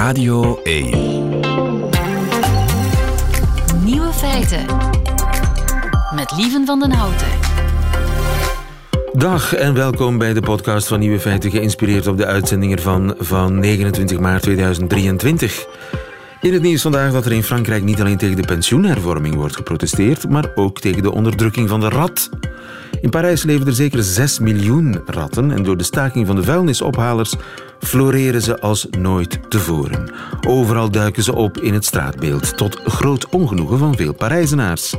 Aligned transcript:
Radio 0.00 0.60
1. 0.62 0.84
Nieuwe 3.84 4.12
feiten. 4.12 4.66
Met 6.14 6.32
Lieven 6.36 6.66
van 6.66 6.78
den 6.78 6.92
Houten. 6.92 7.28
Dag 9.12 9.54
en 9.54 9.74
welkom 9.74 10.18
bij 10.18 10.32
de 10.32 10.40
podcast 10.40 10.88
van 10.88 10.98
Nieuwe 10.98 11.20
Feiten, 11.20 11.50
geïnspireerd 11.50 12.06
op 12.06 12.16
de 12.16 12.26
uitzending 12.26 12.72
ervan 12.72 13.14
van 13.18 13.58
29 13.58 14.18
maart 14.18 14.42
2023. 14.42 15.66
In 16.40 16.52
het 16.52 16.62
nieuws 16.62 16.82
vandaag 16.82 17.12
dat 17.12 17.26
er 17.26 17.32
in 17.32 17.42
Frankrijk 17.42 17.82
niet 17.82 18.00
alleen 18.00 18.18
tegen 18.18 18.36
de 18.36 18.46
pensioenhervorming 18.46 19.34
wordt 19.34 19.56
geprotesteerd, 19.56 20.28
maar 20.28 20.52
ook 20.54 20.80
tegen 20.80 21.02
de 21.02 21.12
onderdrukking 21.12 21.68
van 21.68 21.80
de 21.80 21.88
rat. 21.88 22.30
In 23.00 23.10
Parijs 23.10 23.42
leven 23.42 23.66
er 23.66 23.74
zeker 23.74 24.02
6 24.02 24.38
miljoen 24.38 25.00
ratten 25.06 25.50
en 25.50 25.62
door 25.62 25.76
de 25.76 25.84
staking 25.84 26.26
van 26.26 26.36
de 26.36 26.42
vuilnisophalers 26.42 27.34
floreren 27.80 28.42
ze 28.42 28.60
als 28.60 28.86
nooit 28.98 29.38
tevoren. 29.48 30.10
Overal 30.46 30.90
duiken 30.90 31.22
ze 31.22 31.34
op 31.34 31.58
in 31.58 31.74
het 31.74 31.84
straatbeeld, 31.84 32.56
tot 32.56 32.80
groot 32.84 33.28
ongenoegen 33.28 33.78
van 33.78 33.96
veel 33.96 34.14
Parijzenaars. 34.14 34.94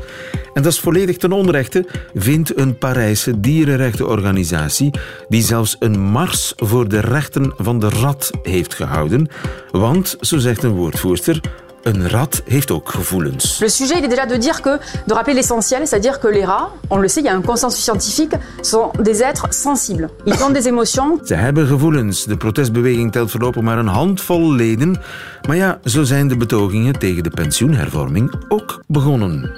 En 0.53 0.63
dat 0.63 0.71
is 0.71 0.79
volledig 0.79 1.17
ten 1.17 1.31
onrechte, 1.31 1.85
vindt 2.13 2.57
een 2.57 2.77
Parijse 2.77 3.39
dierenrechtenorganisatie, 3.39 4.93
die 5.29 5.43
zelfs 5.43 5.75
een 5.79 5.99
mars 5.99 6.53
voor 6.55 6.87
de 6.87 6.99
rechten 6.99 7.53
van 7.57 7.79
de 7.79 7.89
rat 7.89 8.31
heeft 8.43 8.73
gehouden. 8.73 9.27
Want, 9.71 10.17
zo 10.19 10.37
zegt 10.37 10.63
een 10.63 10.71
woordvoerster, 10.71 11.41
een 11.83 12.09
rat 12.09 12.41
heeft 12.45 12.71
ook 12.71 12.89
gevoelens. 12.89 13.59
Le 13.59 13.69
sujet 13.69 13.97
il 13.97 14.03
est 14.03 14.11
déjà 14.11 14.25
de 14.25 14.37
dire 14.37 14.61
que, 14.61 14.79
de 15.05 15.13
rappeler 15.13 15.35
l'essentiel, 15.35 15.87
c'est-à-dire 15.87 16.19
que 16.19 16.27
les 16.27 16.45
rats, 16.45 16.69
on 16.89 17.01
le 17.01 17.07
sait, 17.07 17.21
il 17.21 17.25
y 17.25 17.29
a 17.29 17.35
un 17.35 17.41
consensus 17.41 17.83
scientifique, 17.83 18.35
sont 18.61 18.91
des 19.03 19.21
êtres 19.21 19.47
sensibles. 19.53 20.09
Ils 20.25 20.43
ont 20.43 20.53
des 20.53 20.67
émotions. 20.67 21.19
Ze 21.23 21.35
hebben 21.35 21.67
gevoelens. 21.67 22.25
De 22.25 22.37
protestbeweging 22.37 23.11
telt 23.11 23.31
voorlopig 23.31 23.61
maar 23.61 23.77
een 23.77 23.87
handvol 23.87 24.53
leden. 24.53 24.99
Maar 25.47 25.55
ja, 25.55 25.79
zo 25.85 26.03
zijn 26.03 26.27
de 26.27 26.37
betogingen 26.37 26.99
tegen 26.99 27.23
de 27.23 27.29
pensioenhervorming 27.29 28.33
ook 28.47 28.83
begonnen. 28.87 29.51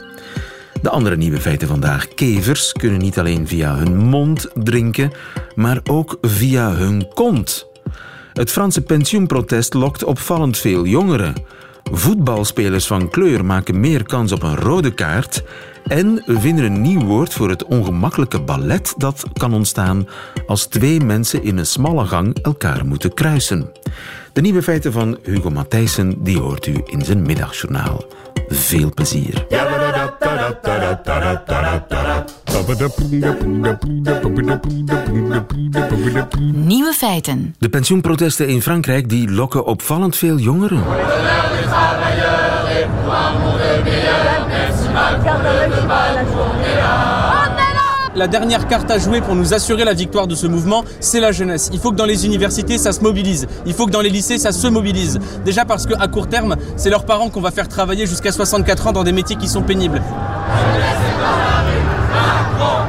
De 0.81 0.89
andere 0.89 1.15
nieuwe 1.15 1.41
feiten 1.41 1.67
vandaag. 1.67 2.07
Kevers 2.07 2.71
kunnen 2.71 2.99
niet 2.99 3.19
alleen 3.19 3.47
via 3.47 3.75
hun 3.75 3.97
mond 3.97 4.47
drinken, 4.53 5.11
maar 5.55 5.79
ook 5.83 6.17
via 6.21 6.71
hun 6.71 7.07
kont. 7.13 7.67
Het 8.33 8.51
Franse 8.51 8.81
pensioenprotest 8.81 9.73
lokt 9.73 10.03
opvallend 10.03 10.57
veel 10.57 10.85
jongeren. 10.85 11.33
Voetbalspelers 11.91 12.87
van 12.87 13.09
kleur 13.09 13.45
maken 13.45 13.79
meer 13.79 14.03
kans 14.03 14.31
op 14.31 14.43
een 14.43 14.55
rode 14.55 14.93
kaart. 14.93 15.43
En 15.87 16.23
we 16.25 16.39
vinden 16.39 16.65
een 16.65 16.81
nieuw 16.81 17.01
woord 17.01 17.33
voor 17.33 17.49
het 17.49 17.63
ongemakkelijke 17.63 18.41
ballet 18.41 18.93
dat 18.97 19.23
kan 19.33 19.53
ontstaan 19.53 20.07
als 20.47 20.65
twee 20.65 20.99
mensen 20.99 21.43
in 21.43 21.57
een 21.57 21.65
smalle 21.65 22.05
gang 22.05 22.37
elkaar 22.41 22.85
moeten 22.85 23.13
kruisen. 23.13 23.71
De 24.33 24.41
nieuwe 24.41 24.63
feiten 24.63 24.91
van 24.91 25.17
Hugo 25.23 25.49
Matthijssen 25.49 26.23
die 26.23 26.39
hoort 26.39 26.65
u 26.65 26.81
in 26.85 27.01
zijn 27.01 27.21
middagjournaal. 27.21 28.05
Veel 28.47 28.91
plezier. 28.93 29.45
Nieuwe 36.53 36.93
feiten. 36.93 37.55
De 37.59 37.69
pensioenprotesten 37.69 38.47
in 38.47 38.61
Frankrijk 38.61 39.09
die 39.09 39.31
lokken 39.31 39.65
opvallend 39.65 40.15
veel 40.15 40.37
jongeren. 40.37 40.83
La 48.15 48.27
dernière 48.27 48.67
carte 48.67 48.91
à 48.91 48.99
jouer 48.99 49.21
pour 49.21 49.35
nous 49.35 49.53
assurer 49.53 49.83
la 49.83 49.93
victoire 49.93 50.27
de 50.27 50.35
ce 50.35 50.47
mouvement, 50.47 50.83
c'est 50.99 51.19
la 51.19 51.31
jeunesse. 51.31 51.69
Il 51.73 51.79
faut 51.79 51.89
que 51.91 51.95
dans 51.95 52.05
les 52.05 52.25
universités, 52.25 52.77
ça 52.77 52.91
se 52.91 53.01
mobilise. 53.01 53.47
Il 53.65 53.73
faut 53.73 53.87
que 53.87 53.91
dans 53.91 54.01
les 54.01 54.09
lycées, 54.11 54.37
ça 54.37 54.51
se 54.51 54.67
mobilise. 54.67 55.19
Déjà 55.43 55.65
parce 55.65 55.87
qu'à 55.87 56.07
court 56.07 56.27
terme, 56.27 56.55
c'est 56.75 56.91
leurs 56.91 57.05
parents 57.05 57.29
qu'on 57.29 57.41
va 57.41 57.51
faire 57.51 57.67
travailler 57.67 58.05
jusqu'à 58.05 58.31
64 58.31 58.87
ans 58.87 58.91
dans 58.91 59.03
des 59.03 59.11
métiers 59.11 59.35
qui 59.35 59.47
sont 59.47 59.63
pénibles. 59.63 60.01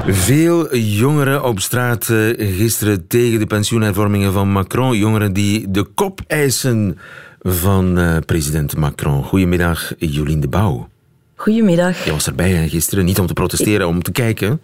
Veel 0.06 0.76
jongeren 0.76 1.44
op 1.44 1.60
straat 1.60 2.08
eh, 2.08 2.56
gisteren 2.56 3.06
tegen 3.06 3.38
de 3.38 3.46
pensioenhervormingen 3.46 4.32
van 4.32 4.48
Macron. 4.52 4.96
Jongeren 4.96 5.32
die 5.32 5.70
de 5.70 5.84
kop 5.84 6.20
eisen 6.26 6.98
van 7.40 7.98
eh, 7.98 8.16
president 8.26 8.76
Macron. 8.76 9.24
Goedemiddag, 9.24 9.92
Jolien 9.98 10.40
de 10.40 10.48
Bouw. 10.48 10.88
Goedemiddag. 11.36 12.04
Je 12.04 12.10
was 12.10 12.26
erbij 12.26 12.50
hè, 12.50 12.68
gisteren, 12.68 13.04
niet 13.04 13.18
om 13.18 13.26
te 13.26 13.32
protesteren, 13.32 13.86
om 13.88 14.02
te 14.02 14.12
kijken. 14.12 14.60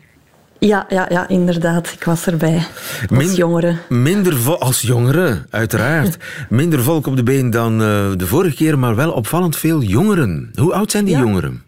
Ja, 0.58 0.86
ja, 0.88 1.06
ja, 1.10 1.28
inderdaad. 1.28 1.92
Ik 1.92 2.04
was 2.04 2.26
erbij. 2.26 2.54
Als 2.56 3.18
Min- 3.18 3.34
jongere. 3.34 3.76
Minder 3.88 4.56
als 4.58 4.80
jongeren, 4.80 5.46
uiteraard. 5.50 6.16
Minder 6.48 6.82
volk 6.82 7.06
op 7.06 7.16
de 7.16 7.22
been 7.22 7.50
dan 7.50 7.72
eh, 7.82 8.10
de 8.16 8.26
vorige 8.26 8.56
keer, 8.56 8.78
maar 8.78 8.94
wel 8.96 9.10
opvallend 9.10 9.56
veel 9.56 9.82
jongeren. 9.82 10.50
Hoe 10.54 10.72
oud 10.72 10.90
zijn 10.90 11.04
die 11.04 11.14
Ja. 11.14 11.20
jongeren? 11.20 11.62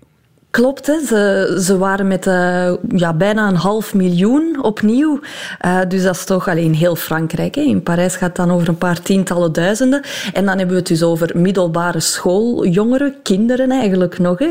Klopt, 0.52 0.86
hè. 0.86 0.98
Ze, 1.06 1.58
ze 1.64 1.78
waren 1.78 2.06
met 2.06 2.26
eh, 2.26 2.72
ja, 2.88 3.12
bijna 3.14 3.48
een 3.48 3.56
half 3.56 3.94
miljoen 3.94 4.58
opnieuw. 4.62 5.20
Eh, 5.58 5.78
dus 5.88 6.02
dat 6.02 6.14
is 6.16 6.24
toch 6.24 6.48
alleen 6.48 6.74
heel 6.74 6.96
Frankrijk. 6.96 7.54
Hè. 7.54 7.60
In 7.60 7.82
Parijs 7.82 8.12
gaat 8.16 8.28
het 8.28 8.36
dan 8.36 8.50
over 8.50 8.68
een 8.68 8.78
paar 8.78 9.00
tientallen 9.02 9.52
duizenden. 9.52 10.02
En 10.32 10.44
dan 10.44 10.56
hebben 10.58 10.68
we 10.74 10.80
het 10.80 10.86
dus 10.86 11.02
over 11.02 11.30
middelbare 11.34 12.00
schooljongeren, 12.00 13.14
kinderen 13.22 13.70
eigenlijk 13.70 14.18
nog. 14.18 14.38
Hè. 14.38 14.48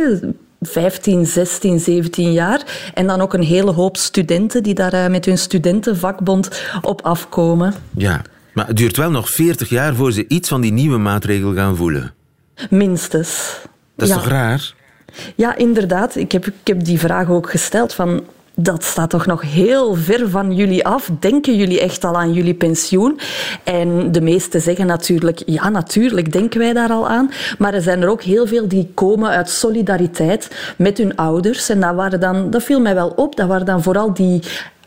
15, 0.61 1.25
16, 1.25 1.79
17 1.79 2.31
jaar. 2.31 2.91
En 2.94 3.07
dan 3.07 3.22
ook 3.22 3.34
een 3.34 3.44
hele 3.44 3.72
hoop 3.72 3.97
studenten 3.97 4.63
die 4.63 4.73
daar 4.73 4.94
eh, 4.94 5.07
met 5.07 5.25
hun 5.25 5.38
studentenvakbond 5.38 6.50
op 6.81 7.01
afkomen. 7.01 7.73
Ja, 7.97 8.22
maar 8.53 8.67
het 8.67 8.78
duurt 8.78 8.97
wel 8.97 9.11
nog 9.11 9.29
40 9.29 9.69
jaar 9.69 9.95
voor 9.95 10.11
ze 10.11 10.25
iets 10.28 10.50
van 10.50 10.61
die 10.61 10.72
nieuwe 10.73 10.97
maatregel 10.97 11.53
gaan 11.53 11.75
voelen. 11.75 12.13
Minstens. 12.69 13.59
Dat 13.95 14.07
is 14.07 14.13
Ja. 14.13 14.19
toch 14.22 14.29
raar? 14.29 14.73
Ja, 15.35 15.55
inderdaad. 15.55 16.16
Ik 16.16 16.31
heb, 16.31 16.45
ik 16.45 16.53
heb 16.63 16.83
die 16.83 16.99
vraag 16.99 17.29
ook 17.29 17.49
gesteld 17.49 17.94
van... 17.94 18.23
Dat 18.55 18.83
staat 18.83 19.09
toch 19.09 19.25
nog 19.25 19.41
heel 19.41 19.95
ver 19.95 20.29
van 20.29 20.55
jullie 20.55 20.85
af. 20.85 21.09
Denken 21.19 21.55
jullie 21.55 21.81
echt 21.81 22.03
al 22.03 22.16
aan 22.16 22.33
jullie 22.33 22.53
pensioen? 22.53 23.19
En 23.63 24.11
de 24.11 24.22
meesten 24.22 24.61
zeggen 24.61 24.85
natuurlijk, 24.85 25.41
ja, 25.45 25.69
natuurlijk 25.69 26.31
denken 26.31 26.59
wij 26.59 26.73
daar 26.73 26.89
al 26.89 27.07
aan. 27.07 27.31
Maar 27.57 27.73
er 27.73 27.81
zijn 27.81 28.01
er 28.01 28.09
ook 28.09 28.22
heel 28.22 28.47
veel 28.47 28.67
die 28.67 28.91
komen 28.94 29.29
uit 29.29 29.49
solidariteit 29.49 30.73
met 30.77 30.97
hun 30.97 31.16
ouders. 31.16 31.69
En 31.69 31.79
dat, 31.79 31.95
waren 31.95 32.19
dan, 32.19 32.49
dat 32.49 32.63
viel 32.63 32.81
mij 32.81 32.95
wel 32.95 33.13
op. 33.16 33.35
Dat 33.35 33.47
waren 33.47 33.66
dan 33.66 33.83
vooral 33.83 34.13
die 34.13 34.41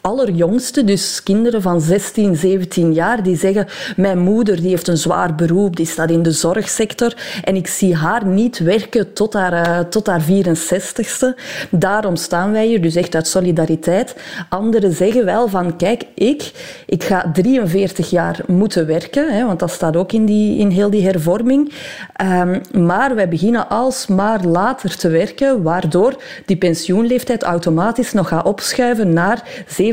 allerjongste, 0.05 0.85
dus 0.85 1.23
kinderen 1.23 1.63
van 1.63 1.81
16, 1.81 2.37
17 2.37 2.93
jaar, 2.93 3.23
die 3.23 3.37
zeggen: 3.37 3.67
Mijn 3.97 4.19
moeder 4.19 4.61
die 4.61 4.69
heeft 4.69 4.89
een 4.89 4.97
zwaar 4.97 5.35
beroep, 5.35 5.77
die 5.77 5.87
staat 5.87 6.11
in 6.11 6.23
de 6.23 6.33
zorgsector 6.33 7.15
en 7.45 7.57
ik 7.57 7.67
zie 7.67 7.97
haar 7.97 8.27
niet 8.27 8.59
werken 8.59 9.13
tot 9.13 9.33
haar, 9.33 9.53
eh, 9.53 9.79
tot 9.79 10.07
haar 10.07 10.21
64ste. 10.21 11.37
Daarom 11.71 12.17
staan 12.17 12.53
wij 12.53 12.67
hier, 12.67 12.83
dus 12.83 12.95
echt 12.95 13.15
uit 13.15 13.27
solidariteit. 13.27 14.17
Anderen 14.49 14.93
zeggen 14.93 15.25
wel 15.25 15.49
van: 15.49 15.77
Kijk, 15.77 16.05
ik, 16.15 16.53
ik 16.87 17.05
ga 17.05 17.31
43 17.33 18.11
jaar 18.11 18.41
moeten 18.47 18.87
werken, 18.87 19.33
hè, 19.33 19.47
want 19.47 19.59
dat 19.59 19.71
staat 19.71 19.97
ook 19.97 20.13
in, 20.13 20.25
die, 20.25 20.59
in 20.59 20.71
heel 20.71 20.91
die 20.91 21.05
hervorming. 21.05 21.73
Ehm, 22.13 22.61
maar 22.73 23.15
wij 23.15 23.29
beginnen 23.29 23.69
alsmaar 23.69 24.45
later 24.45 24.97
te 24.97 25.09
werken, 25.09 25.63
waardoor 25.63 26.17
die 26.47 26.57
pensioenleeftijd 26.57 27.43
automatisch 27.43 28.13
nog 28.13 28.29
gaat 28.29 28.47
opschuiven 28.47 29.13
naar 29.13 29.43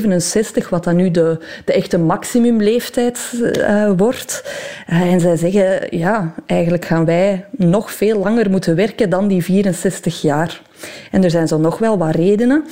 67, 0.01 0.69
wat 0.69 0.83
dan 0.83 0.95
nu 0.95 1.11
de, 1.11 1.37
de 1.65 1.73
echte 1.73 1.97
maximumleeftijd 1.97 3.33
eh, 3.53 3.91
wordt. 3.97 4.43
Eh, 4.87 5.01
en 5.01 5.19
zij 5.19 5.35
zeggen, 5.35 5.97
ja, 5.97 6.33
eigenlijk 6.45 6.85
gaan 6.85 7.05
wij 7.05 7.45
nog 7.51 7.91
veel 7.91 8.19
langer 8.19 8.49
moeten 8.49 8.75
werken 8.75 9.09
dan 9.09 9.27
die 9.27 9.43
64 9.43 10.21
jaar. 10.21 10.61
En 11.11 11.23
er 11.23 11.29
zijn 11.29 11.47
zo 11.47 11.57
nog 11.57 11.77
wel 11.77 11.97
wat 11.97 12.15
redenen. 12.15 12.65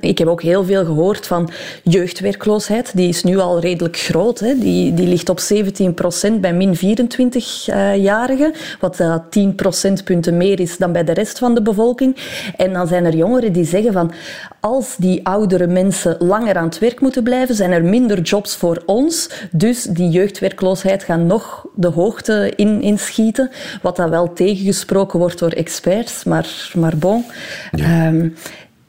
Ik 0.00 0.18
heb 0.18 0.28
ook 0.28 0.42
heel 0.42 0.64
veel 0.64 0.84
gehoord 0.84 1.26
van 1.26 1.50
jeugdwerkloosheid. 1.82 2.96
Die 2.96 3.08
is 3.08 3.22
nu 3.22 3.38
al 3.38 3.60
redelijk 3.60 3.96
groot. 3.96 4.38
Hè. 4.38 4.58
Die, 4.58 4.94
die 4.94 5.06
ligt 5.06 5.28
op 5.28 5.40
17% 5.40 6.40
bij 6.40 6.54
min 6.54 6.76
24-jarigen. 6.76 8.54
wat 8.80 9.00
uh, 9.00 9.16
10 9.30 9.54
procentpunten 9.54 10.36
meer 10.36 10.60
is 10.60 10.76
dan 10.76 10.92
bij 10.92 11.04
de 11.04 11.12
rest 11.12 11.38
van 11.38 11.54
de 11.54 11.62
bevolking. 11.62 12.16
En 12.56 12.72
dan 12.72 12.86
zijn 12.86 13.04
er 13.04 13.16
jongeren 13.16 13.52
die 13.52 13.64
zeggen 13.64 13.92
van... 13.92 14.12
als 14.60 14.96
die 14.96 15.26
oudere 15.26 15.66
mensen 15.66 16.16
langer 16.18 16.56
aan 16.56 16.64
het 16.64 16.78
werk 16.78 17.00
moeten 17.00 17.22
blijven, 17.22 17.54
zijn 17.54 17.70
er 17.70 17.84
minder 17.84 18.20
jobs 18.20 18.56
voor 18.56 18.82
ons. 18.86 19.30
Dus 19.50 19.82
die 19.82 20.10
jeugdwerkloosheid 20.10 21.02
gaat 21.02 21.20
nog 21.20 21.66
de 21.74 21.88
hoogte 21.88 22.52
in, 22.56 22.82
inschieten. 22.82 23.50
Wat 23.82 23.96
dan 23.96 24.10
wel 24.10 24.32
tegengesproken 24.32 25.18
wordt 25.18 25.38
door 25.38 25.52
experts. 25.52 26.24
Maar, 26.24 26.70
maar 26.74 26.96
bon... 26.96 27.24
Ehm, 27.72 28.28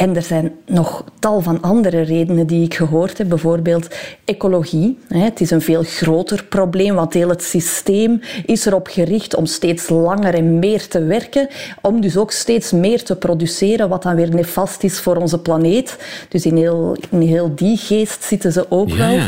en 0.01 0.15
er 0.15 0.21
zijn 0.21 0.51
nog 0.65 1.03
tal 1.19 1.41
van 1.41 1.61
andere 1.61 2.01
redenen 2.01 2.47
die 2.47 2.65
ik 2.65 2.73
gehoord 2.73 3.17
heb. 3.17 3.29
Bijvoorbeeld 3.29 3.87
ecologie. 4.25 4.97
Het 5.07 5.41
is 5.41 5.51
een 5.51 5.61
veel 5.61 5.83
groter 5.83 6.43
probleem, 6.43 6.95
want 6.95 7.13
heel 7.13 7.29
het 7.29 7.43
systeem 7.43 8.21
is 8.45 8.65
erop 8.65 8.87
gericht 8.87 9.35
om 9.35 9.45
steeds 9.45 9.89
langer 9.89 10.33
en 10.33 10.59
meer 10.59 10.87
te 10.87 11.03
werken. 11.03 11.47
Om 11.81 12.01
dus 12.01 12.17
ook 12.17 12.31
steeds 12.31 12.71
meer 12.71 13.03
te 13.03 13.15
produceren, 13.15 13.89
wat 13.89 14.03
dan 14.03 14.15
weer 14.15 14.33
nefast 14.33 14.83
is 14.83 14.99
voor 14.99 15.15
onze 15.15 15.39
planeet. 15.39 15.97
Dus 16.29 16.45
in 16.45 16.57
heel, 16.57 16.97
in 17.09 17.21
heel 17.21 17.55
die 17.55 17.77
geest 17.77 18.23
zitten 18.23 18.51
ze 18.51 18.65
ook 18.69 18.89
Ja, 18.89 18.95
wel. 18.95 19.19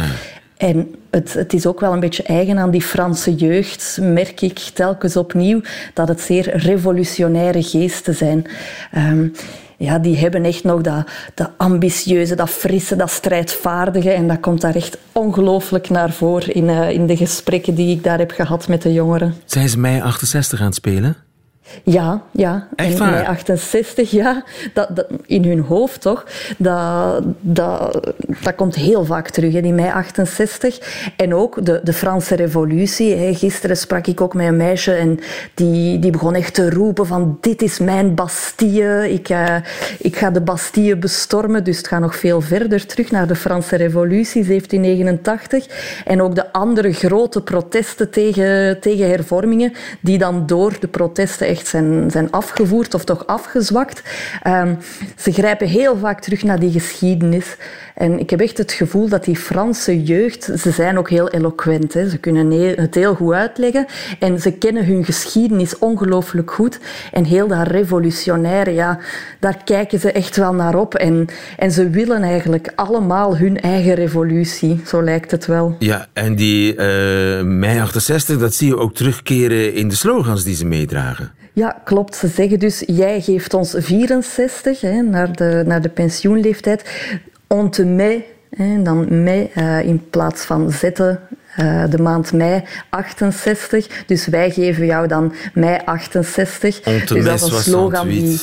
En 0.57 0.95
het, 1.09 1.33
het, 1.33 1.53
is 1.53 1.65
ook 1.65 1.79
wel 1.79 1.93
een 1.93 1.99
beetje 1.99 2.23
eigen 2.23 2.57
aan 2.57 2.71
die 2.71 2.81
Franse 2.81 3.35
jeugd, 3.35 3.97
merk 4.01 4.41
ik 4.41 4.59
telkens 4.59 5.17
opnieuw, 5.17 5.61
dat 5.93 6.07
het 6.07 6.21
zeer 6.21 6.57
revolutionaire 6.57 7.63
geesten 7.63 8.15
zijn. 8.15 8.45
Um, 8.97 9.33
ja, 9.83 9.99
die 9.99 10.17
hebben 10.17 10.45
echt 10.45 10.63
nog 10.63 10.81
dat, 10.81 11.07
dat 11.33 11.49
ambitieuze, 11.57 12.35
dat 12.35 12.49
frisse, 12.49 12.95
dat 12.95 13.11
strijdvaardige. 13.11 14.09
En 14.11 14.27
dat 14.27 14.39
komt 14.39 14.61
daar 14.61 14.75
echt 14.75 14.97
ongelooflijk 15.11 15.89
naar 15.89 16.11
voren 16.11 16.53
in, 16.53 16.67
uh, 16.69 16.89
in 16.89 17.07
de 17.07 17.17
gesprekken 17.17 17.75
die 17.75 17.95
ik 17.95 18.03
daar 18.03 18.19
heb 18.19 18.31
gehad 18.31 18.67
met 18.67 18.81
de 18.81 18.93
jongeren. 18.93 19.35
Zijn 19.45 19.69
ze 19.69 19.79
mei 19.79 20.01
68 20.01 20.59
aan 20.59 20.65
het 20.65 20.75
spelen? 20.75 21.15
Ja, 21.83 22.21
ja. 22.31 22.67
Echt 22.75 22.99
en 22.99 23.11
bij 23.11 23.25
68, 23.25 24.11
ja. 24.11 24.43
Dat, 24.73 24.95
dat, 24.95 25.07
in 25.25 25.45
hun 25.45 25.59
hoofd 25.59 26.01
toch. 26.01 26.25
Dat, 26.57 27.23
dat, 27.39 28.13
dat 28.41 28.55
komt 28.55 28.75
heel 28.75 29.05
vaak 29.05 29.29
terug, 29.29 29.53
in 29.53 29.75
mei 29.75 29.89
68. 29.89 30.79
En 31.17 31.33
ook 31.33 31.65
de, 31.65 31.81
de 31.83 31.93
Franse 31.93 32.35
revolutie. 32.35 33.15
Hè. 33.15 33.33
Gisteren 33.33 33.77
sprak 33.77 34.07
ik 34.07 34.21
ook 34.21 34.33
met 34.33 34.47
een 34.47 34.57
meisje 34.57 34.93
en 34.93 35.19
die, 35.53 35.99
die 35.99 36.11
begon 36.11 36.35
echt 36.35 36.53
te 36.53 36.69
roepen 36.69 37.05
van 37.05 37.37
dit 37.41 37.61
is 37.61 37.79
mijn 37.79 38.15
Bastille. 38.15 39.13
Ik, 39.13 39.29
uh, 39.29 39.55
ik 39.99 40.15
ga 40.15 40.31
de 40.31 40.41
Bastille 40.41 40.97
bestormen. 40.97 41.63
Dus 41.63 41.77
het 41.77 41.87
gaat 41.87 42.01
nog 42.01 42.15
veel 42.15 42.41
verder 42.41 42.85
terug 42.85 43.11
naar 43.11 43.27
de 43.27 43.35
Franse 43.35 43.75
revolutie, 43.75 44.45
1789. 44.45 45.67
En 46.05 46.21
ook 46.21 46.35
de 46.35 46.51
andere 46.51 46.93
grote 46.93 47.41
protesten 47.41 48.09
tegen, 48.09 48.79
tegen 48.79 49.09
hervormingen, 49.09 49.73
die 49.99 50.17
dan 50.17 50.45
door 50.45 50.75
de 50.79 50.87
protesten 50.87 51.47
zijn, 51.61 52.11
zijn 52.11 52.31
afgevoerd 52.31 52.93
of 52.93 53.03
toch 53.03 53.27
afgezwakt. 53.27 54.01
Um, 54.47 54.77
ze 55.17 55.31
grijpen 55.31 55.67
heel 55.67 55.97
vaak 55.97 56.21
terug 56.21 56.43
naar 56.43 56.59
die 56.59 56.71
geschiedenis. 56.71 57.57
En 57.95 58.19
ik 58.19 58.29
heb 58.29 58.39
echt 58.39 58.57
het 58.57 58.71
gevoel 58.71 59.09
dat 59.09 59.23
die 59.23 59.35
Franse 59.35 60.03
jeugd, 60.03 60.49
ze 60.57 60.71
zijn 60.71 60.97
ook 60.97 61.09
heel 61.09 61.29
eloquent. 61.29 61.93
Hè. 61.93 62.09
Ze 62.09 62.17
kunnen 62.17 62.51
het 62.51 62.95
heel 62.95 63.15
goed 63.15 63.33
uitleggen 63.33 63.85
en 64.19 64.41
ze 64.41 64.51
kennen 64.51 64.85
hun 64.85 65.05
geschiedenis 65.05 65.77
ongelooflijk 65.77 66.51
goed. 66.51 66.79
En 67.11 67.23
heel 67.23 67.47
dat 67.47 67.67
revolutionaire, 67.67 68.73
ja, 68.73 68.99
daar 69.39 69.63
kijken 69.63 69.99
ze 69.99 70.11
echt 70.11 70.35
wel 70.35 70.53
naar 70.53 70.75
op. 70.75 70.95
En, 70.95 71.27
en 71.57 71.71
ze 71.71 71.89
willen 71.89 72.23
eigenlijk 72.23 72.71
allemaal 72.75 73.37
hun 73.37 73.61
eigen 73.61 73.93
revolutie, 73.93 74.81
zo 74.85 75.03
lijkt 75.03 75.31
het 75.31 75.45
wel. 75.45 75.75
Ja, 75.79 76.07
en 76.13 76.35
die 76.35 76.71
uh, 76.71 76.79
mei 77.41 77.79
68, 77.79 78.37
dat 78.37 78.53
zie 78.53 78.67
je 78.67 78.77
ook 78.77 78.93
terugkeren 78.93 79.73
in 79.73 79.87
de 79.87 79.95
slogans 79.95 80.43
die 80.43 80.55
ze 80.55 80.65
meedragen. 80.65 81.31
Ja, 81.53 81.81
klopt. 81.83 82.15
Ze 82.15 82.27
zeggen 82.27 82.59
dus, 82.59 82.83
jij 82.85 83.21
geeft 83.21 83.53
ons 83.53 83.75
64 83.77 84.81
hè, 84.81 85.01
naar, 85.01 85.35
de, 85.35 85.63
naar 85.65 85.81
de 85.81 85.89
pensioenleeftijd. 85.89 86.89
On 87.53 87.69
te 87.69 87.85
met, 87.85 88.21
hè, 88.55 88.81
dan 88.81 89.23
mei 89.23 89.49
uh, 89.55 89.83
in 89.83 90.09
plaats 90.09 90.43
van 90.43 90.71
zetten 90.71 91.19
uh, 91.59 91.83
de 91.89 91.97
maand 91.97 92.33
mei 92.33 92.63
68. 92.89 93.87
Dus 94.05 94.27
wij 94.27 94.51
geven 94.51 94.85
jou 94.85 95.07
dan 95.07 95.33
mei 95.53 95.79
68. 95.85 96.79
On 96.85 97.03
te 97.05 97.13
dus 97.13 97.25
dat 97.25 97.35
is 97.35 97.41
een 97.41 97.61
slogan 97.61 98.07
die... 98.07 98.39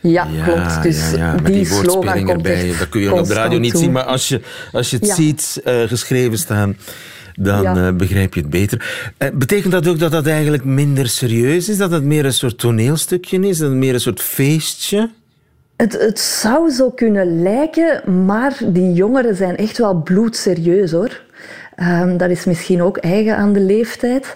Ja, 0.00 0.26
ja, 0.30 0.44
klopt. 0.44 0.82
Dus 0.82 1.10
ja, 1.10 1.16
ja. 1.16 1.34
die, 1.34 1.54
die 1.54 1.66
slogan 1.66 2.16
komt 2.16 2.28
erbij. 2.28 2.72
Dat 2.78 2.88
kun 2.88 3.00
je 3.00 3.14
op 3.14 3.26
de 3.26 3.34
radio 3.34 3.58
niet 3.58 3.78
zien, 3.78 3.92
maar 3.92 4.02
als 4.02 4.28
je, 4.28 4.40
als 4.72 4.90
je 4.90 4.96
het 4.96 5.08
ziet 5.08 5.60
uh, 5.64 5.82
geschreven 5.82 6.38
staan 6.38 6.76
dan 7.34 7.78
uh, 7.78 7.92
begrijp 7.92 8.34
je 8.34 8.40
het 8.40 8.50
beter. 8.50 9.12
Uh, 9.18 9.28
betekent 9.34 9.72
dat 9.72 9.88
ook 9.88 9.98
dat 9.98 10.12
dat 10.12 10.26
eigenlijk 10.26 10.64
minder 10.64 11.08
serieus 11.08 11.68
is? 11.68 11.76
Dat 11.76 11.90
het 11.90 12.04
meer 12.04 12.24
een 12.24 12.32
soort 12.32 12.58
toneelstukje 12.58 13.40
is? 13.48 13.58
Dat 13.58 13.68
het 13.68 13.78
meer 13.78 13.94
een 13.94 14.00
soort 14.00 14.20
feestje? 14.20 15.10
Het, 15.80 16.00
het 16.00 16.18
zou 16.18 16.70
zo 16.70 16.90
kunnen 16.90 17.42
lijken, 17.42 18.24
maar 18.24 18.58
die 18.64 18.92
jongeren 18.92 19.36
zijn 19.36 19.56
echt 19.56 19.78
wel 19.78 19.94
bloedserieus 19.94 20.90
hoor. 20.90 21.20
Um, 21.82 22.16
dat 22.16 22.30
is 22.30 22.44
misschien 22.44 22.82
ook 22.82 22.96
eigen 22.96 23.36
aan 23.36 23.52
de 23.52 23.60
leeftijd. 23.60 24.34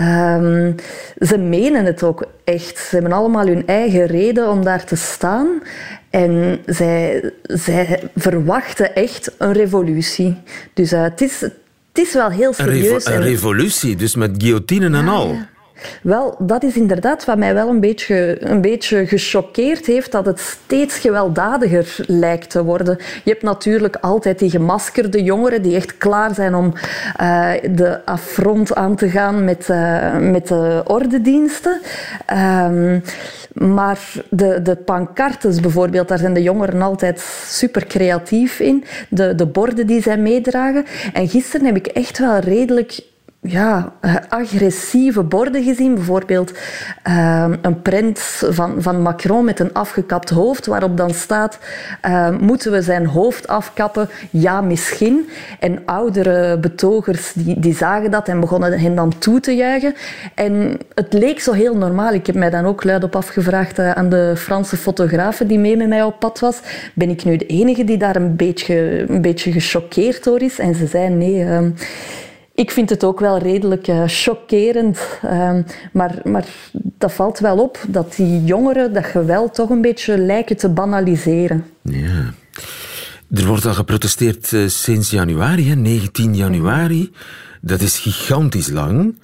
Um, 0.00 0.74
ze 1.18 1.38
menen 1.38 1.84
het 1.84 2.02
ook 2.02 2.26
echt. 2.44 2.78
Ze 2.78 2.94
hebben 2.94 3.12
allemaal 3.12 3.46
hun 3.46 3.66
eigen 3.66 4.06
reden 4.06 4.50
om 4.50 4.64
daar 4.64 4.84
te 4.84 4.96
staan. 4.96 5.62
En 6.10 6.58
zij, 6.66 7.30
zij 7.42 8.10
verwachten 8.14 8.94
echt 8.94 9.30
een 9.38 9.52
revolutie. 9.52 10.36
Dus 10.74 10.92
uh, 10.92 11.02
het 11.02 11.20
is, 11.20 11.40
het 11.40 11.52
is 11.92 12.12
wel 12.12 12.30
heel 12.30 12.52
serieus. 12.52 13.06
Een, 13.06 13.12
revo 13.12 13.16
een 13.16 13.22
revolutie, 13.22 13.96
dus 13.96 14.14
met 14.14 14.30
guillotine 14.38 14.98
en 14.98 15.08
al. 15.08 15.36
Wel, 16.02 16.36
dat 16.38 16.62
is 16.62 16.76
inderdaad 16.76 17.24
wat 17.24 17.38
mij 17.38 17.54
wel 17.54 17.68
een 17.68 17.80
beetje, 17.80 18.36
een 18.40 18.60
beetje 18.60 19.06
gechoqueerd 19.06 19.86
heeft, 19.86 20.12
dat 20.12 20.26
het 20.26 20.40
steeds 20.40 20.98
gewelddadiger 20.98 21.96
lijkt 22.06 22.50
te 22.50 22.64
worden. 22.64 22.96
Je 23.24 23.30
hebt 23.30 23.42
natuurlijk 23.42 23.96
altijd 23.96 24.38
die 24.38 24.50
gemaskerde 24.50 25.22
jongeren 25.22 25.62
die 25.62 25.76
echt 25.76 25.98
klaar 25.98 26.34
zijn 26.34 26.54
om 26.54 26.72
uh, 27.20 27.50
de 27.70 28.04
affront 28.04 28.74
aan 28.74 28.96
te 28.96 29.10
gaan 29.10 29.44
met, 29.44 29.68
uh, 29.68 30.16
met 30.16 30.48
de 30.48 30.82
ordediensten. 30.86 31.80
Um, 32.64 33.02
maar 33.52 34.12
de, 34.30 34.62
de 34.62 34.76
pancartes 34.76 35.60
bijvoorbeeld, 35.60 36.08
daar 36.08 36.18
zijn 36.18 36.34
de 36.34 36.42
jongeren 36.42 36.82
altijd 36.82 37.20
super 37.46 37.86
creatief 37.86 38.60
in. 38.60 38.84
De, 39.08 39.34
de 39.34 39.46
borden 39.46 39.86
die 39.86 40.02
zij 40.02 40.18
meedragen. 40.18 40.84
En 41.12 41.28
gisteren 41.28 41.66
heb 41.66 41.76
ik 41.76 41.86
echt 41.86 42.18
wel 42.18 42.38
redelijk 42.38 43.00
ja, 43.40 43.92
agressieve 44.28 45.22
borden 45.22 45.62
gezien. 45.62 45.94
Bijvoorbeeld 45.94 46.52
uh, 47.08 47.52
een 47.62 47.82
print 47.82 48.18
van, 48.50 48.82
van 48.82 49.02
Macron 49.02 49.44
met 49.44 49.60
een 49.60 49.72
afgekapt 49.72 50.30
hoofd, 50.30 50.66
waarop 50.66 50.96
dan 50.96 51.10
staat: 51.10 51.58
uh, 52.06 52.38
Moeten 52.38 52.72
we 52.72 52.82
zijn 52.82 53.06
hoofd 53.06 53.48
afkappen? 53.48 54.08
Ja, 54.30 54.60
misschien. 54.60 55.28
En 55.60 55.82
oudere 55.84 56.58
betogers 56.58 57.32
die, 57.32 57.60
die 57.60 57.74
zagen 57.74 58.10
dat 58.10 58.28
en 58.28 58.40
begonnen 58.40 58.80
hen 58.80 58.94
dan 58.94 59.18
toe 59.18 59.40
te 59.40 59.54
juichen. 59.54 59.94
En 60.34 60.78
het 60.94 61.12
leek 61.12 61.40
zo 61.40 61.52
heel 61.52 61.76
normaal. 61.76 62.12
Ik 62.12 62.26
heb 62.26 62.34
mij 62.34 62.50
dan 62.50 62.64
ook 62.64 62.84
luid 62.84 63.04
op 63.04 63.16
afgevraagd 63.16 63.78
uh, 63.78 63.92
aan 63.92 64.08
de 64.08 64.32
Franse 64.36 64.76
fotografe 64.76 65.46
die 65.46 65.58
mee 65.58 65.76
met 65.76 65.88
mij 65.88 66.02
op 66.02 66.18
pad 66.18 66.40
was: 66.40 66.60
Ben 66.94 67.10
ik 67.10 67.24
nu 67.24 67.36
de 67.36 67.46
enige 67.46 67.84
die 67.84 67.98
daar 67.98 68.16
een 68.16 68.36
beetje, 68.36 69.04
een 69.08 69.22
beetje 69.22 69.52
gechoqueerd 69.52 70.24
door 70.24 70.40
is? 70.40 70.58
En 70.58 70.74
ze 70.74 70.86
zei: 70.86 71.08
Nee. 71.08 71.44
Ehm, 71.44 71.70
ik 72.56 72.70
vind 72.70 72.90
het 72.90 73.04
ook 73.04 73.20
wel 73.20 73.38
redelijk 73.38 73.88
uh, 73.88 74.02
chockerend. 74.06 74.98
Uh, 75.24 75.58
maar, 75.92 76.20
maar 76.24 76.44
dat 76.72 77.12
valt 77.12 77.38
wel 77.38 77.58
op 77.58 77.78
dat 77.88 78.14
die 78.16 78.44
jongeren 78.44 78.92
dat 78.92 79.04
geweld 79.04 79.54
toch 79.54 79.70
een 79.70 79.80
beetje 79.80 80.18
lijken 80.18 80.56
te 80.56 80.68
banaliseren. 80.68 81.64
Ja. 81.82 82.32
Er 83.30 83.46
wordt 83.46 83.66
al 83.66 83.74
geprotesteerd 83.74 84.52
uh, 84.52 84.68
sinds 84.68 85.10
januari, 85.10 85.68
hè, 85.68 85.74
19 85.74 86.34
januari. 86.34 87.12
Dat 87.60 87.80
is 87.80 87.98
gigantisch 87.98 88.70
lang. 88.70 89.18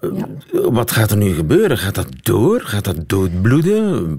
Ja. 0.00 0.28
Wat 0.70 0.90
gaat 0.90 1.10
er 1.10 1.16
nu 1.16 1.34
gebeuren? 1.34 1.78
Gaat 1.78 1.94
dat 1.94 2.08
door? 2.22 2.60
Gaat 2.60 2.84
dat 2.84 3.08
doodbloeden? 3.08 4.18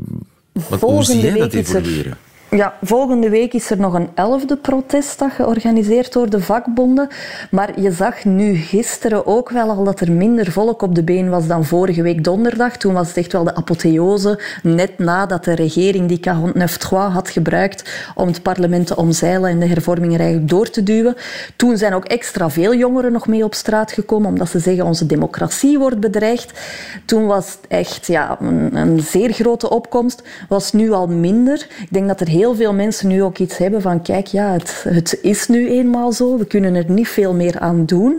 Wat, 0.70 0.80
hoe 0.80 1.04
zie 1.04 1.22
jij 1.22 1.38
dat 1.38 1.54
evolueren? 1.54 2.18
Ja, 2.56 2.74
volgende 2.82 3.30
week 3.30 3.54
is 3.54 3.70
er 3.70 3.80
nog 3.80 3.94
een 3.94 4.10
elfde 4.14 4.58
protestdag 4.58 5.36
georganiseerd 5.36 6.14
door 6.14 6.30
de 6.30 6.42
vakbonden. 6.42 7.08
Maar 7.52 7.80
je 7.80 7.92
zag 7.92 8.26
nu 8.26 8.56
gisteren 8.56 9.26
ook 9.26 9.50
wel 9.50 9.70
al 9.70 9.84
dat 9.84 10.00
er 10.00 10.12
minder 10.12 10.52
volk 10.52 10.82
op 10.82 10.96
de 10.96 11.04
been 11.04 11.30
was 11.30 11.48
dan 11.48 11.66
vorige 11.66 12.02
week 12.02 12.24
donderdag. 12.24 12.78
Toen 12.78 12.94
was 12.94 13.08
het 13.08 13.18
echt 13.18 13.32
wel 13.32 13.44
de 13.44 13.56
apotheose, 13.56 14.40
net 14.64 15.00
nadat 15.00 15.44
de 15.44 15.54
regering 15.54 16.08
die 16.08 16.20
49 16.20 16.90
had 16.90 17.30
gebruikt 17.30 17.90
om 18.16 18.28
het 18.28 18.42
parlement 18.42 18.88
te 18.88 18.96
omzeilen 18.96 19.50
en 19.50 19.60
de 19.60 19.68
hervormingen 19.68 20.20
eigenlijk 20.20 20.50
door 20.50 20.70
te 20.70 20.84
duwen. 20.84 21.16
Toen 21.56 21.78
zijn 21.78 21.94
ook 21.94 22.06
extra 22.06 22.50
veel 22.50 22.76
jongeren 22.76 23.12
nog 23.12 23.28
mee 23.28 23.44
op 23.44 23.54
straat 23.54 23.92
gekomen, 23.92 24.30
omdat 24.30 24.50
ze 24.50 24.60
zeggen 24.60 24.86
onze 24.86 25.06
democratie 25.06 25.80
wordt 25.80 26.00
bedreigd. 26.00 26.60
Toen 27.06 27.26
was 27.26 27.46
het 27.46 27.68
echt 27.68 28.08
ja, 28.08 28.38
een, 28.40 28.76
een 28.76 29.00
zeer 29.00 29.32
grote 29.32 29.70
opkomst. 29.70 30.24
Was 30.50 30.72
nu 30.72 30.92
al 30.92 31.08
minder. 31.08 31.68
Ik 31.80 31.88
denk 31.90 32.08
dat 32.08 32.20
er 32.20 32.28
heel 32.28 32.42
heel 32.44 32.56
veel 32.56 32.74
mensen 32.74 33.08
nu 33.08 33.24
ook 33.24 33.38
iets 33.38 33.58
hebben 33.58 33.82
van 33.82 34.02
kijk, 34.02 34.28
ja, 34.28 34.52
het, 34.52 34.86
het 34.90 35.20
is 35.22 35.48
nu 35.48 35.70
eenmaal 35.70 36.12
zo, 36.12 36.38
we 36.38 36.46
kunnen 36.46 36.76
er 36.76 36.92
niet 36.92 37.08
veel 37.08 37.34
meer 37.34 37.60
aan 37.60 37.86
doen. 37.86 38.12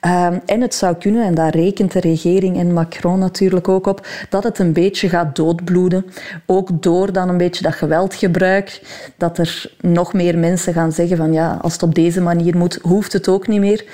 Um, 0.00 0.40
en 0.46 0.60
het 0.60 0.74
zou 0.74 0.94
kunnen, 0.94 1.24
en 1.24 1.34
daar 1.34 1.56
rekent 1.56 1.92
de 1.92 2.00
regering 2.00 2.58
en 2.58 2.72
Macron 2.72 3.18
natuurlijk 3.18 3.68
ook 3.68 3.86
op, 3.86 4.06
dat 4.28 4.44
het 4.44 4.58
een 4.58 4.72
beetje 4.72 5.08
gaat 5.08 5.36
doodbloeden. 5.36 6.06
Ook 6.46 6.82
door 6.82 7.12
dan 7.12 7.28
een 7.28 7.36
beetje 7.36 7.62
dat 7.62 7.74
geweldgebruik, 7.74 8.80
dat 9.16 9.38
er 9.38 9.70
nog 9.80 10.12
meer 10.12 10.38
mensen 10.38 10.72
gaan 10.72 10.92
zeggen 10.92 11.16
van 11.16 11.32
ja, 11.32 11.58
als 11.62 11.72
het 11.72 11.82
op 11.82 11.94
deze 11.94 12.20
manier 12.20 12.56
moet, 12.56 12.78
hoeft 12.82 13.12
het 13.12 13.28
ook 13.28 13.46
niet 13.46 13.60
meer. 13.60 13.84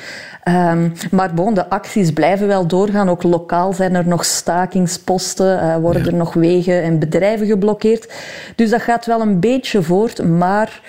Um, 0.49 0.93
maar 1.11 1.35
bon, 1.35 1.55
de 1.55 1.69
acties 1.69 2.13
blijven 2.13 2.47
wel 2.47 2.67
doorgaan. 2.67 3.09
Ook 3.09 3.23
lokaal 3.23 3.73
zijn 3.73 3.95
er 3.95 4.07
nog 4.07 4.25
stakingsposten, 4.25 5.63
uh, 5.63 5.77
worden 5.77 6.05
ja. 6.05 6.11
er 6.11 6.17
nog 6.17 6.35
wegen 6.35 6.83
en 6.83 6.99
bedrijven 6.99 7.47
geblokkeerd. 7.47 8.13
Dus 8.57 8.71
dat 8.71 8.83
gaat 8.83 9.07
wel 9.07 9.21
een 9.21 9.41
beetje 9.41 9.83
voort, 9.83 10.25
maar 10.25 10.81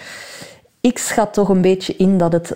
ik 0.81 0.97
schat 0.97 1.33
toch 1.33 1.49
een 1.49 1.61
beetje 1.61 1.95
in 1.95 2.17
dat 2.17 2.31
het 2.31 2.55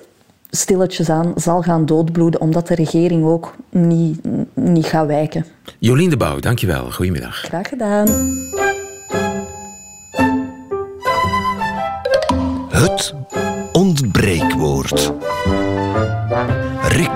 stilletjes 0.49 1.09
aan 1.09 1.33
zal 1.35 1.61
gaan 1.61 1.85
doodbloeden, 1.85 2.41
omdat 2.41 2.67
de 2.67 2.75
regering 2.75 3.25
ook 3.25 3.55
niet, 3.69 4.19
niet 4.53 4.85
gaat 4.85 5.07
wijken. 5.07 5.45
Jolien 5.79 6.09
de 6.09 6.17
Bouw, 6.17 6.39
dankjewel. 6.39 6.91
Goedemiddag. 6.91 7.35
Graag 7.35 7.69
gedaan. 7.69 8.07
Het 12.69 13.13
ontbreekwoord. 13.71 15.13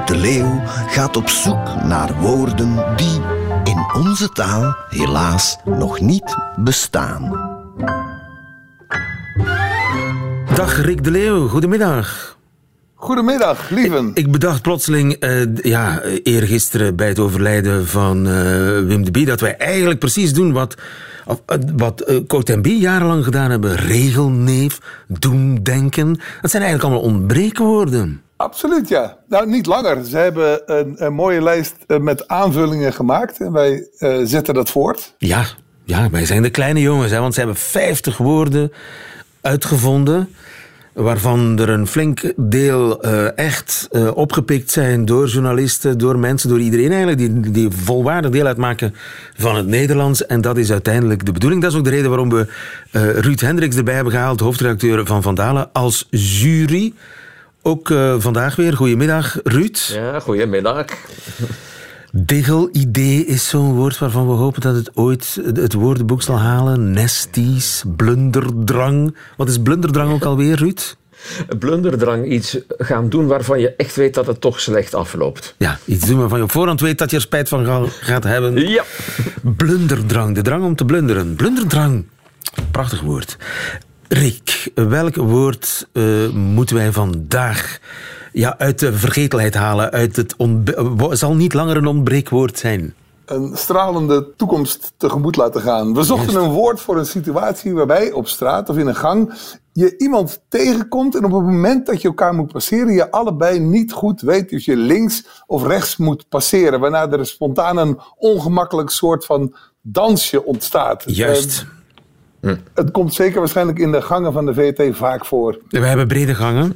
Leeuw 0.07 0.61
gaat 0.65 1.17
op 1.17 1.29
zoek 1.29 1.83
naar 1.83 2.13
woorden 2.19 2.95
die 2.95 3.21
in 3.63 3.85
onze 3.93 4.29
taal 4.29 4.75
helaas 4.89 5.57
nog 5.65 5.99
niet 5.99 6.35
bestaan. 6.55 7.31
Dag 10.55 10.81
Rick 10.81 11.03
de 11.03 11.11
Leeuw, 11.11 11.47
goedemiddag. 11.47 12.37
Goedemiddag, 12.95 13.69
lieven. 13.69 14.11
Ik 14.13 14.31
bedacht 14.31 14.61
plotseling, 14.61 15.23
uh, 15.23 15.55
ja, 15.55 16.01
eergisteren 16.23 16.95
bij 16.95 17.07
het 17.07 17.19
overlijden 17.19 17.87
van 17.87 18.27
uh, 18.27 18.33
Wim 18.79 19.05
de 19.05 19.11
Bie, 19.11 19.25
dat 19.25 19.39
wij 19.39 19.57
eigenlijk 19.57 19.99
precies 19.99 20.33
doen 20.33 20.51
wat, 20.51 20.75
wat 21.75 22.09
uh, 22.09 22.17
Cote 22.27 22.59
jarenlang 22.61 23.23
gedaan 23.23 23.51
hebben. 23.51 23.75
Regelneef, 23.75 24.79
doen, 25.07 25.59
denken. 25.63 26.19
Dat 26.41 26.51
zijn 26.51 26.63
eigenlijk 26.63 26.83
allemaal 26.83 27.13
ontbreekwoorden. 27.13 28.21
Absoluut, 28.41 28.87
ja. 28.87 29.17
Nou, 29.27 29.47
niet 29.47 29.65
langer. 29.65 30.05
Ze 30.05 30.17
hebben 30.17 30.61
een, 30.65 31.05
een 31.05 31.13
mooie 31.13 31.41
lijst 31.41 31.75
met 31.87 32.27
aanvullingen 32.27 32.93
gemaakt 32.93 33.39
en 33.39 33.51
wij 33.51 33.87
zetten 34.23 34.53
dat 34.53 34.69
voort. 34.69 35.15
Ja, 35.17 35.45
ja, 35.83 36.09
wij 36.09 36.25
zijn 36.25 36.41
de 36.41 36.49
kleine 36.49 36.81
jongens, 36.81 37.11
hè, 37.11 37.19
want 37.19 37.33
ze 37.33 37.39
hebben 37.39 37.57
50 37.57 38.17
woorden 38.17 38.71
uitgevonden 39.41 40.29
waarvan 40.93 41.59
er 41.59 41.69
een 41.69 41.87
flink 41.87 42.33
deel 42.35 43.05
uh, 43.05 43.37
echt 43.37 43.87
opgepikt 44.13 44.71
zijn 44.71 45.05
door 45.05 45.27
journalisten, 45.27 45.97
door 45.97 46.19
mensen, 46.19 46.49
door 46.49 46.59
iedereen 46.59 46.91
eigenlijk, 46.91 47.17
die, 47.17 47.51
die 47.51 47.69
volwaardig 47.69 48.31
deel 48.31 48.45
uitmaken 48.45 48.95
van 49.37 49.55
het 49.55 49.67
Nederlands. 49.67 50.25
En 50.25 50.41
dat 50.41 50.57
is 50.57 50.71
uiteindelijk 50.71 51.25
de 51.25 51.31
bedoeling. 51.31 51.61
Dat 51.61 51.71
is 51.71 51.77
ook 51.77 51.83
de 51.83 51.89
reden 51.89 52.09
waarom 52.09 52.29
we 52.29 52.47
Ruud 53.19 53.39
Hendricks 53.39 53.75
erbij 53.75 53.95
hebben 53.95 54.13
gehaald, 54.13 54.39
hoofdredacteur 54.39 55.05
van 55.05 55.21
Vandalen, 55.21 55.69
als 55.73 56.07
jury. 56.09 56.93
Ook 57.61 57.93
vandaag 58.17 58.55
weer. 58.55 58.75
Goedemiddag, 58.75 59.39
Ruud. 59.43 59.77
Ja, 59.77 60.19
goedemiddag. 60.19 60.85
Digel-idee 62.11 63.25
is 63.25 63.49
zo'n 63.49 63.73
woord 63.73 63.97
waarvan 63.97 64.27
we 64.27 64.33
hopen 64.33 64.61
dat 64.61 64.75
het 64.75 64.95
ooit 64.95 65.41
het 65.53 65.73
woordenboek 65.73 66.21
zal 66.21 66.39
halen. 66.39 66.91
Nesties, 66.91 67.83
blunderdrang. 67.95 69.15
Wat 69.37 69.49
is 69.49 69.57
blunderdrang 69.61 70.11
ook 70.11 70.23
alweer, 70.23 70.55
Ruud? 70.55 70.95
Blunderdrang, 71.59 72.31
iets 72.31 72.57
gaan 72.67 73.09
doen 73.09 73.27
waarvan 73.27 73.59
je 73.59 73.75
echt 73.75 73.95
weet 73.95 74.13
dat 74.13 74.27
het 74.27 74.41
toch 74.41 74.59
slecht 74.59 74.95
afloopt. 74.95 75.55
Ja, 75.57 75.79
iets 75.85 76.05
doen 76.05 76.19
waarvan 76.19 76.37
je 76.37 76.43
op 76.43 76.51
voorhand 76.51 76.81
weet 76.81 76.97
dat 76.97 77.09
je 77.09 77.15
er 77.15 77.21
spijt 77.21 77.49
van 77.49 77.89
gaat 77.89 78.23
hebben. 78.23 78.69
Ja. 78.69 78.83
Blunderdrang, 79.41 80.35
de 80.35 80.41
drang 80.41 80.63
om 80.63 80.75
te 80.75 80.85
blunderen. 80.85 81.35
Blunderdrang, 81.35 82.05
prachtig 82.71 83.01
woord. 83.01 83.37
Rick, 84.13 84.71
welk 84.75 85.15
woord 85.15 85.87
uh, 85.93 86.29
moeten 86.29 86.75
wij 86.75 86.91
vandaag 86.91 87.79
ja, 88.31 88.55
uit 88.57 88.79
de 88.79 88.93
vergetelheid 88.93 89.53
halen. 89.53 89.91
Uit 89.91 90.15
het 90.15 90.35
zal 91.11 91.35
niet 91.35 91.53
langer 91.53 91.77
een 91.77 91.85
ontbreekwoord 91.85 92.57
zijn. 92.57 92.93
Een 93.25 93.51
stralende 93.57 94.33
toekomst 94.37 94.93
tegemoet 94.97 95.35
laten 95.35 95.61
gaan. 95.61 95.93
We 95.93 96.03
zochten 96.03 96.35
een 96.35 96.49
woord 96.49 96.81
voor 96.81 96.97
een 96.97 97.05
situatie 97.05 97.73
waarbij 97.73 98.11
op 98.11 98.27
straat 98.27 98.69
of 98.69 98.77
in 98.77 98.87
een 98.87 98.95
gang 98.95 99.33
je 99.73 99.97
iemand 99.97 100.41
tegenkomt 100.47 101.15
en 101.15 101.25
op 101.25 101.31
het 101.31 101.43
moment 101.43 101.85
dat 101.85 102.01
je 102.01 102.07
elkaar 102.07 102.33
moet 102.33 102.51
passeren, 102.51 102.93
je 102.93 103.11
allebei 103.11 103.59
niet 103.59 103.91
goed 103.91 104.21
weet 104.21 104.53
of 104.53 104.61
je 104.61 104.75
links 104.75 105.25
of 105.47 105.67
rechts 105.67 105.97
moet 105.97 106.29
passeren. 106.29 106.79
Waarna 106.79 107.09
er 107.09 107.25
spontaan 107.25 107.77
een 107.77 107.99
ongemakkelijk 108.17 108.89
soort 108.89 109.25
van 109.25 109.55
dansje 109.81 110.45
ontstaat. 110.45 111.03
Juist. 111.05 111.61
Uh, 111.61 111.80
het 112.73 112.91
komt 112.91 113.13
zeker 113.13 113.39
waarschijnlijk 113.39 113.79
in 113.79 113.91
de 113.91 114.01
gangen 114.01 114.33
van 114.33 114.45
de 114.45 114.53
VT 114.53 114.95
vaak 114.95 115.25
voor. 115.25 115.57
We 115.69 115.85
hebben 115.85 116.07
brede 116.07 116.35
gangen. 116.35 116.75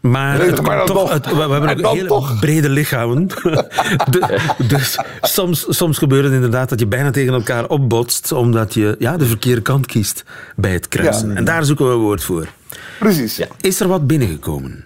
Maar, 0.00 0.40
het 0.40 0.62
maar 0.62 0.86
toch, 0.86 1.12
het, 1.12 1.26
we, 1.26 1.40
hebben 1.40 1.84
ook 1.84 1.94
hele 1.94 2.36
brede 2.40 2.68
lichamen. 2.68 3.28
dus 4.68 4.98
soms, 5.20 5.66
soms 5.68 5.98
gebeurt 5.98 6.24
het 6.24 6.32
inderdaad 6.32 6.68
dat 6.68 6.80
je 6.80 6.86
bijna 6.86 7.10
tegen 7.10 7.32
elkaar 7.32 7.68
opbotst, 7.68 8.32
omdat 8.32 8.74
je 8.74 8.96
ja, 8.98 9.16
de 9.16 9.26
verkeerde 9.26 9.62
kant 9.62 9.86
kiest 9.86 10.24
bij 10.56 10.72
het 10.72 10.88
kruisen. 10.88 11.36
En 11.36 11.44
daar 11.44 11.64
zoeken 11.64 11.86
we 11.86 11.92
een 11.92 11.98
woord 11.98 12.22
voor. 12.22 12.46
Precies. 12.98 13.36
Ja. 13.36 13.46
Is 13.60 13.80
er 13.80 13.88
wat 13.88 14.06
binnengekomen? 14.06 14.84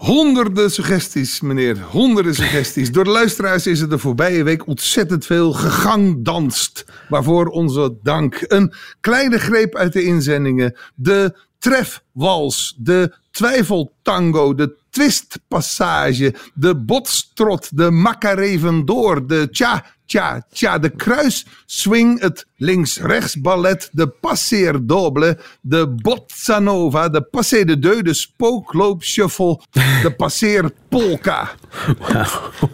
Honderden 0.00 0.70
suggesties, 0.70 1.40
meneer. 1.40 1.80
Honderden 1.80 2.34
suggesties. 2.34 2.92
Door 2.92 3.04
de 3.04 3.10
luisteraars 3.10 3.66
is 3.66 3.80
er 3.80 3.88
de 3.88 3.98
voorbije 3.98 4.42
week 4.42 4.66
ontzettend 4.66 5.26
veel 5.26 5.52
gegangdanst. 5.52 6.84
Waarvoor 7.08 7.46
onze 7.46 7.98
dank. 8.02 8.44
Een 8.46 8.72
kleine 9.00 9.38
greep 9.38 9.74
uit 9.76 9.92
de 9.92 10.02
inzendingen. 10.02 10.76
De 10.94 11.36
trefwals, 11.58 12.76
de 12.78 13.14
twijfeltango, 13.30 14.54
de 14.54 14.76
twistpassage, 14.90 16.34
de 16.54 16.76
botstrot, 16.76 17.76
de 17.76 17.90
macarevendoor, 17.90 19.26
de 19.26 19.48
tja, 19.50 19.84
tja, 20.06 20.46
tja, 20.52 20.78
de 20.78 20.90
kruisswing, 20.90 22.20
het 22.20 22.46
links-rechts 22.56 23.40
ballet, 23.40 23.88
de 23.92 24.08
passeerdoble, 24.08 25.38
de 25.60 25.88
bossa 25.88 26.58
nova, 26.58 27.08
de 27.08 27.22
passé 27.22 27.64
de 27.64 27.78
deux, 27.78 28.02
de 28.02 28.14
spookloopshuffle, 28.14 29.60
de 30.02 30.14
passeerpolka. 30.16 31.50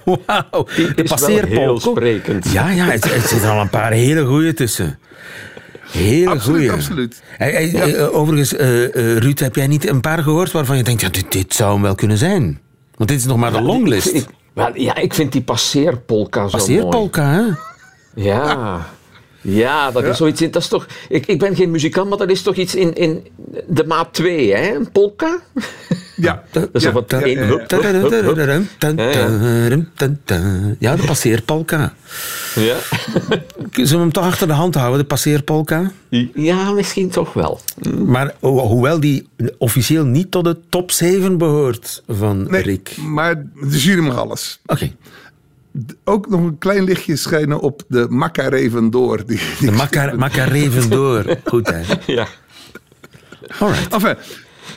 Wauw, 0.04 0.66
de 0.94 1.04
passeerpolka. 1.08 2.00
Ja, 2.52 2.70
ja, 2.70 2.84
het, 2.84 3.14
het 3.14 3.26
zitten 3.26 3.50
al 3.50 3.60
een 3.60 3.70
paar 3.70 3.92
hele 3.92 4.24
goeie 4.24 4.54
tussen. 4.54 4.98
Heel 5.90 6.28
absoluut, 6.28 6.70
absoluut. 6.70 7.22
Hey, 7.36 7.68
hey, 7.68 8.08
Overigens, 8.08 8.52
uh, 8.52 8.82
uh, 8.82 9.16
Ruud, 9.16 9.38
heb 9.38 9.54
jij 9.54 9.66
niet 9.66 9.88
een 9.88 10.00
paar 10.00 10.22
gehoord 10.22 10.52
waarvan 10.52 10.76
je 10.76 10.82
denkt, 10.82 11.00
ja, 11.00 11.08
dit, 11.08 11.32
dit 11.32 11.54
zou 11.54 11.72
hem 11.72 11.82
wel 11.82 11.94
kunnen 11.94 12.18
zijn? 12.18 12.60
Want 12.96 13.10
dit 13.10 13.18
is 13.18 13.24
nog 13.24 13.36
maar 13.36 13.52
de 13.52 13.60
longlist. 13.60 14.14
Ik, 14.14 14.26
wel, 14.54 14.70
ja, 14.74 14.94
ik 14.96 15.14
vind 15.14 15.32
die 15.32 15.42
passeerpolka 15.42 16.48
zo 16.48 16.56
passeerpolka, 16.56 17.32
mooi. 17.32 17.54
hè? 18.14 18.22
Ja. 18.22 18.86
Ja, 19.46 19.90
dat 19.90 20.04
is 20.04 20.16
zoiets 20.16 20.42
in. 20.42 20.50
Dat 20.50 20.62
is 20.62 20.68
toch, 20.68 20.86
ik, 21.08 21.26
ik 21.26 21.38
ben 21.38 21.56
geen 21.56 21.70
muzikant, 21.70 22.08
maar 22.08 22.18
dat 22.18 22.30
is 22.30 22.42
toch 22.42 22.54
iets 22.54 22.74
in, 22.74 22.94
in 22.94 23.26
de 23.68 23.84
maat 23.84 24.14
2, 24.14 24.54
hè? 24.54 24.74
Een 24.74 24.90
polka? 24.90 25.40
Ja. 26.16 26.42
Dat 26.52 26.68
is 26.72 26.82
ja, 26.82 26.92
wat 26.92 27.10
ja, 27.10 27.18
ja, 30.78 30.96
de 30.96 31.02
passeerpolka. 31.06 31.94
Ja. 32.54 32.76
Zullen 33.72 33.90
we 33.90 33.96
hem 33.96 34.12
toch 34.12 34.24
achter 34.24 34.46
de 34.46 34.52
hand 34.52 34.74
houden, 34.74 34.98
de 34.98 35.06
passeerpolka? 35.06 35.92
Ja, 36.34 36.70
misschien 36.72 37.10
toch 37.10 37.32
wel. 37.32 37.60
Maar 38.04 38.34
hoewel 38.40 39.00
die 39.00 39.28
officieel 39.58 40.04
niet 40.04 40.30
tot 40.30 40.44
de 40.44 40.56
top 40.68 40.90
7 40.90 41.38
behoort 41.38 42.02
van 42.08 42.50
nee, 42.50 42.62
Rick. 42.62 42.96
maar 42.96 43.34
de 43.54 43.78
jury 43.78 44.00
mag 44.00 44.16
alles. 44.16 44.60
Oké. 44.66 44.72
Okay 44.72 44.96
ook 46.04 46.28
nog 46.28 46.40
een 46.40 46.58
klein 46.58 46.84
lichtje 46.84 47.16
schijnen 47.16 47.60
op 47.60 47.82
de 47.88 48.06
Macarevendoor. 48.08 49.26
Die, 49.26 49.40
die 49.58 49.70
de 49.70 50.12
Macarevendoor. 50.16 51.36
Goed, 51.44 51.70
hè? 51.70 51.82
Ja. 52.14 52.26
Alright. 53.58 53.92
Enfin, 53.92 54.16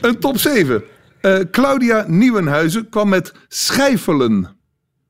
een 0.00 0.18
top 0.18 0.38
7. 0.38 0.82
Uh, 1.22 1.38
Claudia 1.50 2.04
Nieuwenhuizen 2.08 2.88
kwam 2.88 3.08
met 3.08 3.32
schijfelen. 3.48 4.56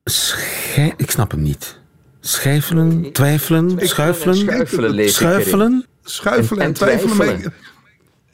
Schij 0.04 0.94
ik 0.96 1.10
snap 1.10 1.30
hem 1.30 1.42
niet. 1.42 1.78
Schijfelen, 2.20 3.12
twijfelen, 3.12 3.78
ik, 3.78 3.88
schuifelen? 3.88 4.36
Schuifelen, 4.36 5.10
schuifelen? 5.10 5.86
Schuifelen 6.02 6.62
en, 6.62 6.68
en 6.68 6.74
twijfelen. 6.74 7.14
twijfelen. 7.14 7.52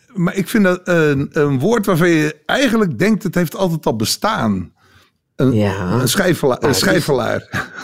Maar, 0.06 0.22
maar, 0.22 0.36
ik 0.36 0.48
vind 0.48 0.64
dat 0.64 0.80
een, 0.84 1.28
een 1.32 1.58
woord 1.58 1.86
waarvan 1.86 2.08
je 2.08 2.36
eigenlijk 2.46 2.98
denkt... 2.98 3.22
het 3.22 3.34
heeft 3.34 3.56
altijd 3.56 3.86
al 3.86 3.96
bestaan. 3.96 4.72
Een, 5.36 5.52
ja, 5.52 5.90
een, 5.90 6.08
schijfela, 6.08 6.56
een 6.60 6.74
schijfelaar. 6.74 7.48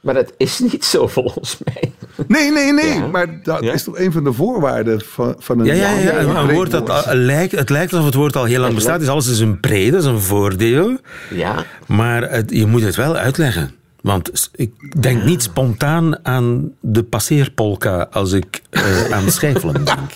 Maar 0.00 0.14
dat 0.14 0.32
is 0.36 0.58
niet 0.58 0.84
zo 0.84 1.06
volgens 1.06 1.58
mij. 1.64 1.92
Nee, 2.26 2.52
nee, 2.52 2.72
nee. 2.72 2.94
Ja. 2.94 3.06
Maar 3.06 3.42
dat 3.42 3.62
ja. 3.62 3.72
is 3.72 3.84
toch 3.84 3.98
een 3.98 4.12
van 4.12 4.24
de 4.24 4.32
voorwaarden 4.32 5.00
van, 5.00 5.34
van 5.38 5.58
een... 5.58 5.66
Ja, 5.66 5.72
ja, 5.72 5.90
ja, 5.90 6.20
ja 6.20 6.40
een 6.40 6.52
woord 6.52 6.70
dat 6.70 6.90
al, 6.90 7.14
lijkt, 7.14 7.52
het 7.52 7.70
lijkt 7.70 7.92
alsof 7.92 8.06
het 8.06 8.14
woord 8.14 8.36
al 8.36 8.44
heel 8.44 8.60
lang 8.60 8.74
bestaat. 8.74 9.00
Dus 9.00 9.08
alles 9.08 9.28
is 9.28 9.40
een 9.40 9.60
pre, 9.60 9.90
dat 9.90 10.00
is 10.00 10.06
een 10.06 10.20
voordeel. 10.20 10.98
Ja. 11.30 11.64
Maar 11.86 12.30
het, 12.30 12.50
je 12.50 12.66
moet 12.66 12.82
het 12.82 12.96
wel 12.96 13.16
uitleggen. 13.16 13.74
Want 14.00 14.50
ik 14.54 15.00
denk 15.02 15.24
niet 15.24 15.42
spontaan 15.42 16.24
aan 16.24 16.72
de 16.80 17.02
passeerpolka 17.02 18.08
als 18.10 18.32
ik 18.32 18.62
uh, 18.70 19.10
aan 19.10 19.30
schijfelen 19.30 19.84
denk. 19.84 20.10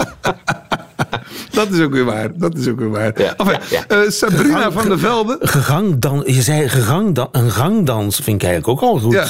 Dat 1.51 1.71
is 1.71 1.81
ook 1.81 1.93
weer 1.93 2.05
waar. 2.05 2.39
Dat 2.39 2.57
is 2.57 2.69
ook 2.69 2.79
weer 2.79 2.91
waar. 2.91 3.21
Ja, 3.21 3.37
enfin, 3.37 3.59
ja, 3.71 3.85
ja. 3.89 4.03
Uh, 4.03 4.11
Sabrina 4.11 4.57
Gegang, 4.57 4.73
van 4.73 4.89
der 4.89 4.99
Velde. 4.99 5.39
Gegangdan, 5.41 6.23
je 6.27 6.43
zei 6.43 6.69
gegangdan, 6.69 7.29
een 7.33 7.51
gangdans 7.51 8.17
vind 8.17 8.43
ik 8.43 8.49
eigenlijk 8.49 8.83
ook 8.83 8.91
al 8.91 8.99
goed. 8.99 9.13
Ja. 9.13 9.27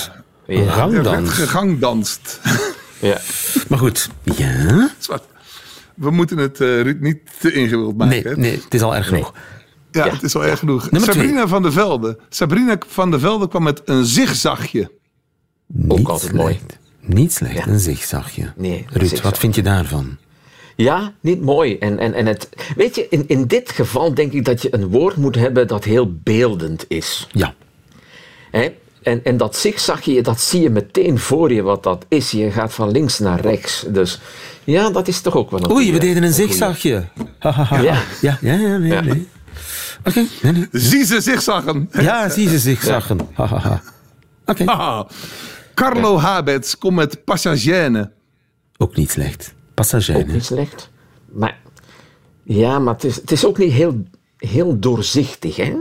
Een 0.47 0.69
gangdans. 0.69 1.31
gegangdanst. 1.31 2.41
Ja. 2.99 3.17
Maar 3.69 3.79
goed. 3.79 4.09
Ja? 4.23 4.91
We 5.95 6.11
moeten 6.11 6.39
het 6.39 6.61
uh, 6.61 6.95
niet 7.01 7.19
te 7.41 7.53
ingewikkeld 7.53 7.97
maken. 7.97 8.25
Nee, 8.25 8.37
nee, 8.37 8.61
het 8.65 8.75
is 8.75 8.83
al 8.83 8.97
erg 8.97 9.07
genoeg. 9.09 9.33
Ja, 9.91 10.09
het 10.09 10.23
is 10.23 10.35
al 10.35 10.45
erg 10.45 10.59
genoeg. 10.59 10.91
Nummer 10.91 11.13
Sabrina 11.13 11.33
twee. 11.33 11.47
van 11.47 11.63
der 11.63 11.73
Velde. 11.73 12.19
Sabrina 12.29 12.77
van 12.89 13.11
der 13.11 13.21
Velde 13.21 13.49
kwam 13.49 13.63
met 13.63 13.83
een 13.85 14.05
zigzagje. 14.05 14.91
Ook 15.89 16.09
altijd 16.09 16.33
mooi. 16.33 16.61
Niet 17.01 17.33
slecht, 17.33 17.67
een 17.67 17.79
zigzagje. 17.79 18.53
Nee, 18.57 18.87
Ruud, 18.89 19.21
wat 19.21 19.39
vind 19.39 19.55
je 19.55 19.63
daarvan? 19.63 20.17
Ja, 20.77 21.13
niet 21.21 21.41
mooi. 21.41 21.79
En, 21.79 21.99
en, 21.99 22.15
en 22.15 22.27
het, 22.27 22.49
weet 22.77 22.95
je, 22.95 23.07
in, 23.11 23.25
in 23.27 23.47
dit 23.47 23.71
geval 23.71 24.15
denk 24.15 24.33
ik 24.33 24.45
dat 24.45 24.63
je 24.63 24.75
een 24.75 24.89
woord 24.89 25.17
moet 25.17 25.35
hebben 25.35 25.67
dat 25.67 25.85
heel 25.85 26.13
beeldend 26.23 26.85
is. 26.89 27.29
Ja. 27.33 27.55
Hè? 28.51 28.69
En, 29.03 29.25
en 29.25 29.37
dat 29.37 29.57
zigzagje, 29.57 30.23
dat 30.23 30.41
zie 30.41 30.61
je 30.63 30.71
meteen 30.71 31.19
voor 31.19 31.53
je 31.53 31.63
wat 31.63 31.83
dat 31.83 32.05
is. 32.09 32.31
Je 32.31 32.51
gaat 32.51 32.73
van 32.75 32.91
links 32.91 33.19
naar 33.19 33.41
rechts. 33.41 33.85
Dus 33.89 34.21
ja, 34.65 34.91
dat 34.91 35.09
is 35.09 35.21
toch 35.21 35.37
ook 35.37 35.51
wel 35.51 35.65
een 35.65 35.71
Oei, 35.71 35.93
we 35.93 35.99
deden 35.99 36.23
een 36.23 36.33
zigzagje. 36.33 37.05
Ha, 37.39 37.51
ha, 37.51 37.63
ha. 37.65 37.81
Ja. 37.81 38.03
Ja, 38.21 38.39
ja, 38.41 38.53
ja, 38.55 38.77
nee, 38.77 38.93
Ja. 38.93 39.01
nee. 39.01 39.29
Oké, 40.05 40.25
nee, 40.43 40.53
nee. 40.53 40.69
Zie 40.73 41.05
ze 41.05 41.21
zigzaggen. 41.21 41.89
Ja, 41.93 42.29
zie 42.29 42.49
ze 42.49 42.59
zigzaggen. 42.59 43.19
Ha, 43.33 43.47
ha, 43.47 43.59
ha. 43.59 43.83
Oké, 44.47 44.65
Haha. 44.65 45.07
Carlo 45.75 46.19
Habets 46.19 46.79
komt 46.79 46.97
met 46.97 47.25
Passagienne. 47.25 48.13
ook 48.77 48.97
niet 48.97 49.11
slecht. 49.11 49.55
Ook 49.73 49.75
Passagier. 49.75 50.27
niet 50.27 50.45
slecht. 50.45 50.91
Maar 51.33 51.59
ja, 52.45 52.79
maar 52.79 52.95
het 52.95 53.05
is, 53.05 53.17
het 53.17 53.31
is 53.33 53.47
ook 53.47 53.59
niet 53.59 53.73
heel, 53.73 54.03
heel 54.37 54.79
doorzichtig, 54.79 55.57
hè? 55.57 55.73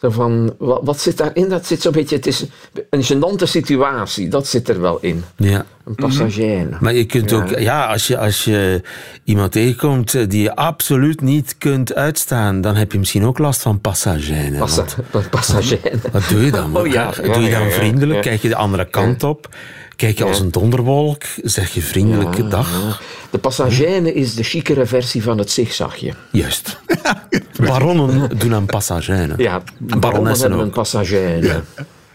Zo 0.00 0.10
van, 0.10 0.54
wat, 0.58 0.80
wat 0.84 1.00
zit 1.00 1.16
daarin? 1.16 1.48
Dat 1.48 1.66
zit 1.66 1.82
zo'n 1.82 1.92
beetje, 1.92 2.16
het 2.16 2.26
is 2.26 2.44
een 2.90 3.02
gênante 3.04 3.42
situatie, 3.44 4.28
dat 4.28 4.46
zit 4.46 4.68
er 4.68 4.80
wel 4.80 4.98
in. 5.00 5.24
Ja. 5.36 5.64
Een 5.84 5.94
passagier. 5.94 6.76
Maar 6.80 6.94
je 6.94 7.04
kunt 7.04 7.30
Ja. 7.30 7.36
ook, 7.36 7.58
ja, 7.58 7.86
als 7.86 8.06
je, 8.06 8.18
als 8.18 8.44
je 8.44 8.82
iemand 9.24 9.52
tegenkomt 9.52 10.14
eh, 10.14 10.28
die 10.28 10.42
je 10.42 10.54
absoluut 10.56 11.20
niet 11.20 11.58
kunt 11.58 11.94
uitstaan, 11.94 12.60
dan 12.60 12.74
heb 12.76 12.92
je 12.92 12.98
misschien 12.98 13.24
ook 13.24 13.38
last 13.38 13.62
van 13.62 13.80
passagier. 13.80 14.58
Passa. 14.58 14.84
Wat 16.12 16.28
doe 16.28 16.44
je 16.44 16.50
dan? 16.50 16.76
Oh 16.76 16.86
ja, 16.86 17.10
doe 17.10 17.42
je 17.42 17.50
dan 17.50 17.70
vriendelijk? 17.70 18.22
Kijk 18.22 18.42
je 18.42 18.48
de 18.48 18.56
andere 18.56 18.84
kant 18.84 19.22
op? 19.22 19.48
Kijk 19.98 20.18
je 20.18 20.24
als 20.24 20.40
een 20.40 20.50
donderwolk? 20.50 21.22
Zeg 21.42 21.74
je 21.74 21.80
vriendelijke 21.82 22.42
Ja, 22.42 22.48
dag? 22.48 22.70
ja. 22.82 22.96
De 23.30 23.38
passagier 23.38 24.14
is 24.14 24.34
de 24.34 24.42
chicere 24.42 24.86
versie 24.86 25.22
van 25.22 25.38
het 25.38 25.50
zigzagje. 25.50 26.14
Juist. 26.32 26.78
Baronnen 27.66 28.38
doen 28.38 28.54
aan 28.54 28.66
passagier. 28.66 29.14
Ja, 29.40 29.62
baronnen 29.78 30.00
baronessen 30.00 30.40
hebben 30.40 30.60
een 30.60 30.66
ook. 30.66 30.74
passagier. 30.74 31.64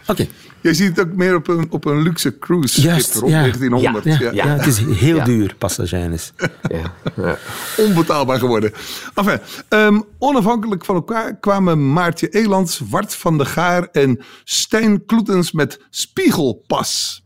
Oké, 0.06 0.26
Je 0.60 0.74
ziet 0.74 0.96
het 0.96 1.06
ook 1.06 1.14
meer 1.14 1.34
op 1.34 1.48
een, 1.48 1.66
op 1.70 1.84
een 1.84 2.02
luxe 2.02 2.38
cruise 2.38 2.80
juist. 2.80 3.14
rond 3.14 3.32
Ja. 3.32 3.40
1900. 3.40 4.04
Ja, 4.04 4.18
Ja. 4.20 4.30
ja, 4.32 4.46
het 4.46 4.66
is 4.66 4.78
heel 4.78 5.16
Ja. 5.16 5.24
duur, 5.24 5.54
passagiers. 5.58 6.32
Ja, 6.70 6.92
ja. 7.16 7.38
Onbetaalbaar 7.86 8.38
geworden. 8.38 8.72
Enfin, 9.14 9.38
ehm, 9.68 10.00
onafhankelijk 10.18 10.84
van 10.84 10.94
elkaar 10.94 11.36
kwamen 11.36 11.92
Maartje 11.92 12.28
Elands, 12.28 12.80
Wart 12.90 13.14
van 13.14 13.38
de 13.38 13.44
Gaar 13.44 13.88
en 13.92 14.20
Stijn 14.44 15.04
Kloetens 15.06 15.52
met 15.52 15.80
Spiegelpas. 15.90 17.23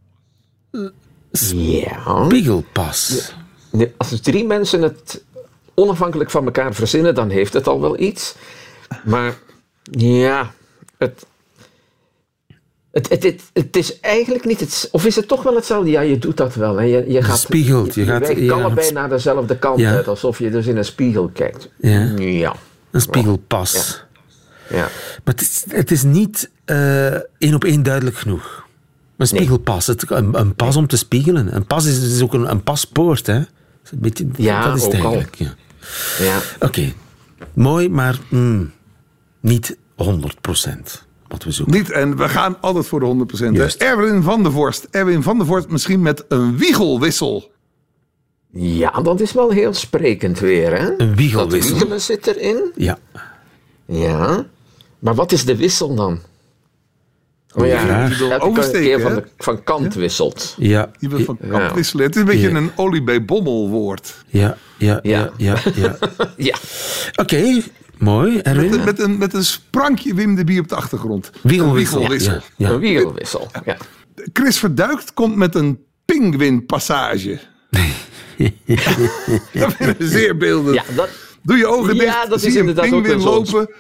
Ja. 1.55 2.25
Spiegelpas. 2.25 3.33
Nee, 3.71 3.95
Als 3.97 4.21
drie 4.21 4.45
mensen 4.47 4.83
het 4.83 5.23
onafhankelijk 5.75 6.31
van 6.31 6.45
elkaar 6.45 6.75
verzinnen, 6.75 7.15
dan 7.15 7.31
heeft 7.31 7.53
het 7.53 7.67
al 7.67 7.81
wel 7.81 7.99
iets. 8.01 8.35
Maar 9.05 9.35
ja, 9.91 10.53
het, 10.99 11.27
het, 12.91 13.09
het, 13.09 13.23
het, 13.23 13.43
het 13.53 13.77
is 13.77 14.01
eigenlijk 14.01 14.45
niet 14.45 14.61
het. 14.61 14.89
Of 14.93 15.05
is 15.05 15.17
het 15.17 15.29
toch 15.29 15.43
wel 15.43 15.55
hetzelfde? 15.55 15.91
Ja, 15.91 16.01
je 16.01 16.19
doet 16.19 16.37
dat 16.37 16.55
wel. 16.55 16.77
Hè. 16.77 16.85
Je, 16.85 17.05
je 17.13 17.23
gaat, 17.23 17.39
spiegelt, 17.39 17.95
je 17.95 18.01
Je, 18.01 18.07
gaat- 18.07 18.29
je 18.37 18.53
allebei 18.53 18.93
naar 18.93 19.09
dezelfde 19.09 19.59
kant 19.59 19.79
Ja. 19.81 19.91
uit, 19.93 20.09
alsof 20.09 20.39
je 20.39 20.51
dus 20.51 20.67
in 20.67 20.77
een 20.77 20.85
spiegel 20.85 21.31
kijkt. 21.35 21.69
Ja. 21.77 22.13
Ja. 22.17 22.55
Een 22.91 23.01
spiegelpas. 23.01 24.05
ja. 24.71 24.89
Maar 25.25 25.35
het 25.35 25.41
is, 25.41 25.65
het 25.69 25.91
is 25.91 26.03
niet 26.03 26.51
eh, 26.65 27.07
één 27.15 27.55
op 27.55 27.65
één 27.65 27.83
duidelijk 27.83 28.17
genoeg. 28.17 28.67
Een 29.19 29.27
spiegelpas, 29.27 29.87
het, 29.87 30.11
een, 30.11 30.39
een 30.41 30.55
pas 30.55 30.77
om 30.77 30.87
te 30.87 30.97
spiegelen. 30.97 31.55
Een 31.57 31.67
pas 31.67 31.85
is, 31.87 32.03
is 32.13 32.23
ook 32.23 32.35
een, 32.35 32.51
een 32.51 32.63
paspoort, 32.63 33.27
hè? 33.27 33.39
Dat 33.39 33.47
is 33.85 33.91
Een 33.91 33.99
beetje, 34.01 34.27
Ja, 34.37 34.65
dat 34.65 34.77
is 34.77 34.83
het 34.85 34.95
ook 34.97 35.03
al. 35.03 35.13
eigenlijk. 35.13 35.35
Ja. 35.37 35.55
ja. 36.25 36.39
Oké, 36.61 36.93
mooi, 37.55 37.89
maar 37.89 38.19
mm, 38.29 38.73
niet 39.41 39.77
100% 39.77 39.77
wat 41.29 41.45
we 41.45 41.51
zoeken. 41.51 41.75
Niet, 41.77 41.91
en 41.91 42.17
we 42.17 42.29
gaan 42.29 42.57
altijd 42.61 42.87
voor 42.87 43.01
de 43.01 43.27
100%. 43.35 43.39
hè. 43.39 43.47
Juist. 43.47 43.83
Erwin 43.83 44.23
van 44.23 44.43
der 44.43 44.53
Vorst. 44.53 44.87
Erwin 44.91 45.23
van 45.23 45.37
der 45.39 45.47
Vorst 45.47 45.69
misschien 45.69 46.03
met 46.03 46.25
een 46.29 46.57
wiegelwissel. 46.59 47.51
Ja, 48.53 48.91
dat 48.91 49.21
is 49.21 49.33
wel 49.33 49.51
heel 49.51 49.75
sprekend 49.75 50.39
weer. 50.39 50.79
Hè? 50.81 50.99
Een 50.99 51.17
wiegelwissel. 51.17 51.71
Dat 51.71 51.79
wiegelen 51.79 52.01
zit 52.01 52.27
erin. 52.27 52.73
Ja, 52.77 52.99
Ja. 53.87 54.47
Maar 54.99 55.15
wat 55.15 55.33
is 55.33 55.45
de 55.45 55.57
wissel 55.57 55.95
dan? 55.95 56.19
Oh 57.55 57.67
ja. 57.67 58.07
Je 58.07 58.17
wil 58.17 58.31
elke 58.31 58.45
oversteken, 58.45 58.83
keer 58.83 59.01
van, 59.01 59.15
de, 59.15 59.25
van 59.39 59.63
kant 59.65 59.95
wisselt. 59.95 60.55
ja, 60.59 60.91
Je 60.99 61.09
wil 61.09 61.25
van 61.25 61.39
kant 61.39 61.53
Ja. 61.63 61.75
wisselen. 61.75 62.05
Het 62.07 62.15
is 62.15 62.21
een 62.21 62.27
beetje 62.27 62.51
Ja. 62.51 62.57
een 62.57 62.71
olie 62.77 63.03
bij 63.03 63.25
bommel 63.25 63.69
woord. 63.69 64.15
ja, 64.27 64.57
ja, 64.79 64.99
ja, 65.03 65.31
Ja. 65.37 65.57
ja. 65.65 65.73
ja. 65.75 65.97
Ja. 66.37 66.55
Oké, 67.17 67.61
mooi, 67.99 68.39
Erwin. 68.39 68.71
Met, 68.71 68.85
met, 68.85 69.01
een, 69.01 69.19
met 69.19 69.35
een 69.35 69.45
sprankje 69.45 70.15
Wim 70.15 70.35
de 70.35 70.45
Bie 70.45 70.61
op 70.61 70.69
de 70.69 70.75
achtergrond. 70.75 71.31
Wiegelwissel. 71.43 72.03
Een 72.03 72.09
wiegelwissel. 72.09 72.33
Ja, 72.57 72.69
ja. 72.69 72.75
Een 72.75 72.81
wiegelwissel. 72.81 73.51
Ja. 73.65 73.77
Chris 74.33 74.59
Verduikt 74.59 75.15
komt 75.15 75.37
met 75.37 75.55
een 75.55 75.79
pinguïnpassage. 76.05 77.39
dat 79.53 79.73
vind 79.75 80.01
ik 80.01 80.07
zeer 80.09 80.37
beeldend. 80.37 80.75
ja, 80.75 80.83
dat, 80.97 81.09
Doe 81.43 81.57
je 81.57 81.67
ogen 81.67 81.95
Ja, 81.95 82.01
dicht, 82.01 82.29
dat 82.31 82.43
is 82.43 82.55
een 82.55 82.61
inderdaad 82.61 82.93
ook 82.93 83.07
zo. 83.07 83.17
lopen. 83.19 83.71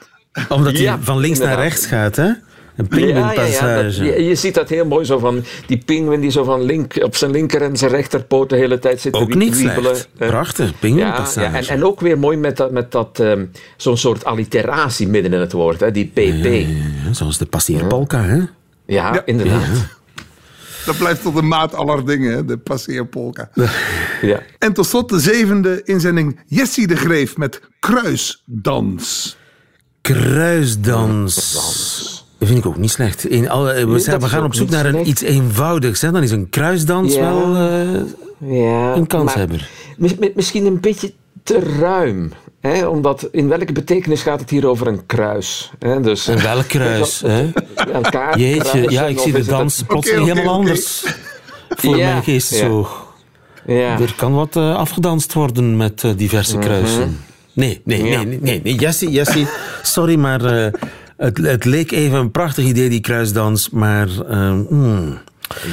Omdat 0.48 0.72
hij 0.72 0.82
Ja, 0.82 0.98
van 1.02 1.18
links 1.18 1.38
naar 1.38 1.56
rechts 1.60 1.86
gaat, 1.86 2.16
hè? 2.16 2.30
Een 2.78 3.08
ja, 3.08 3.32
ja, 3.32 3.78
je, 4.02 4.34
ziet 4.34 4.54
dat 4.54 4.68
heel 4.68 4.86
mooi 4.86 5.04
zo 5.04 5.18
van 5.18 5.44
die 5.66 5.78
pinguïn 5.78 6.20
die 6.20 6.30
zo 6.30 6.44
van 6.44 6.62
link, 6.62 6.94
op 7.02 7.16
zijn 7.16 7.30
linker 7.30 7.62
en 7.62 7.76
zijn 7.76 7.90
rechterpoot 7.90 8.50
de 8.50 8.56
hele 8.56 8.78
tijd 8.78 9.00
zit 9.00 9.12
te 9.12 9.18
Ook 9.18 9.28
wie- 9.28 9.36
niet 9.36 9.56
wiebelen. 9.56 9.82
slecht. 9.96 10.08
Eh, 10.18 10.28
Prachtig, 10.28 10.66
Ja, 10.68 10.74
pinguïnpassage. 10.80 11.50
ja, 11.50 11.54
en, 11.58 11.66
en 11.68 11.84
ook 11.84 12.00
weer 12.00 12.18
mooi 12.18 12.36
met 12.36 12.56
dat, 12.56 12.70
met 12.72 12.92
dat 12.92 13.20
ehm, 13.20 13.44
zo'n 13.76 13.96
soort 13.96 14.24
alliteratie 14.24 15.08
midden 15.08 15.32
in 15.32 15.40
het 15.40 15.52
woord, 15.52 15.80
hè, 15.80 15.90
die 15.90 16.04
PP. 16.06 16.16
Ja, 16.44 16.50
Ja, 17.06 17.12
zoals 17.12 17.38
de 17.38 17.46
passeerpolka, 17.46 18.22
hè? 18.22 18.40
Ja. 18.86 19.22
inderdaad. 19.26 19.66
Dat 20.86 20.98
blijft 20.98 21.22
tot 21.22 21.34
de 21.34 21.42
maat 21.42 21.74
aller 21.74 22.06
dingen, 22.06 22.32
hè, 22.32 22.44
de 22.44 22.56
passeerpolka. 22.58 23.50
Ja. 24.22 24.42
En 24.58 24.72
tot 24.72 24.86
slot 24.86 25.08
de 25.08 25.20
zevende 25.20 25.80
inzending. 25.84 26.40
Jessie 26.46 26.86
de 26.86 26.96
Greef 26.96 27.36
met 27.36 27.60
Kruisdans. 27.80 29.36
Kruisdans. 30.00 32.17
Dat 32.38 32.48
vind 32.48 32.58
ik 32.60 32.66
ook 32.66 32.76
niet 32.76 32.90
slecht. 32.90 33.24
In 33.24 33.50
alle, 33.50 33.74
we, 33.86 34.16
we 34.18 34.28
gaan 34.28 34.44
op 34.44 34.54
zoek 34.54 34.70
naar 34.70 34.86
een 34.86 35.08
iets 35.08 35.22
eenvoudigs. 35.22 36.00
Hè? 36.00 36.10
Dan 36.10 36.22
is 36.22 36.30
een 36.30 36.48
kruisdans 36.48 37.14
Ja. 37.14 37.20
wel 37.34 37.54
eh, 37.56 38.60
Ja, 38.62 38.94
een 38.96 39.06
kanshebber. 39.06 39.68
misschien 40.34 40.66
een 40.66 40.80
beetje 40.80 41.12
te 41.42 41.58
ruim. 41.80 42.32
Hè? 42.60 42.86
Omdat 42.86 43.28
in 43.32 43.48
welke 43.48 43.72
betekenis 43.72 44.22
gaat 44.22 44.40
het 44.40 44.50
hier 44.50 44.66
over 44.66 44.86
een 44.86 45.06
kruis? 45.06 45.70
Hè? 45.78 46.00
Dus, 46.00 46.26
Een 46.26 46.40
welk 46.42 46.66
kruis, 46.76 47.20
hè? 47.26 47.50
Elkaar 47.92 48.38
Jeetje, 48.38 48.60
kruisen, 48.60 48.90
ja, 48.92 49.06
ik 49.06 49.18
zie 49.18 49.32
de 49.32 49.44
dans 49.44 49.84
oké, 49.88 50.08
helemaal 50.10 50.54
anders 50.54 51.04
voor 51.68 51.96
Ja, 51.96 52.10
mijn 52.10 52.22
geest 52.22 52.50
ja. 52.50 52.56
zo. 52.58 52.88
Ja. 53.66 54.00
Er 54.00 54.14
kan 54.16 54.34
wat 54.34 54.56
eh, 54.56 54.74
afgedanst 54.76 55.32
worden 55.32 55.76
met 55.76 56.04
eh, 56.04 56.10
diverse 56.16 56.58
kruisen. 56.58 57.18
Nee, 57.52 57.80
nee, 57.84 58.02
nee, 58.02 58.10
Ja. 58.10 58.22
nee, 58.22 58.38
nee, 58.40 58.60
nee. 58.64 58.74
Jessie, 58.74 59.10
Jessie, 59.10 59.46
sorry, 59.82 60.18
maar 60.18 60.44
eh, 60.44 60.72
het, 61.18 61.38
het 61.38 61.64
leek 61.64 61.90
even 61.92 62.18
een 62.18 62.30
prachtig 62.30 62.64
idee, 62.64 62.88
die 62.88 63.00
kruisdans, 63.00 63.70
maar... 63.70 64.08
eh, 64.28 64.60
hmm. 64.68 65.18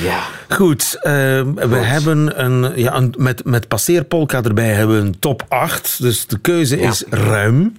ja. 0.03 0.23
Goed, 0.49 0.97
eh, 1.01 1.11
we 1.55 1.75
hebben 1.75 2.43
een, 2.45 2.71
ja, 2.75 2.95
een, 2.95 3.13
met, 3.17 3.45
met 3.45 3.67
passeerpolka 3.67 4.43
erbij 4.43 4.73
hebben 4.73 4.95
we 4.99 5.05
een 5.07 5.19
top 5.19 5.45
8. 5.47 6.01
Dus 6.01 6.27
de 6.27 6.39
keuze 6.39 6.77
Ja. 6.79 6.89
is 6.89 7.03
ruim. 7.09 7.77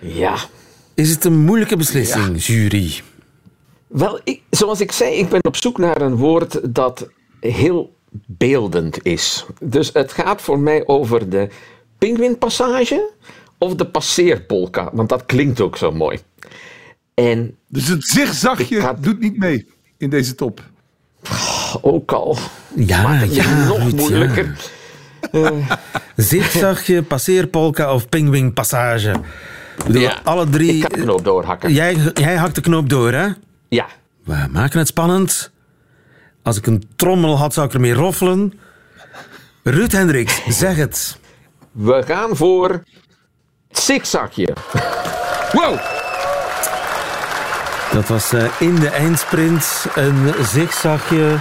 Ja. 0.00 0.34
Is 0.94 1.10
het 1.10 1.24
een 1.24 1.38
moeilijke 1.38 1.76
beslissing, 1.76 2.44
jury? 2.44 3.00
Wel, 3.86 4.20
ik, 4.24 4.40
zoals 4.50 4.80
ik 4.80 4.92
zei, 4.92 5.14
ik 5.14 5.28
ben 5.28 5.44
op 5.44 5.56
zoek 5.56 5.78
naar 5.78 6.00
een 6.00 6.16
woord 6.16 6.74
dat 6.74 7.08
heel 7.40 7.94
beeldend 8.26 8.98
is. 9.02 9.44
Dus 9.60 9.90
het 9.92 10.12
gaat 10.12 10.40
voor 10.42 10.58
mij 10.58 10.86
over 10.86 11.28
de 11.28 11.48
pinguïnpassage 11.98 13.10
of 13.58 13.74
de 13.74 13.86
passeerpolka, 13.86 14.90
want 14.92 15.08
dat 15.08 15.26
klinkt 15.26 15.60
ook 15.60 15.76
zo 15.76 15.92
mooi. 15.92 16.18
En 17.16 17.56
Dus 17.68 17.88
het 17.88 18.04
zigzagje 18.04 18.94
doet 19.00 19.20
niet 19.20 19.38
mee 19.38 19.66
in 19.96 20.10
deze 20.10 20.34
top. 20.34 20.62
ook 21.82 22.12
al 22.12 22.38
Ja, 22.74 23.12
het 23.12 23.34
ja, 23.34 23.66
nog 23.66 23.78
Ruud, 23.78 23.90
ja. 23.90 23.96
moeilijker. 23.96 24.56
Zigzagje, 26.16 27.02
passeerpolka 27.02 27.94
of 27.94 28.08
pingwingpassage? 28.08 29.10
Ik 29.78 29.84
bedoel, 29.84 30.02
Ja, 30.02 30.20
alle 30.24 30.48
drie... 30.48 30.72
Ik 30.74 30.80
kan 30.80 30.98
de 30.98 31.04
knoop 31.04 31.24
doorhakken. 31.24 31.72
Jij, 31.72 31.96
jij 32.14 32.36
hakt 32.36 32.54
de 32.54 32.60
knoop 32.60 32.88
door, 32.88 33.12
hè? 33.12 33.28
Ja. 33.68 33.86
We 34.24 34.46
maken 34.50 34.78
het 34.78 34.88
spannend. 34.88 35.50
Als 36.42 36.56
ik 36.56 36.66
een 36.66 36.82
trommel 36.96 37.38
had, 37.38 37.54
zou 37.54 37.66
ik 37.66 37.74
ermee 37.74 37.92
roffelen. 37.92 38.52
Ruud 39.62 39.92
Hendricks, 39.92 40.42
zeg 40.48 40.76
het. 40.76 41.18
We 41.72 42.02
gaan 42.06 42.36
voor 42.36 42.82
zigzagje. 43.70 44.54
Wow! 45.52 45.78
Dat 47.96 48.08
was 48.08 48.32
eh, 48.32 48.44
in 48.58 48.74
de 48.74 48.88
eindsprint 48.88 49.86
een 49.94 50.34
zigzagje. 50.44 51.36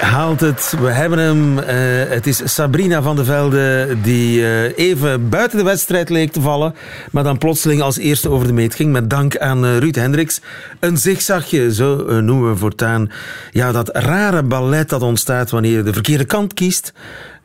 haalt 0.00 0.40
het. 0.40 0.74
We 0.80 0.90
hebben 0.90 1.18
hem. 1.18 1.58
Eh, 1.58 1.76
het 2.08 2.26
is 2.26 2.54
Sabrina 2.54 3.02
van 3.02 3.16
der 3.16 3.24
Velde 3.24 3.96
die 4.02 4.42
eh, 4.42 4.78
even 4.78 5.28
buiten 5.28 5.58
de 5.58 5.64
wedstrijd 5.64 6.08
leek 6.08 6.32
te 6.32 6.40
vallen, 6.40 6.74
maar 7.10 7.24
dan 7.24 7.38
plotseling 7.38 7.80
als 7.80 7.98
eerste 7.98 8.30
over 8.30 8.46
de 8.46 8.52
meet 8.52 8.74
ging 8.74 8.92
met 8.92 9.10
dank 9.10 9.36
aan 9.36 9.64
Ruud 9.64 9.94
Hendricks. 9.94 10.40
Een 10.80 10.96
zigzagje, 10.96 11.74
zo 11.74 12.20
noemen 12.20 12.50
we 12.50 12.56
voortaan. 12.56 13.10
Ja, 13.50 13.72
dat 13.72 13.88
rare 13.96 14.42
ballet 14.42 14.88
dat 14.88 15.02
ontstaat 15.02 15.50
wanneer 15.50 15.76
je 15.76 15.82
de 15.82 15.92
verkeerde 15.92 16.24
kant 16.24 16.54
kiest 16.54 16.92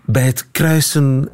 bij 0.06 0.25
het 0.25 0.47
kruisen 0.51 1.29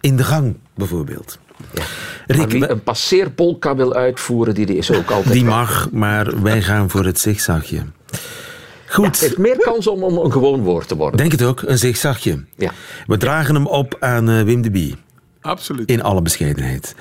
in 0.00 0.16
de 0.16 0.24
gang, 0.24 0.56
bijvoorbeeld. 0.74 1.38
Ja. 1.70 1.82
Rick, 2.26 2.50
wie 2.50 2.70
een 2.70 2.82
passeerpolka 2.82 3.76
wil 3.76 3.94
uitvoeren, 3.94 4.54
die 4.54 4.76
is 4.76 4.90
ook 4.90 5.10
altijd... 5.10 5.34
Die 5.34 5.44
mag, 5.44 5.88
maar 5.90 6.42
wij 6.42 6.62
gaan 6.62 6.90
voor 6.90 7.04
het 7.04 7.20
zigzagje. 7.20 7.82
Goed. 8.86 9.06
het 9.06 9.20
heeft 9.20 9.38
meer 9.38 9.56
kans 9.58 9.86
om, 9.86 10.02
om, 10.02 10.16
een 10.16 10.32
gewoon 10.32 10.60
woord 10.60 10.88
te 10.88 10.96
worden. 10.96 11.18
Denk 11.18 11.32
het 11.32 11.42
ook, 11.42 11.62
een 11.62 11.78
zigzagje. 11.78 12.44
Ja. 12.56 12.70
We 13.06 13.16
dragen 13.16 13.54
hem 13.54 13.66
op 13.66 13.96
aan 14.00 14.30
uh, 14.30 14.42
Wim 14.42 14.62
de 14.62 14.70
Bie. 14.70 14.96
Absoluut. 15.40 15.90
In 15.90 16.02
alle 16.02 16.22
bescheidenheid. 16.22 16.94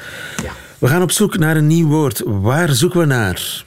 Ja. 0.44 0.52
We 0.78 0.88
gaan 0.88 1.02
op 1.02 1.12
zoek 1.12 1.38
naar 1.38 1.56
een 1.56 1.68
nieuw 1.68 1.88
woord. 1.88 2.22
Waar 2.26 2.70
zoeken 2.70 3.00
we 3.00 3.06
naar? 3.06 3.64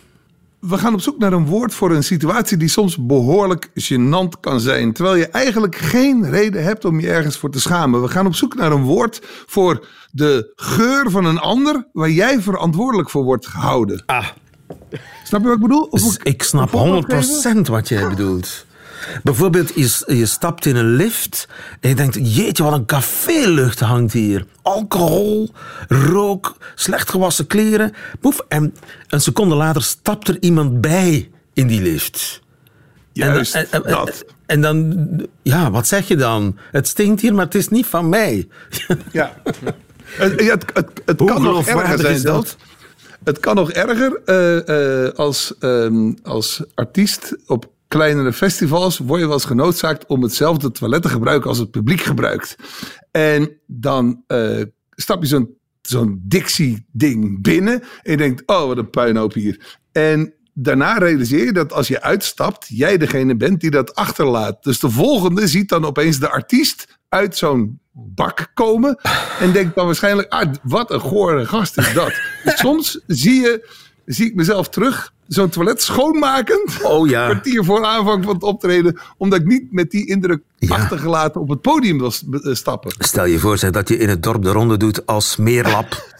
We 0.69 0.79
gaan 0.79 0.95
op 0.95 1.01
zoek 1.01 1.19
naar 1.19 1.33
een 1.33 1.47
woord 1.47 1.75
voor 1.75 1.91
een 1.91 2.05
situatie 2.05 2.57
die 2.57 2.69
soms 2.69 3.07
behoorlijk 3.07 3.71
gênant 3.75 4.41
kan 4.41 4.61
zijn. 4.61 4.93
Terwijl 4.93 5.17
je 5.17 5.27
eigenlijk 5.27 5.77
geen 5.77 6.31
reden 6.31 6.65
hebt 6.65 6.85
om 6.85 7.01
je 7.01 7.11
ergens 7.11 7.37
voor 7.37 7.51
te 7.51 7.61
schamen. 7.61 8.03
We 8.03 8.09
gaan 8.09 8.27
op 8.27 8.35
zoek 8.35 8.55
naar 8.55 8.73
een 8.73 8.83
woord 8.83 9.21
voor 9.47 9.87
de 10.11 10.53
geur 10.57 11.11
van 11.11 11.25
een 11.25 11.39
ander 11.39 11.89
waar 11.93 12.11
jij 12.11 12.41
verantwoordelijk 12.41 13.11
voor 13.11 13.25
wordt 13.25 13.47
gehouden. 13.47 14.03
Ah. 14.07 14.27
Snap 15.25 15.41
je 15.41 15.47
wat 15.47 15.57
ik 15.57 15.63
bedoel? 15.63 15.83
Of 15.83 16.23
ik, 16.23 16.43
snap 16.43 16.71
100% 17.59 17.61
wat 17.71 17.89
jij 17.89 18.09
bedoelt. 18.09 18.67
Bijvoorbeeld, 19.23 19.73
je, 19.75 20.15
je 20.17 20.27
stapt 20.27 20.67
in 20.67 20.77
een 20.77 20.95
lift 20.95 21.49
en 21.81 21.89
je 21.89 21.95
denkt: 21.95 22.35
jeetje, 22.35 22.63
wat 22.63 22.73
een 22.73 22.87
cafélucht 22.87 23.81
hangt 23.81 24.13
hier. 24.13 24.47
Alcohol, 24.63 25.51
rook, 25.89 26.57
slecht 26.75 27.11
gewassen 27.11 27.47
kleren. 27.47 27.93
Boef, 28.21 28.41
en 28.49 28.75
een 29.09 29.21
seconde 29.21 29.55
later 29.55 29.83
stapt 29.83 30.29
er 30.29 30.37
iemand 30.41 30.81
bij 30.81 31.31
in 31.53 31.67
die 31.67 31.83
lift. 31.83 32.43
Juist, 33.13 33.55
en, 33.55 33.85
en, 33.85 34.09
en, 34.47 34.61
dan, 34.61 35.29
ja, 35.43 35.71
wat 35.71 35.87
zeg 35.87 36.09
je 36.09 36.17
dan? 36.17 36.59
Het 36.71 36.89
stinkt 36.89 37.21
hier, 37.21 37.35
maar 37.35 37.45
het 37.45 37.55
is 37.55 37.69
niet 37.69 37.87
van 37.87 38.09
mij. 38.09 38.49
Ja. 39.13 39.37
het, 40.05 40.41
het, 40.41 40.65
het, 40.75 41.03
het 41.05 41.25
kan 41.25 41.43
nog 41.43 41.67
erger 41.67 41.99
zijn 41.99 42.23
dat? 42.23 42.57
Het 43.25 43.41
kan 43.41 43.55
nog 43.55 43.71
erger 43.71 44.21
uh, 44.27 45.05
uh, 45.05 45.11
als, 45.11 45.55
um, 45.61 46.17
als 46.23 46.63
artiest 46.75 47.37
op 47.47 47.73
kleinere 47.89 48.33
festivals 48.33 48.99
word 48.99 49.21
je 49.21 49.27
wel 49.27 49.35
eens 49.35 49.45
genoodzaakt 49.45 50.07
om 50.07 50.23
hetzelfde 50.23 50.71
toilet 50.71 51.03
te 51.03 51.09
gebruiken 51.09 51.49
als 51.49 51.59
het 51.59 51.71
publiek 51.71 52.01
gebruikt. 52.01 52.57
En 53.11 53.59
dan 53.67 54.23
uh, 54.29 54.63
stap 54.91 55.23
je 55.23 55.29
zo'n 55.29 55.57
zo'n 55.89 56.21
Dixie-ding 56.23 57.43
binnen 57.43 57.83
en 57.83 58.11
je 58.11 58.17
denkt, 58.17 58.43
oh 58.47 58.67
wat 58.67 58.79
een 58.79 58.91
puinhoop 58.91 59.33
hier. 59.33 59.79
En 59.93 60.35
daarna 60.53 60.99
realiseer 60.99 61.45
je 61.45 61.53
dat 61.53 61.73
als 61.73 61.89
je 61.89 62.03
uitstapt, 62.03 62.67
jij 62.69 62.97
degene 62.97 63.37
bent 63.37 63.61
die 63.61 63.71
dat 63.71 63.95
achterlaat. 63.95 64.63
Dus 64.63 64.81
de 64.81 64.91
volgende 64.91 65.47
ziet 65.47 65.69
dan 65.69 65.85
opeens 65.85 66.19
de 66.19 66.31
artiest 66.31 66.99
uit 67.09 67.37
zo'n 67.37 67.81
bak 67.93 68.51
komen. 68.55 68.99
En 69.41 69.53
denkt 69.53 69.75
dan 69.75 69.87
waarschijnlijk, 69.87 70.33
ah, 70.33 70.53
wat 70.63 70.91
een 70.91 71.01
gore 71.01 71.47
gast 71.47 71.79
is 71.79 71.93
dat. 71.93 72.13
Dus 72.45 72.59
soms 72.67 73.01
zie, 73.07 73.41
je, 73.41 73.69
zie 74.05 74.27
ik 74.27 74.35
mezelf 74.35 74.69
terug, 74.69 75.14
zo'n 75.27 75.49
toilet 75.49 75.83
schoonmaken. 75.83 76.69
Oh 76.83 77.09
ja. 77.09 77.25
Een 77.25 77.31
kwartier 77.31 77.65
voor 77.65 77.85
aanvang 77.85 78.25
van 78.25 78.35
het 78.35 78.43
optreden. 78.43 79.01
Omdat 79.17 79.41
ik 79.41 79.47
niet 79.47 79.73
met 79.73 79.91
die 79.91 80.07
indruk 80.07 80.43
achtergelaten 80.69 81.41
op 81.41 81.49
het 81.49 81.61
podium 81.61 81.99
wil 81.99 82.13
eh, 82.31 82.55
stappen. 82.55 82.95
Stel 82.99 83.25
je 83.25 83.39
voor 83.39 83.59
zeg, 83.59 83.71
dat 83.71 83.89
je 83.89 83.97
in 83.97 84.09
het 84.09 84.23
dorp 84.23 84.43
de 84.43 84.51
ronde 84.51 84.77
doet 84.77 85.07
als 85.07 85.31
smeerlap. 85.31 86.03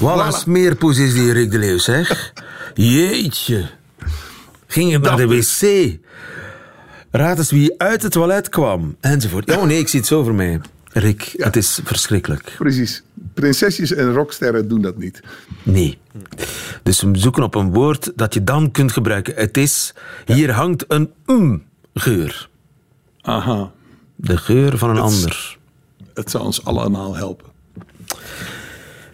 Wat 0.00 0.26
een 0.26 0.32
smeerpoes 0.32 0.98
is 0.98 1.12
die 1.12 1.32
Rick 1.32 1.50
de 1.50 1.58
Leeuw, 1.58 1.78
zeg. 1.78 2.32
Jeetje. 2.74 3.70
Ging 4.66 4.90
je 4.90 4.98
naar 4.98 5.16
de 5.16 5.26
wc? 5.26 5.98
Raad 7.10 7.38
eens 7.38 7.50
wie 7.50 7.74
uit 7.76 8.02
het 8.02 8.12
toilet 8.12 8.48
kwam. 8.48 8.96
Enzovoort. 9.00 9.56
Oh 9.56 9.62
nee, 9.62 9.78
ik 9.78 9.88
zie 9.88 9.98
het 9.98 10.08
zo 10.08 10.22
voor 10.22 10.34
mij. 10.34 10.60
Rick, 10.92 11.34
het 11.36 11.56
is 11.56 11.80
verschrikkelijk. 11.84 12.54
Precies. 12.58 13.02
Prinsesjes 13.34 13.92
en 13.92 14.12
rocksterren 14.12 14.68
doen 14.68 14.82
dat 14.82 14.96
niet. 14.96 15.20
Nee. 15.62 15.98
Dus 16.82 17.02
we 17.02 17.18
zoeken 17.18 17.42
op 17.42 17.54
een 17.54 17.72
woord 17.72 18.12
dat 18.16 18.34
je 18.34 18.44
dan 18.44 18.70
kunt 18.70 18.92
gebruiken. 18.92 19.34
Het 19.34 19.56
is, 19.56 19.94
hier 20.26 20.50
hangt 20.50 20.84
een 20.88 21.10
um 21.26 21.64
geur. 21.94 22.48
Aha. 23.20 23.70
De 24.16 24.36
geur 24.36 24.78
van 24.78 24.90
een 24.90 24.98
ander. 24.98 25.58
Het 26.14 26.30
zou 26.30 26.44
ons 26.44 26.64
allemaal 26.64 27.16
helpen. 27.16 27.50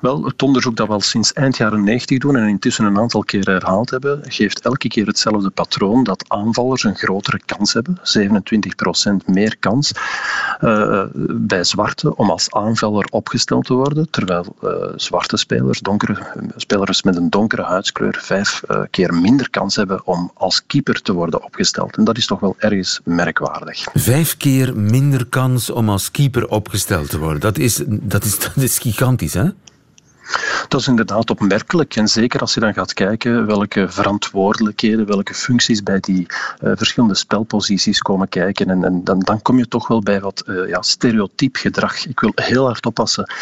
Wel, 0.00 0.24
het 0.24 0.42
onderzoek 0.42 0.76
dat 0.76 0.86
we 0.86 0.92
al 0.92 1.00
sinds 1.00 1.32
eind 1.32 1.56
jaren 1.56 1.84
90 1.84 2.18
doen 2.18 2.36
en 2.36 2.48
intussen 2.48 2.84
een 2.84 2.98
aantal 2.98 3.22
keer 3.22 3.50
herhaald 3.50 3.90
hebben, 3.90 4.20
geeft 4.22 4.60
elke 4.60 4.88
keer 4.88 5.06
hetzelfde 5.06 5.50
patroon 5.50 6.04
dat 6.04 6.24
aanvallers 6.28 6.84
een 6.84 6.96
grotere 6.96 7.40
kans 7.46 7.72
hebben, 7.72 7.98
27% 7.98 8.02
meer 9.26 9.56
kans 9.58 9.92
uh, 10.60 11.04
bij 11.30 11.64
zwarte 11.64 12.16
om 12.16 12.30
als 12.30 12.50
aanvaller 12.50 13.06
opgesteld 13.10 13.64
te 13.64 13.74
worden, 13.74 14.10
terwijl 14.10 14.56
uh, 14.62 14.70
zwarte 14.96 15.36
spelers, 15.36 15.80
donkere, 15.80 16.16
spelers 16.56 17.02
met 17.02 17.16
een 17.16 17.30
donkere 17.30 17.62
huidskleur, 17.62 18.18
vijf 18.20 18.62
uh, 18.70 18.82
keer 18.90 19.14
minder 19.14 19.50
kans 19.50 19.76
hebben 19.76 20.06
om 20.06 20.30
als 20.34 20.66
keeper 20.66 21.02
te 21.02 21.12
worden 21.12 21.44
opgesteld. 21.44 21.96
En 21.96 22.04
dat 22.04 22.16
is 22.16 22.26
toch 22.26 22.40
wel 22.40 22.54
ergens 22.58 23.00
merkwaardig. 23.04 23.88
Vijf 23.94 24.36
keer 24.36 24.76
minder 24.76 25.26
kans 25.26 25.70
om 25.70 25.88
als 25.88 26.10
keeper 26.10 26.48
opgesteld 26.48 27.10
te 27.10 27.18
worden. 27.18 27.40
Dat 27.40 27.58
is, 27.58 27.82
dat 27.86 28.24
is, 28.24 28.38
dat 28.54 28.56
is 28.56 28.78
gigantisch, 28.78 29.34
hè? 29.34 29.51
Dat 30.68 30.80
is 30.80 30.86
inderdaad 30.86 31.30
opmerkelijk. 31.30 31.96
En 31.96 32.08
zeker 32.08 32.40
als 32.40 32.54
je 32.54 32.60
dan 32.60 32.74
gaat 32.74 32.92
kijken 32.92 33.46
welke 33.46 33.88
verantwoordelijkheden, 33.88 35.06
welke 35.06 35.34
functies 35.34 35.82
bij 35.82 36.00
die 36.00 36.26
uh, 36.60 36.72
verschillende 36.74 37.14
spelposities 37.14 37.98
komen 37.98 38.28
kijken. 38.28 38.70
En, 38.70 38.84
en 38.84 39.04
dan, 39.04 39.18
dan, 39.18 39.42
kom 39.42 39.58
je 39.58 39.68
toch 39.68 39.88
wel 39.88 40.00
bij 40.00 40.20
wat 40.20 40.42
uh, 40.46 40.68
ja, 40.68 40.82
stereotyp 40.82 41.56
gedrag. 41.56 42.06
Ik 42.06 42.20
wil 42.20 42.32
heel 42.34 42.66
hard 42.66 42.86
oppassen 42.86 43.32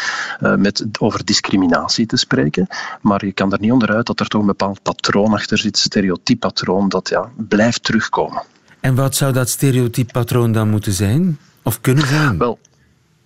uh, 0.41 0.55
met 0.55 0.85
over 0.99 1.25
discriminatie 1.25 2.05
te 2.05 2.17
spreken. 2.17 2.67
Maar 3.01 3.25
je 3.25 3.31
kan 3.31 3.51
er 3.51 3.59
niet 3.59 3.71
onderuit 3.71 4.05
dat 4.05 4.19
er 4.19 4.27
toch 4.27 4.41
een 4.41 4.47
bepaald 4.47 4.81
patroon 4.81 5.33
achter 5.33 5.57
zit, 5.57 5.77
stereotyp 5.77 6.39
patroon, 6.39 6.89
dat 6.89 7.09
ja, 7.09 7.29
blijft 7.35 7.83
terugkomen. 7.83 8.43
En 8.79 8.95
wat 8.95 9.15
zou 9.15 9.33
dat 9.33 9.49
stereotyp 9.49 10.11
patroon 10.11 10.51
dan 10.51 10.69
moeten 10.69 10.93
zijn? 10.93 11.37
Of 11.63 11.81
kunnen 11.81 12.07
zijn? 12.07 12.37
Wel, 12.37 12.59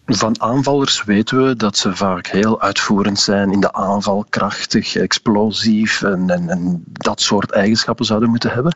van 0.06 0.42
aanvallers 0.42 1.04
weten 1.04 1.46
we 1.46 1.56
dat 1.56 1.78
ze 1.78 1.96
vaak 1.96 2.28
heel 2.28 2.62
uitvoerend 2.62 3.20
zijn 3.20 3.52
in 3.52 3.60
de 3.60 3.74
aanval, 3.74 4.26
krachtig, 4.30 4.96
explosief 4.96 6.02
en, 6.02 6.30
en, 6.30 6.50
en, 6.50 6.84
dat 6.86 7.22
soort 7.22 7.52
eigenschappen 7.52 8.06
zouden 8.06 8.30
moeten 8.30 8.52
hebben. 8.52 8.76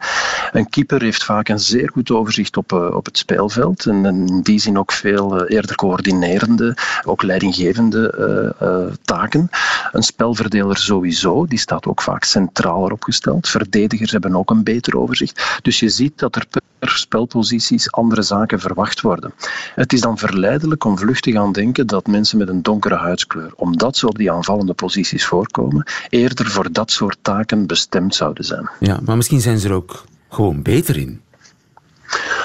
Een 0.51 0.69
keeper 0.69 1.01
heeft 1.01 1.23
vaak 1.23 1.47
een 1.49 1.59
zeer 1.59 1.89
goed 1.93 2.11
overzicht 2.11 2.57
op, 2.57 2.71
uh, 2.71 2.95
op 2.95 3.05
het 3.05 3.17
speelveld 3.17 3.85
en, 3.85 4.05
in 4.05 4.41
die 4.41 4.59
zin 4.59 4.77
ook 4.77 4.91
veel 4.91 5.35
uh, 5.35 5.55
eerder 5.55 5.75
coördinerende, 5.75 6.77
ook 7.03 7.23
leidinggevende 7.23 8.13
uh, 8.61 8.93
taken. 9.01 9.49
Een 9.91 10.03
spelverdeler 10.03 10.77
sowieso, 10.77 11.45
die 11.45 11.59
staat 11.59 11.85
ook 11.85 12.01
vaak 12.01 12.23
centraler 12.23 12.91
opgesteld. 12.91 13.49
Verdedigers 13.49 14.11
hebben 14.11 14.35
ook 14.35 14.49
een 14.49 14.63
beter 14.63 14.97
overzicht. 14.97 15.59
Dus 15.61 15.79
je 15.79 15.89
ziet 15.89 16.19
dat 16.19 16.35
er 16.35 16.45
per 16.79 16.89
spelposities 16.89 17.91
andere 17.91 18.21
zaken 18.21 18.59
verwacht 18.59 19.01
worden. 19.01 19.33
Het 19.75 19.93
is 19.93 20.01
dan 20.01 20.17
verleidelijk 20.17 20.83
om 20.83 20.97
vlucht 20.97 21.18
te 21.19 21.31
gaan 21.31 21.51
denken 21.51 21.87
dat 21.87 22.07
mensen 22.07 22.37
met 22.37 22.49
een 22.49 22.61
donkere 22.61 22.95
huidskleur, 22.95 23.51
omdat 23.55 23.97
ze 23.97 24.07
op 24.07 24.17
die 24.17 24.31
aanvallende 24.31 24.73
posities 24.73 25.25
voorkomen, 25.25 25.87
eerder 26.09 26.49
voor 26.49 26.71
dat 26.71 26.91
soort 26.91 27.17
taken 27.21 27.67
bestemd 27.67 28.15
zouden 28.15 28.45
zijn. 28.45 28.69
Ja, 28.79 28.99
maar 29.05 29.17
misschien 29.17 29.41
zijn 29.41 29.59
ze 29.59 29.67
er 29.67 29.73
ook 29.73 30.03
gewoon 30.29 30.61
beter 30.61 30.97
in. 30.97 31.21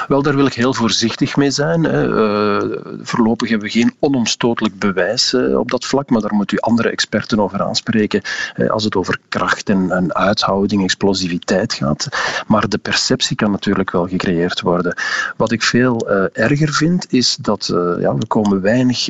Wel, 0.09 0.23
daar 0.23 0.37
wil 0.37 0.47
ik 0.47 0.55
heel 0.55 0.75
voorzichtig 0.75 1.37
mee 1.37 1.51
zijn. 1.51 1.85
Uh, 1.85 2.63
voorlopig 3.03 3.49
hebben 3.49 3.67
we 3.67 3.73
geen 3.73 3.95
onomstotelijk 3.99 4.79
bewijs 4.79 5.33
uh, 5.33 5.59
op 5.59 5.71
dat 5.71 5.85
vlak, 5.85 6.11
maar 6.11 6.21
daar 6.21 6.35
moet 6.35 6.53
u 6.53 6.59
andere 6.59 6.91
experten 6.91 7.41
over 7.41 7.63
aanspreken 7.63 8.23
uh, 8.57 8.71
als 8.71 8.85
het 8.85 8.97
over 8.97 9.19
kracht 9.29 9.69
en, 9.69 10.15
uithouding, 10.15 10.83
explosiviteit 10.83 11.73
gaat. 11.73 12.09
Maar 12.47 12.69
de 12.69 12.79
perceptie 12.79 13.37
kan 13.37 13.51
natuurlijk 13.51 13.91
wel 13.91 14.07
gecreëerd 14.07 14.61
worden. 14.61 14.97
Wat 15.37 15.53
ik 15.53 15.63
veel 15.63 16.09
erger 16.33 16.73
vind, 16.73 17.07
is 17.13 17.37
dat 17.41 17.67
ja, 18.01 18.15
we 18.15 18.27
komen 18.27 18.61
weinig 18.61 19.09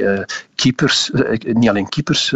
keepers, 0.54 1.10
niet 1.40 1.68
alleen 1.68 1.88
keepers 1.88 2.34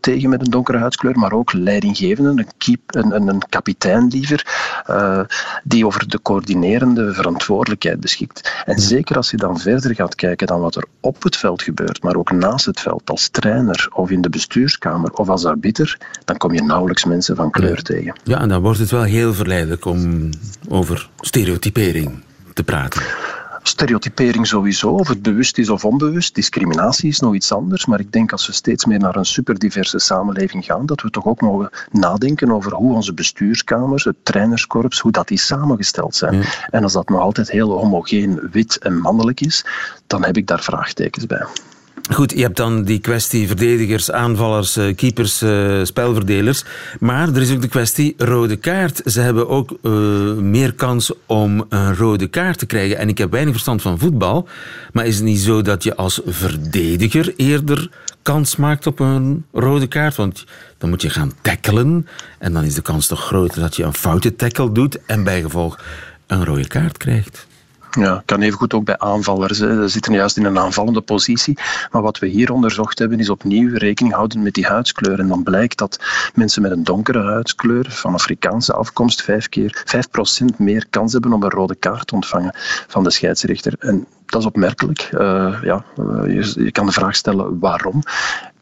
tegen 0.00 0.28
met 0.28 0.40
een 0.40 0.50
donkere 0.50 0.78
huidskleur, 0.78 1.18
maar 1.18 1.32
ook 1.32 1.52
leidinggevenden, 1.52 2.38
een, 2.38 2.48
keep, 2.58 2.80
een, 2.86 3.28
een 3.28 3.42
kapitein 3.48 4.06
liever, 4.06 4.46
die 5.64 5.86
over 5.86 6.08
de 6.08 6.22
coördinerende 6.22 7.12
verantwoordelijkheid 7.12 7.53
beschikt. 7.98 8.62
En 8.64 8.78
zeker 8.78 9.16
als 9.16 9.30
je 9.30 9.36
dan 9.36 9.58
verder 9.58 9.94
gaat 9.94 10.14
kijken 10.14 10.46
dan 10.46 10.60
wat 10.60 10.76
er 10.76 10.84
op 11.00 11.22
het 11.22 11.36
veld 11.36 11.62
gebeurt, 11.62 12.02
maar 12.02 12.16
ook 12.16 12.30
naast 12.30 12.66
het 12.66 12.80
veld, 12.80 13.10
als 13.10 13.28
trainer 13.28 13.88
of 13.92 14.10
in 14.10 14.20
de 14.20 14.28
bestuurskamer 14.28 15.12
of 15.12 15.28
als 15.28 15.44
arbiter, 15.44 15.98
dan 16.24 16.36
kom 16.36 16.54
je 16.54 16.62
nauwelijks 16.62 17.04
mensen 17.04 17.36
van 17.36 17.50
kleur 17.50 17.82
tegen. 17.82 18.16
Ja, 18.24 18.40
en 18.40 18.48
dan 18.48 18.62
wordt 18.62 18.78
het 18.78 18.90
wel 18.90 19.02
heel 19.02 19.34
verleidelijk 19.34 19.84
om 19.84 20.30
over 20.68 21.08
stereotypering 21.20 22.22
te 22.52 22.64
praten. 22.64 23.02
Stereotypering 23.66 24.46
sowieso, 24.46 24.90
of 24.90 25.08
het 25.08 25.22
bewust 25.22 25.58
is 25.58 25.68
of 25.68 25.84
onbewust. 25.84 26.34
Discriminatie 26.34 27.08
is 27.08 27.20
nog 27.20 27.34
iets 27.34 27.52
anders. 27.52 27.86
Maar 27.86 28.00
ik 28.00 28.12
denk 28.12 28.32
als 28.32 28.46
we 28.46 28.52
steeds 28.52 28.84
meer 28.84 28.98
naar 28.98 29.16
een 29.16 29.24
superdiverse 29.24 29.98
samenleving 29.98 30.64
gaan, 30.64 30.86
dat 30.86 31.02
we 31.02 31.10
toch 31.10 31.26
ook 31.26 31.40
mogen 31.40 31.70
nadenken 31.90 32.50
over 32.50 32.72
hoe 32.74 32.94
onze 32.94 33.14
bestuurskamers, 33.14 34.04
het 34.04 34.16
trainerskorps, 34.22 34.98
hoe 35.00 35.12
dat 35.12 35.28
die 35.28 35.38
samengesteld 35.38 36.14
zijn. 36.14 36.44
En 36.70 36.82
als 36.82 36.92
dat 36.92 37.08
nog 37.08 37.20
altijd 37.20 37.50
heel 37.50 37.70
homogeen, 37.70 38.48
wit 38.50 38.78
en 38.78 39.00
mannelijk 39.00 39.40
is, 39.40 39.64
dan 40.06 40.24
heb 40.24 40.36
ik 40.36 40.46
daar 40.46 40.62
vraagtekens 40.62 41.26
bij. 41.26 41.46
Goed, 42.10 42.32
je 42.32 42.42
hebt 42.42 42.56
dan 42.56 42.82
die 42.82 42.98
kwestie 42.98 43.46
verdedigers, 43.46 44.10
aanvallers, 44.10 44.76
eh, 44.76 44.94
keepers, 44.94 45.42
uh, 45.42 45.84
spelverdelers. 45.84 46.64
Maar 47.00 47.28
er 47.28 47.42
is 47.42 47.52
ook 47.52 47.60
de 47.60 47.68
kwestie 47.68 48.14
rode 48.16 48.56
kaart. 48.56 49.00
Ze 49.04 49.20
hebben 49.20 49.48
ook 49.48 49.78
uh, 49.82 49.92
meer 50.32 50.72
kans 50.72 51.12
om 51.26 51.64
een 51.68 51.96
rode 51.96 52.26
kaart 52.26 52.58
te 52.58 52.66
krijgen. 52.66 52.98
En 52.98 53.08
ik 53.08 53.18
heb 53.18 53.30
weinig 53.30 53.52
verstand 53.52 53.82
van 53.82 53.98
voetbal. 53.98 54.48
Maar 54.92 55.06
is 55.06 55.14
het 55.14 55.24
niet 55.24 55.38
zo 55.38 55.62
dat 55.62 55.82
je 55.82 55.96
als 55.96 56.20
verdediger 56.26 57.32
eerder 57.36 57.90
kans 58.22 58.56
maakt 58.56 58.86
op 58.86 59.00
een 59.00 59.44
rode 59.52 59.86
kaart? 59.86 60.16
Want 60.16 60.44
dan 60.78 60.88
moet 60.88 61.02
je 61.02 61.10
gaan 61.10 61.32
tackelen. 61.42 62.06
En 62.38 62.52
dan 62.52 62.64
is 62.64 62.74
de 62.74 62.82
kans 62.82 63.06
toch 63.06 63.24
groter 63.24 63.60
dat 63.60 63.76
je 63.76 63.82
een 63.82 63.94
foute 63.94 64.36
tackle 64.36 64.72
doet. 64.72 64.98
En 65.06 65.24
bijgevolg 65.24 65.78
een 66.26 66.44
rode 66.44 66.66
kaart 66.66 66.96
krijgt. 66.96 67.46
Ja, 67.94 68.22
kan 68.24 68.40
evengoed 68.40 68.74
ook 68.74 68.84
bij 68.84 68.98
aanvallers. 68.98 69.58
Hè. 69.58 69.82
Ze 69.82 69.88
zitten 69.88 70.12
juist 70.12 70.36
in 70.36 70.44
een 70.44 70.58
aanvallende 70.58 71.00
positie. 71.00 71.58
Maar 71.90 72.02
wat 72.02 72.18
we 72.18 72.26
hier 72.26 72.52
onderzocht 72.52 72.98
hebben, 72.98 73.18
is 73.18 73.28
opnieuw 73.28 73.76
rekening 73.76 74.14
houden 74.14 74.42
met 74.42 74.54
die 74.54 74.66
huidskleur. 74.66 75.18
En 75.18 75.28
dan 75.28 75.42
blijkt 75.42 75.78
dat 75.78 76.00
mensen 76.34 76.62
met 76.62 76.70
een 76.70 76.84
donkere 76.84 77.22
huidskleur 77.22 77.86
van 77.90 78.14
Afrikaanse 78.14 78.72
afkomst 78.72 79.22
vijf, 79.22 79.48
keer, 79.48 79.82
vijf 79.84 80.10
procent 80.10 80.58
meer 80.58 80.86
kans 80.90 81.12
hebben 81.12 81.32
om 81.32 81.42
een 81.42 81.50
rode 81.50 81.74
kaart 81.74 82.06
te 82.06 82.14
ontvangen 82.14 82.52
van 82.88 83.04
de 83.04 83.10
scheidsrechter. 83.10 83.74
En 83.78 84.06
dat 84.26 84.40
is 84.40 84.46
opmerkelijk. 84.46 85.10
Uh, 85.12 85.58
ja, 85.62 85.84
je, 86.26 86.52
je 86.56 86.70
kan 86.70 86.86
de 86.86 86.92
vraag 86.92 87.16
stellen 87.16 87.58
waarom 87.58 88.02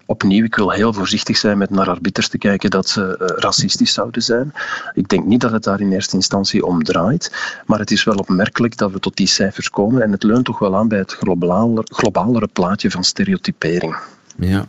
opnieuw, 0.07 0.45
ik 0.45 0.55
wil 0.55 0.71
heel 0.71 0.93
voorzichtig 0.93 1.37
zijn 1.37 1.59
met 1.59 1.71
naar 1.71 1.88
arbiters 1.88 2.29
te 2.29 2.38
kijken 2.38 2.71
dat 2.71 2.88
ze 2.88 3.01
uh, 3.01 3.27
racistisch 3.37 3.93
zouden 3.93 4.23
zijn. 4.23 4.53
Ik 4.95 5.09
denk 5.09 5.25
niet 5.25 5.41
dat 5.41 5.53
het 5.53 5.65
daar 5.65 5.81
in 5.81 5.93
eerste 5.93 6.17
instantie 6.17 6.67
om 6.67 6.83
draait, 6.83 7.33
maar 7.67 7.79
het 7.79 7.91
is 7.91 8.05
wel 8.05 8.17
opmerkelijk 8.17 8.77
dat 8.77 8.93
we 8.93 8.99
tot 8.99 9.17
die 9.17 9.27
cijfers 9.27 9.71
komen 9.71 10.03
en 10.03 10.12
het 10.12 10.23
leunt 10.23 10.45
toch 10.45 10.59
wel 10.59 10.77
aan 10.77 10.88
bij 10.88 10.99
het 10.99 11.12
globaler, 11.12 11.85
globalere 11.85 12.49
plaatje 12.53 12.91
van 12.91 13.05
stereotypering. 13.05 13.97
Ja. 14.37 14.67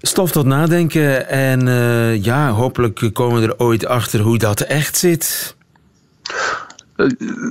Stof 0.00 0.30
tot 0.30 0.46
nadenken 0.46 1.28
en 1.28 1.66
uh, 1.66 2.24
ja, 2.24 2.50
hopelijk 2.50 3.10
komen 3.12 3.40
we 3.40 3.46
er 3.46 3.58
ooit 3.58 3.86
achter 3.86 4.20
hoe 4.20 4.38
dat 4.38 4.60
echt 4.60 4.96
zit. 4.96 5.56
Eh, 6.96 7.06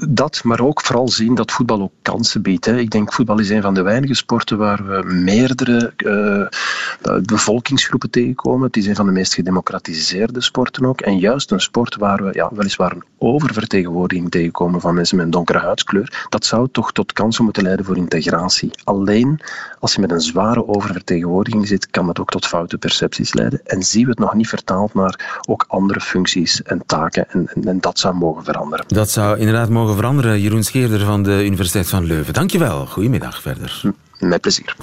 dat, 0.09 0.43
maar 0.43 0.59
ook 0.59 0.81
vooral 0.81 1.07
zien 1.07 1.35
dat 1.35 1.51
voetbal 1.51 1.81
ook 1.81 1.91
kansen 2.01 2.41
biedt. 2.41 2.65
Hè. 2.65 2.77
Ik 2.77 2.89
denk 2.89 3.13
voetbal 3.13 3.39
is 3.39 3.49
een 3.49 3.61
van 3.61 3.73
de 3.73 3.81
weinige 3.81 4.13
sporten 4.13 4.57
waar 4.57 4.85
we 4.85 5.13
meerdere 5.13 5.93
uh, 5.97 7.17
bevolkingsgroepen 7.21 8.09
tegenkomen. 8.09 8.67
Het 8.67 8.77
is 8.77 8.85
een 8.85 8.95
van 8.95 9.05
de 9.05 9.11
meest 9.11 9.33
gedemocratiseerde 9.33 10.41
sporten 10.41 10.85
ook. 10.85 11.01
En 11.01 11.17
juist 11.17 11.51
een 11.51 11.61
sport 11.61 11.95
waar 11.95 12.23
we 12.23 12.29
ja, 12.33 12.49
weliswaar 12.53 12.91
een 12.91 13.03
oververtegenwoordiging 13.17 14.31
tegenkomen 14.31 14.81
van 14.81 14.93
mensen 14.93 15.17
met 15.17 15.25
een 15.25 15.31
donkere 15.31 15.59
huidskleur, 15.59 16.25
dat 16.29 16.45
zou 16.45 16.67
toch 16.71 16.91
tot 16.91 17.13
kansen 17.13 17.43
moeten 17.43 17.63
leiden 17.63 17.85
voor 17.85 17.97
integratie. 17.97 18.71
Alleen 18.83 19.39
als 19.83 19.93
je 19.93 20.01
met 20.01 20.11
een 20.11 20.21
zware 20.21 20.67
oververtegenwoordiging 20.67 21.67
zit, 21.67 21.89
kan 21.89 22.05
dat 22.05 22.19
ook 22.19 22.29
tot 22.29 22.45
foute 22.45 22.77
percepties 22.77 23.33
leiden. 23.33 23.61
En 23.65 23.83
zien 23.83 24.03
we 24.03 24.09
het 24.09 24.19
nog 24.19 24.33
niet 24.33 24.47
vertaald 24.47 24.93
naar 24.93 25.41
ook 25.47 25.65
andere 25.67 25.99
functies 25.99 26.61
en 26.61 26.83
taken. 26.85 27.29
En, 27.29 27.47
en, 27.53 27.67
en 27.67 27.79
dat 27.79 27.99
zou 27.99 28.15
mogen 28.15 28.43
veranderen. 28.43 28.85
Dat 28.87 29.09
zou 29.09 29.37
inderdaad 29.39 29.69
mogen 29.69 29.95
veranderen. 29.95 30.41
Jeroen 30.41 30.63
Scheerder 30.63 31.05
van 31.05 31.23
de 31.23 31.45
Universiteit 31.45 31.87
van 31.87 32.03
Leuven. 32.03 32.33
Dankjewel. 32.33 32.85
Goedemiddag 32.85 33.41
verder. 33.41 33.81
Met 34.19 34.41
plezier. 34.41 34.75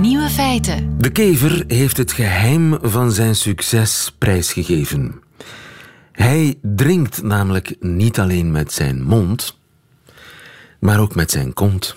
Nieuwe 0.00 0.28
feiten. 0.28 0.94
De 0.98 1.10
kever 1.10 1.64
heeft 1.66 1.96
het 1.96 2.12
geheim 2.12 2.78
van 2.82 3.12
zijn 3.12 3.34
succes 3.34 4.14
prijsgegeven. 4.18 5.24
Hij 6.16 6.58
drinkt 6.62 7.22
namelijk 7.22 7.76
niet 7.80 8.18
alleen 8.18 8.52
met 8.52 8.72
zijn 8.72 9.02
mond, 9.02 9.58
maar 10.78 11.00
ook 11.00 11.14
met 11.14 11.30
zijn 11.30 11.52
kont. 11.52 11.96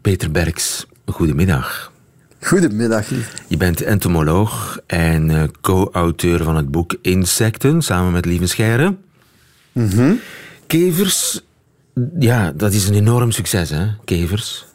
Peter 0.00 0.30
Berks, 0.30 0.86
goedemiddag. 1.06 1.92
Goedemiddag. 2.40 3.08
Je 3.48 3.56
bent 3.56 3.82
entomoloog 3.82 4.78
en 4.86 5.30
uh, 5.30 5.42
co-auteur 5.60 6.42
van 6.42 6.56
het 6.56 6.70
boek 6.70 6.96
Insecten, 7.02 7.82
samen 7.82 8.12
met 8.12 8.24
Lieve 8.24 8.46
Scheire. 8.46 8.96
Mm 9.72 10.20
Kevers, 10.66 11.40
ja, 12.18 12.52
dat 12.52 12.72
is 12.72 12.88
een 12.88 12.94
enorm 12.94 13.30
succes, 13.30 13.70
hè? 13.70 13.86
Kevers. 14.04 14.66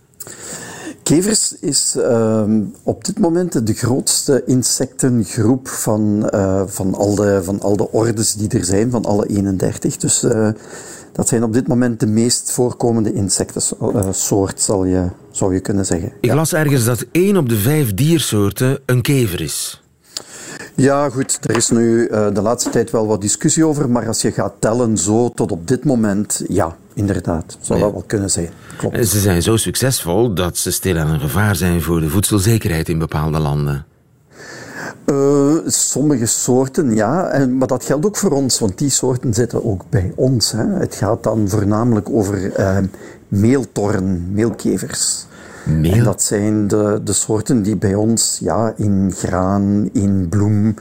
Kevers 1.09 1.55
is 1.59 1.95
uh, 1.97 2.43
op 2.83 3.05
dit 3.05 3.19
moment 3.19 3.67
de 3.67 3.73
grootste 3.73 4.43
insectengroep 4.45 5.67
van, 5.67 6.29
uh, 6.33 6.61
van, 6.65 6.93
al 6.93 7.15
de, 7.15 7.43
van 7.43 7.61
al 7.61 7.77
de 7.77 7.91
ordes 7.91 8.33
die 8.33 8.49
er 8.49 8.65
zijn, 8.65 8.91
van 8.91 9.05
alle 9.05 9.27
31. 9.27 9.97
Dus 9.97 10.23
uh, 10.23 10.49
dat 11.11 11.27
zijn 11.27 11.43
op 11.43 11.53
dit 11.53 11.67
moment 11.67 11.99
de 11.99 12.07
meest 12.07 12.51
voorkomende 12.51 13.13
insectensoort, 13.13 14.61
zal 14.61 14.85
je, 14.85 15.07
zou 15.31 15.53
je 15.53 15.59
kunnen 15.59 15.85
zeggen. 15.85 16.11
Ik 16.21 16.33
las 16.33 16.53
ergens 16.53 16.85
dat 16.85 17.05
één 17.11 17.37
op 17.37 17.49
de 17.49 17.57
vijf 17.57 17.93
diersoorten 17.93 18.79
een 18.85 19.01
kever 19.01 19.41
is. 19.41 19.83
Ja, 20.75 21.09
goed. 21.09 21.39
Er 21.41 21.55
is 21.55 21.69
nu 21.69 22.07
uh, 22.07 22.33
de 22.33 22.41
laatste 22.41 22.69
tijd 22.69 22.91
wel 22.91 23.07
wat 23.07 23.21
discussie 23.21 23.65
over, 23.65 23.89
maar 23.89 24.07
als 24.07 24.21
je 24.21 24.31
gaat 24.31 24.53
tellen 24.59 24.97
zo 24.97 25.29
tot 25.29 25.51
op 25.51 25.67
dit 25.67 25.83
moment, 25.83 26.43
ja, 26.47 26.77
inderdaad. 26.99 27.57
Zou 27.61 27.79
dat 27.79 27.91
wel 27.91 28.03
kunnen 28.07 28.29
zijn. 28.29 28.49
Klopt. 28.77 28.95
En 28.95 29.05
Ze 29.05 29.19
zijn 29.19 29.41
zo 29.41 29.57
succesvol 29.57 30.33
dat 30.33 30.57
ze 30.57 30.71
stilaan 30.71 31.07
een 31.07 31.19
gevaar 31.19 31.55
zijn 31.55 31.81
voor 31.81 31.99
de 31.99 32.09
voedselzekerheid 32.09 32.89
in 32.89 32.99
bepaalde 32.99 33.39
landen. 33.39 33.85
Eh, 35.05 35.55
sommige 35.65 36.25
soorten, 36.25 36.95
ja. 36.95 37.27
En, 37.27 37.57
maar 37.57 37.67
dat 37.67 37.85
geldt 37.85 38.05
ook 38.05 38.17
voor 38.17 38.31
ons, 38.31 38.59
want 38.59 38.77
die 38.77 38.89
soorten 38.89 39.33
zitten 39.33 39.65
ook 39.65 39.83
bij 39.89 40.11
ons. 40.15 40.51
Hè. 40.51 40.65
Het 40.65 40.95
gaat 40.95 41.23
dan 41.23 41.49
voornamelijk 41.49 42.09
over 42.09 42.53
eh, 42.53 42.77
meeltorren, 43.27 44.31
meelkevers. 44.31 45.25
Meel? 45.65 45.93
En 45.93 46.03
dat 46.03 46.21
zijn 46.21 46.67
de, 46.67 47.01
de 47.03 47.13
soorten 47.13 47.61
die 47.61 47.75
bij 47.77 47.95
ons 47.95 48.37
ja, 48.41 48.73
in 48.75 49.11
graan, 49.15 49.89
in 49.93 50.29
bloem, 50.29 50.75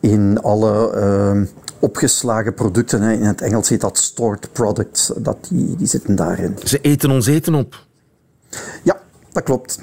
in 0.00 0.40
alle 0.42 0.92
eh, 0.92 1.40
opgeslagen 1.82 2.54
producten, 2.54 3.02
hè. 3.02 3.12
in 3.12 3.22
het 3.22 3.40
Engels 3.40 3.68
heet 3.68 3.80
dat 3.80 3.98
stored 3.98 4.52
products, 4.52 5.12
dat 5.16 5.46
die, 5.48 5.76
die 5.76 5.86
zitten 5.86 6.16
daarin. 6.16 6.56
Ze 6.64 6.80
eten 6.80 7.10
ons 7.10 7.26
eten 7.26 7.54
op. 7.54 7.86
Ja, 8.82 9.00
dat 9.32 9.42
klopt. 9.42 9.80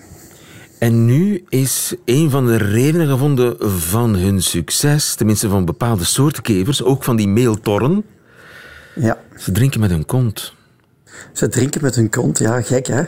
En 0.79 1.05
nu 1.05 1.45
is 1.49 1.95
een 2.05 2.29
van 2.29 2.45
de 2.45 2.55
redenen 2.55 3.07
gevonden 3.07 3.55
van 3.79 4.15
hun 4.15 4.41
succes, 4.41 5.15
tenminste 5.15 5.49
van 5.49 5.65
bepaalde 5.65 6.03
soorten 6.03 6.43
kevers, 6.43 6.83
ook 6.83 7.03
van 7.03 7.15
die 7.15 7.27
meeltorren. 7.27 8.05
Ja. 8.95 9.17
Ze 9.37 9.51
drinken 9.51 9.79
met 9.79 9.89
hun 9.89 10.05
kont. 10.05 10.53
Ze 11.31 11.47
drinken 11.47 11.81
met 11.81 11.95
hun 11.95 12.09
kont, 12.09 12.37
ja, 12.37 12.61
gek 12.61 12.87
hè. 12.87 13.03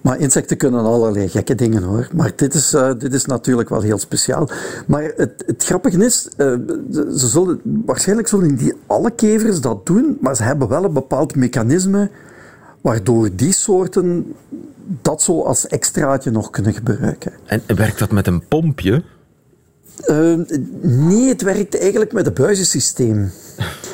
Maar 0.00 0.18
insecten 0.18 0.56
kunnen 0.56 0.80
allerlei 0.80 1.28
gekke 1.28 1.54
dingen 1.54 1.82
hoor. 1.82 2.08
Maar 2.12 2.32
dit 2.36 2.54
is, 2.54 2.74
eh, 2.74 2.90
dit 2.98 3.14
is 3.14 3.24
natuurlijk 3.24 3.68
wel 3.68 3.80
heel 3.80 3.98
speciaal. 3.98 4.48
Maar 4.86 5.12
het, 5.16 5.42
het 5.46 5.64
grappige 5.64 6.04
is, 6.04 6.28
eh, 6.36 6.46
ze 6.92 7.26
zullen, 7.28 7.60
waarschijnlijk 7.64 8.28
zullen 8.28 8.56
die 8.56 8.74
alle 8.86 9.10
kevers 9.10 9.60
dat 9.60 9.86
doen, 9.86 10.18
maar 10.20 10.36
ze 10.36 10.42
hebben 10.42 10.68
wel 10.68 10.84
een 10.84 10.92
bepaald 10.92 11.36
mechanisme 11.36 12.10
waardoor 12.80 13.30
die 13.34 13.52
soorten 13.52 14.34
dat 15.02 15.22
zo 15.22 15.42
als 15.42 15.66
extraatje 15.66 16.30
nog 16.30 16.50
kunnen 16.50 16.74
gebruiken. 16.74 17.32
En 17.44 17.62
werkt 17.66 17.98
dat 17.98 18.10
met 18.10 18.26
een 18.26 18.48
pompje? 18.48 19.02
Uh, 20.06 20.38
nee, 20.82 21.28
het 21.28 21.42
werkt 21.42 21.78
eigenlijk 21.78 22.12
met 22.12 22.26
een 22.26 22.34
buizensysteem. 22.34 23.30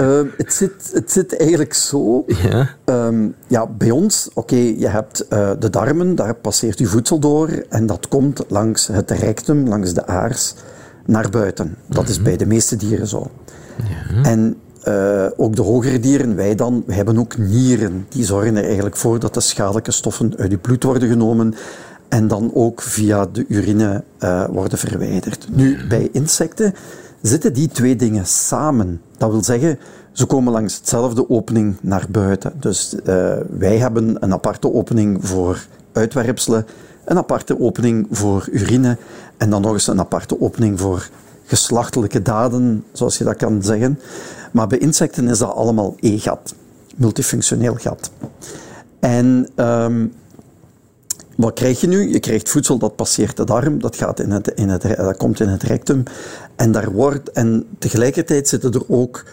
Uh, 0.00 0.20
het, 0.36 0.52
zit, 0.52 0.90
het 0.92 1.10
zit 1.10 1.36
eigenlijk 1.36 1.74
zo. 1.74 2.24
Ja. 2.26 2.68
Um, 2.84 3.34
ja, 3.46 3.66
bij 3.66 3.90
ons, 3.90 4.28
oké, 4.28 4.38
okay, 4.38 4.76
je 4.78 4.88
hebt 4.88 5.26
uh, 5.30 5.50
de 5.58 5.70
darmen, 5.70 6.14
daar 6.14 6.34
passeert 6.34 6.78
je 6.78 6.86
voedsel 6.86 7.18
door 7.18 7.48
en 7.68 7.86
dat 7.86 8.08
komt 8.08 8.44
langs 8.48 8.86
het 8.86 9.10
rectum, 9.10 9.68
langs 9.68 9.94
de 9.94 10.06
aars, 10.06 10.54
naar 11.06 11.30
buiten. 11.30 11.76
Dat 11.86 12.08
is 12.08 12.22
bij 12.22 12.36
de 12.36 12.46
meeste 12.46 12.76
dieren 12.76 13.06
zo. 13.06 13.30
Ja. 14.12 14.22
En 14.22 14.56
uh, 14.88 15.26
ook 15.36 15.56
de 15.56 15.62
hogere 15.62 16.00
dieren, 16.00 16.36
wij 16.36 16.54
dan, 16.54 16.82
we 16.86 16.94
hebben 16.94 17.18
ook 17.18 17.38
nieren. 17.38 18.06
Die 18.08 18.24
zorgen 18.24 18.56
er 18.56 18.64
eigenlijk 18.64 18.96
voor 18.96 19.18
dat 19.18 19.34
de 19.34 19.40
schadelijke 19.40 19.92
stoffen 19.92 20.32
uit 20.36 20.50
je 20.50 20.58
bloed 20.58 20.82
worden 20.82 21.08
genomen 21.08 21.54
en 22.08 22.28
dan 22.28 22.50
ook 22.54 22.82
via 22.82 23.26
de 23.32 23.44
urine 23.48 24.04
uh, 24.20 24.44
worden 24.44 24.78
verwijderd. 24.78 25.48
Nu, 25.52 25.78
bij 25.88 26.08
insecten 26.12 26.74
zitten 27.22 27.52
die 27.52 27.68
twee 27.68 27.96
dingen 27.96 28.26
samen. 28.26 29.00
Dat 29.16 29.30
wil 29.30 29.44
zeggen, 29.44 29.78
ze 30.12 30.26
komen 30.26 30.52
langs 30.52 30.76
hetzelfde 30.76 31.30
opening 31.30 31.76
naar 31.80 32.06
buiten. 32.10 32.52
Dus 32.60 32.94
uh, 32.94 33.04
wij 33.50 33.78
hebben 33.78 34.16
een 34.24 34.32
aparte 34.32 34.72
opening 34.72 35.26
voor 35.26 35.66
uitwerpselen, 35.92 36.66
een 37.04 37.16
aparte 37.16 37.60
opening 37.60 38.06
voor 38.10 38.48
urine 38.50 38.96
en 39.36 39.50
dan 39.50 39.62
nog 39.62 39.72
eens 39.72 39.86
een 39.86 40.00
aparte 40.00 40.40
opening 40.40 40.80
voor 40.80 41.08
geslachtelijke 41.44 42.22
daden, 42.22 42.84
zoals 42.92 43.18
je 43.18 43.24
dat 43.24 43.36
kan 43.36 43.62
zeggen. 43.62 43.98
Maar 44.52 44.66
bij 44.66 44.78
insecten 44.78 45.28
is 45.28 45.38
dat 45.38 45.54
allemaal 45.54 45.94
E-gat, 46.00 46.54
multifunctioneel 46.96 47.74
gat. 47.74 48.10
En 49.00 49.48
um, 49.56 50.12
wat 51.36 51.52
krijg 51.52 51.80
je 51.80 51.86
nu? 51.86 52.12
Je 52.12 52.20
krijgt 52.20 52.48
voedsel 52.48 52.78
dat 52.78 52.96
passeert 52.96 53.36
de 53.36 53.44
darm, 53.44 53.80
dat, 53.80 53.96
gaat 53.96 54.20
in 54.20 54.30
het, 54.30 54.48
in 54.48 54.68
het, 54.68 54.82
dat 54.82 55.16
komt 55.16 55.40
in 55.40 55.48
het 55.48 55.62
rectum. 55.62 56.02
En, 56.58 56.72
daar 56.72 56.92
wordt, 56.92 57.30
en 57.30 57.66
tegelijkertijd 57.78 58.48
zitten 58.48 58.72
er 58.72 58.82
ook 58.88 59.24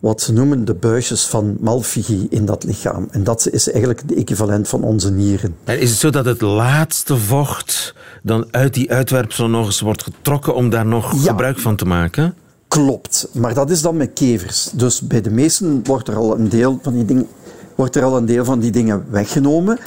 wat 0.00 0.20
ze 0.20 0.32
noemen 0.32 0.64
de 0.64 0.74
buisjes 0.74 1.26
van 1.26 1.56
Malpighi 1.60 2.26
in 2.30 2.44
dat 2.44 2.64
lichaam. 2.64 3.08
En 3.10 3.24
dat 3.24 3.48
is 3.50 3.70
eigenlijk 3.70 4.08
de 4.08 4.14
equivalent 4.14 4.68
van 4.68 4.82
onze 4.82 5.10
nieren. 5.10 5.56
En 5.64 5.80
is 5.80 5.90
het 5.90 5.98
zo 5.98 6.10
dat 6.10 6.24
het 6.24 6.40
laatste 6.40 7.16
vocht 7.16 7.94
dan 8.22 8.46
uit 8.50 8.74
die 8.74 8.90
uitwerpsel 8.90 9.48
nog 9.48 9.66
eens 9.66 9.80
wordt 9.80 10.02
getrokken 10.02 10.54
om 10.54 10.70
daar 10.70 10.86
nog 10.86 11.12
ja. 11.12 11.30
gebruik 11.30 11.58
van 11.58 11.76
te 11.76 11.84
maken? 11.84 12.34
Klopt, 12.68 13.28
maar 13.32 13.54
dat 13.54 13.70
is 13.70 13.82
dan 13.82 13.96
met 13.96 14.10
kevers. 14.12 14.70
Dus 14.72 15.00
bij 15.00 15.20
de 15.20 15.30
meesten 15.30 15.80
wordt 15.84 16.08
er 16.08 16.16
al 16.16 16.38
een 16.38 16.48
deel 16.48 16.78
van 16.82 16.92
die 16.92 17.04
dingen, 17.04 17.26
wordt 17.74 17.96
er 17.96 18.04
al 18.04 18.16
een 18.16 18.26
deel 18.26 18.44
van 18.44 18.60
die 18.60 18.70
dingen 18.70 19.04
weggenomen. 19.10 19.78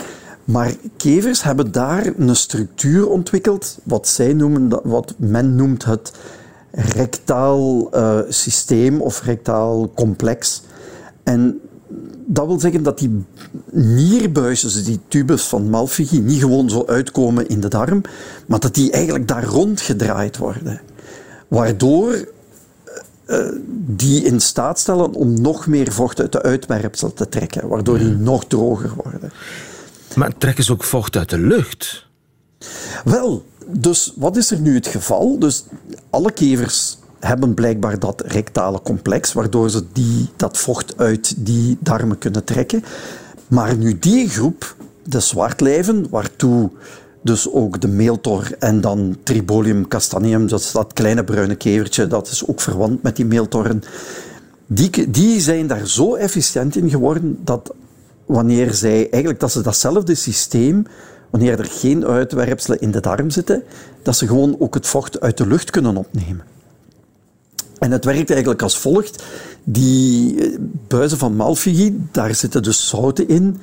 Maar 0.43 0.73
kevers 0.97 1.43
hebben 1.43 1.71
daar 1.71 2.13
een 2.17 2.35
structuur 2.35 3.09
ontwikkeld, 3.09 3.77
wat, 3.83 4.07
zij 4.07 4.33
noemen, 4.33 4.79
wat 4.83 5.13
men 5.17 5.55
noemt 5.55 5.85
het 5.85 6.11
rectaal 6.75 7.89
uh, 7.95 8.19
systeem 8.29 9.01
of 9.01 9.21
rectaal 9.21 9.91
complex. 9.95 10.61
En 11.23 11.59
dat 12.25 12.45
wil 12.47 12.59
zeggen 12.59 12.83
dat 12.83 12.99
die 12.99 13.23
nierbuisjes, 13.71 14.83
die 14.83 14.99
tubes 15.07 15.43
van 15.43 15.69
Malpighi, 15.69 16.19
niet 16.19 16.39
gewoon 16.39 16.69
zo 16.69 16.85
uitkomen 16.85 17.47
in 17.47 17.59
de 17.59 17.67
darm, 17.67 18.01
maar 18.45 18.59
dat 18.59 18.75
die 18.75 18.91
eigenlijk 18.91 19.27
daar 19.27 19.43
rond 19.43 19.81
gedraaid 19.81 20.37
worden. 20.37 20.81
Waardoor 21.47 22.27
uh, 23.27 23.47
die 23.69 24.23
in 24.23 24.39
staat 24.39 24.79
stellen 24.79 25.13
om 25.13 25.41
nog 25.41 25.67
meer 25.67 25.91
vocht 25.91 26.19
uit 26.19 26.31
de 26.31 26.41
uitwerpsel 26.41 27.13
te 27.13 27.29
trekken, 27.29 27.67
waardoor 27.67 27.97
die 27.97 28.15
nog 28.15 28.45
droger 28.45 28.93
worden. 29.03 29.31
Maar 30.15 30.37
trekken 30.37 30.63
ze 30.63 30.71
ook 30.71 30.83
vocht 30.83 31.17
uit 31.17 31.29
de 31.29 31.37
lucht? 31.39 32.07
Wel, 33.03 33.45
dus 33.67 34.13
wat 34.15 34.37
is 34.37 34.51
er 34.51 34.59
nu 34.59 34.75
het 34.75 34.87
geval? 34.87 35.39
Dus 35.39 35.65
alle 36.09 36.31
kevers 36.31 36.97
hebben 37.19 37.53
blijkbaar 37.53 37.99
dat 37.99 38.23
rectale 38.25 38.81
complex, 38.81 39.33
waardoor 39.33 39.69
ze 39.69 39.83
die, 39.93 40.29
dat 40.35 40.57
vocht 40.57 40.97
uit 40.97 41.45
die 41.45 41.77
darmen 41.79 42.17
kunnen 42.17 42.43
trekken. 42.43 42.83
Maar 43.47 43.77
nu 43.77 43.99
die 43.99 44.29
groep, 44.29 44.75
de 45.03 45.19
zwartlijven, 45.19 46.09
waartoe 46.09 46.69
dus 47.21 47.51
ook 47.51 47.81
de 47.81 47.87
meeltor 47.87 48.47
en 48.59 48.81
dan 48.81 49.17
Tribolium 49.23 49.87
castaneum, 49.87 50.47
dat 50.47 50.59
is 50.59 50.71
dat 50.71 50.93
kleine 50.93 51.23
bruine 51.23 51.55
kevertje, 51.55 52.07
dat 52.07 52.27
is 52.27 52.47
ook 52.47 52.61
verwant 52.61 53.03
met 53.03 53.15
die 53.15 53.25
meeltorren. 53.25 53.83
Die, 54.67 55.09
die 55.09 55.39
zijn 55.39 55.67
daar 55.67 55.87
zo 55.87 56.15
efficiënt 56.15 56.75
in 56.75 56.89
geworden 56.89 57.39
dat 57.43 57.73
wanneer 58.25 58.73
zij 58.73 58.97
eigenlijk 59.09 59.39
dat 59.39 59.51
ze 59.51 59.61
datzelfde 59.61 60.15
systeem, 60.15 60.85
wanneer 61.33 61.59
er 61.59 61.65
geen 61.65 62.05
uitwerpselen 62.05 62.81
in 62.81 62.91
de 62.91 62.99
darm 62.99 63.29
zitten, 63.29 63.63
dat 64.01 64.15
ze 64.15 64.27
gewoon 64.27 64.55
ook 64.59 64.73
het 64.73 64.87
vocht 64.87 65.19
uit 65.19 65.37
de 65.37 65.47
lucht 65.47 65.69
kunnen 65.69 65.97
opnemen. 65.97 66.45
En 67.79 67.91
het 67.91 68.05
werkt 68.05 68.29
eigenlijk 68.29 68.61
als 68.61 68.77
volgt. 68.77 69.23
Die 69.63 70.41
eh, 70.41 70.57
buizen 70.87 71.17
van 71.17 71.35
Malpighi, 71.35 72.07
daar 72.11 72.35
zitten 72.35 72.63
dus 72.63 72.87
zouten 72.87 73.27
in. 73.27 73.57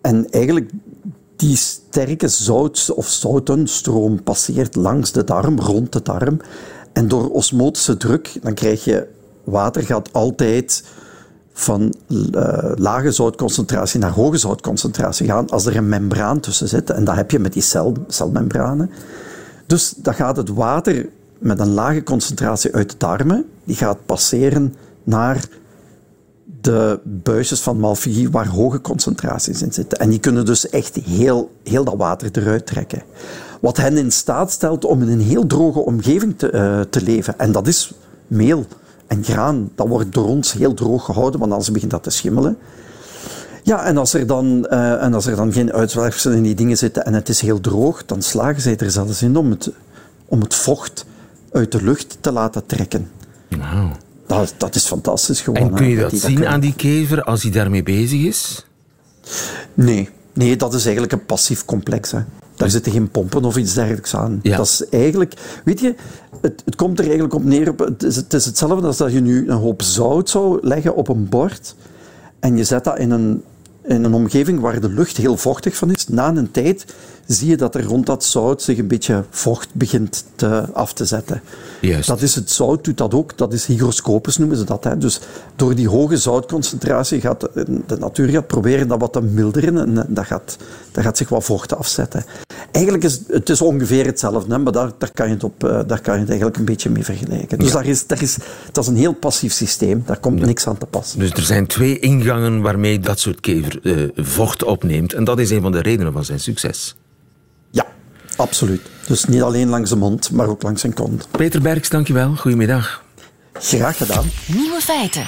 En 0.00 0.30
eigenlijk 0.30 0.70
die 1.36 1.56
sterke 1.56 2.28
zout- 2.28 2.92
of 2.94 3.08
zoutenstroom 3.08 4.22
passeert 4.22 4.74
langs 4.74 5.12
de 5.12 5.24
darm, 5.24 5.58
rond 5.60 5.92
de 5.92 6.02
darm. 6.02 6.40
En 6.92 7.08
door 7.08 7.30
osmotische 7.30 7.96
druk, 7.96 8.38
dan 8.42 8.54
krijg 8.54 8.84
je 8.84 9.06
water 9.44 9.82
gaat 9.82 10.12
altijd 10.12 10.84
van 11.60 11.94
uh, 12.08 12.72
lage 12.74 13.10
zoutconcentratie 13.10 14.00
naar 14.00 14.10
hoge 14.10 14.36
zoutconcentratie 14.36 15.26
gaan 15.26 15.48
als 15.48 15.66
er 15.66 15.76
een 15.76 15.88
membraan 15.88 16.40
tussen 16.40 16.68
zit. 16.68 16.90
En 16.90 17.04
dat 17.04 17.14
heb 17.14 17.30
je 17.30 17.38
met 17.38 17.52
die 17.52 17.62
cel, 17.62 17.94
celmembranen. 18.08 18.90
Dus 19.66 19.94
dan 19.96 20.14
gaat 20.14 20.36
het 20.36 20.48
water 20.48 21.08
met 21.38 21.60
een 21.60 21.72
lage 21.72 22.02
concentratie 22.02 22.74
uit 22.74 22.90
de 22.90 22.96
darmen, 22.98 23.44
die 23.64 23.76
gaat 23.76 24.06
passeren 24.06 24.74
naar 25.04 25.48
de 26.60 27.00
buisjes 27.04 27.60
van 27.60 27.78
Malpighi 27.78 28.30
waar 28.30 28.48
hoge 28.48 28.80
concentraties 28.80 29.62
in 29.62 29.72
zitten. 29.72 29.98
En 29.98 30.08
die 30.08 30.20
kunnen 30.20 30.44
dus 30.44 30.68
echt 30.68 30.94
heel, 30.94 31.50
heel 31.64 31.84
dat 31.84 31.96
water 31.96 32.30
eruit 32.32 32.66
trekken. 32.66 33.02
Wat 33.60 33.76
hen 33.76 33.96
in 33.96 34.12
staat 34.12 34.50
stelt 34.50 34.84
om 34.84 35.02
in 35.02 35.08
een 35.08 35.20
heel 35.20 35.46
droge 35.46 35.78
omgeving 35.78 36.38
te, 36.38 36.52
uh, 36.52 36.80
te 36.80 37.02
leven. 37.02 37.38
En 37.38 37.52
dat 37.52 37.66
is 37.66 37.92
meel 38.26 38.66
en 39.08 39.24
graan. 39.24 39.70
Dat 39.74 39.88
wordt 39.88 40.12
door 40.12 40.26
ons 40.26 40.52
heel 40.52 40.74
droog 40.74 41.04
gehouden, 41.04 41.40
want 41.40 41.52
anders 41.52 41.70
begint 41.70 41.90
dat 41.90 42.02
te 42.02 42.10
schimmelen. 42.10 42.58
Ja, 43.62 43.84
en 43.84 43.96
als 43.96 44.14
er 44.14 44.26
dan, 44.26 44.66
uh, 44.70 45.02
en 45.02 45.14
als 45.14 45.26
er 45.26 45.36
dan 45.36 45.52
geen 45.52 45.72
uitwerpselen 45.72 46.36
in 46.36 46.42
die 46.42 46.54
dingen 46.54 46.76
zitten 46.76 47.04
en 47.04 47.14
het 47.14 47.28
is 47.28 47.40
heel 47.40 47.60
droog, 47.60 48.04
dan 48.06 48.22
slagen 48.22 48.62
zij 48.62 48.76
er 48.76 48.90
zelfs 48.90 49.22
in 49.22 49.36
om 49.36 49.50
het, 49.50 49.70
om 50.24 50.40
het 50.40 50.54
vocht 50.54 51.04
uit 51.52 51.72
de 51.72 51.82
lucht 51.82 52.16
te 52.20 52.32
laten 52.32 52.66
trekken. 52.66 53.10
Wow. 53.48 53.90
Dat, 54.26 54.54
dat 54.56 54.74
is 54.74 54.86
fantastisch 54.86 55.40
gewoon. 55.40 55.60
En 55.60 55.74
kun 55.74 55.88
je 55.88 55.96
dat, 55.96 56.10
dat 56.10 56.20
zien 56.20 56.46
aan 56.46 56.60
die 56.60 56.74
kever 56.74 57.22
als 57.22 57.42
hij 57.42 57.52
daarmee 57.52 57.82
bezig 57.82 58.20
is? 58.20 58.66
Nee, 59.74 60.08
nee 60.32 60.56
dat 60.56 60.74
is 60.74 60.82
eigenlijk 60.82 61.12
een 61.12 61.26
passief 61.26 61.64
complex. 61.64 62.10
Hè. 62.10 62.20
Daar 62.56 62.70
zitten 62.70 62.92
geen 62.92 63.10
pompen 63.10 63.44
of 63.44 63.56
iets 63.56 63.74
dergelijks 63.74 64.14
aan. 64.14 64.40
Ja. 64.42 64.56
Dat 64.56 64.66
is 64.66 64.88
eigenlijk... 64.88 65.34
Weet 65.64 65.80
je, 65.80 65.94
het, 66.40 66.62
het 66.64 66.76
komt 66.76 66.98
er 66.98 67.04
eigenlijk 67.04 67.34
op 67.34 67.44
neer... 67.44 67.68
Op, 67.68 67.78
het, 67.78 68.02
is, 68.02 68.16
het 68.16 68.32
is 68.32 68.44
hetzelfde 68.44 68.86
als 68.86 68.96
dat 68.96 69.12
je 69.12 69.20
nu 69.20 69.48
een 69.50 69.56
hoop 69.56 69.82
zout 69.82 70.30
zou 70.30 70.58
leggen 70.62 70.94
op 70.94 71.08
een 71.08 71.28
bord 71.28 71.74
en 72.40 72.56
je 72.56 72.64
zet 72.64 72.84
dat 72.84 72.98
in 72.98 73.10
een, 73.10 73.42
in 73.88 74.04
een 74.04 74.14
omgeving 74.14 74.60
waar 74.60 74.80
de 74.80 74.88
lucht 74.88 75.16
heel 75.16 75.36
vochtig 75.36 75.76
van 75.76 75.90
is, 75.90 76.08
na 76.08 76.28
een 76.28 76.50
tijd 76.50 76.84
zie 77.28 77.48
je 77.48 77.56
dat 77.56 77.74
er 77.74 77.84
rond 77.84 78.06
dat 78.06 78.24
zout 78.24 78.62
zich 78.62 78.78
een 78.78 78.86
beetje 78.86 79.24
vocht 79.30 79.74
begint 79.74 80.24
te, 80.34 80.72
af 80.72 80.92
te 80.92 81.04
zetten. 81.04 81.42
Juist. 81.80 82.08
Dat 82.08 82.22
is 82.22 82.34
het 82.34 82.50
zout, 82.50 82.84
doet 82.84 82.96
dat 82.96 83.14
ook. 83.14 83.38
Dat 83.38 83.52
is 83.52 83.66
hygroscopisch 83.66 84.36
noemen 84.36 84.56
ze 84.56 84.64
dat. 84.64 84.84
Hè. 84.84 84.98
Dus 84.98 85.20
door 85.56 85.74
die 85.74 85.88
hoge 85.88 86.16
zoutconcentratie 86.16 87.20
gaat 87.20 87.40
de, 87.40 87.80
de 87.86 87.96
natuur 87.96 88.28
gaat 88.28 88.46
proberen 88.46 88.88
dat 88.88 89.00
wat 89.00 89.12
te 89.12 89.22
milderen 89.22 89.78
en 89.78 90.06
dat 90.08 90.26
gaat, 90.26 90.56
dat 90.92 91.04
gaat 91.04 91.16
zich 91.16 91.28
wat 91.28 91.44
vocht 91.44 91.76
afzetten. 91.76 92.24
Eigenlijk 92.70 93.04
is 93.04 93.20
het 93.26 93.48
is 93.48 93.60
ongeveer 93.60 94.06
hetzelfde, 94.06 94.52
hè, 94.52 94.58
maar 94.58 94.72
daar, 94.72 94.90
daar, 94.98 95.10
kan 95.14 95.26
je 95.26 95.34
het 95.34 95.44
op, 95.44 95.64
eh, 95.64 95.80
daar 95.86 96.00
kan 96.00 96.14
je 96.14 96.20
het 96.20 96.28
eigenlijk 96.28 96.58
een 96.58 96.64
beetje 96.64 96.90
mee 96.90 97.04
vergelijken. 97.04 97.58
Dus 97.58 97.72
daar 97.72 97.86
is, 97.86 98.06
daar 98.06 98.22
is, 98.22 98.36
dat 98.72 98.84
is 98.84 98.90
een 98.90 98.96
heel 98.96 99.14
passief 99.14 99.52
systeem. 99.52 100.02
Daar 100.06 100.18
komt 100.18 100.40
niks 100.40 100.66
aan 100.66 100.78
te 100.78 100.86
passen. 100.86 101.18
Dus 101.18 101.30
er 101.30 101.42
zijn 101.42 101.66
twee 101.66 101.98
ingangen 101.98 102.60
waarmee 102.60 103.00
dat 103.00 103.18
soort 103.18 103.40
eh, 103.82 103.92
vocht 104.14 104.64
opneemt. 104.64 105.12
En 105.12 105.24
dat 105.24 105.38
is 105.38 105.50
een 105.50 105.60
van 105.60 105.72
de 105.72 105.82
redenen 105.82 106.12
van 106.12 106.24
zijn 106.24 106.40
succes. 106.40 106.96
Ja, 107.70 107.86
absoluut. 108.36 108.80
Dus 109.06 109.24
niet 109.24 109.42
alleen 109.42 109.68
langs 109.68 109.90
de 109.90 109.96
mond, 109.96 110.30
maar 110.30 110.48
ook 110.48 110.62
langs 110.62 110.80
zijn 110.80 110.94
kont. 110.94 111.28
Peter 111.30 111.62
Berks, 111.62 111.88
dankjewel. 111.88 112.34
Goedemiddag. 112.36 113.02
Graag 113.52 113.96
gedaan. 113.96 114.24
Nieuwe 114.46 114.80
feiten. 114.80 115.26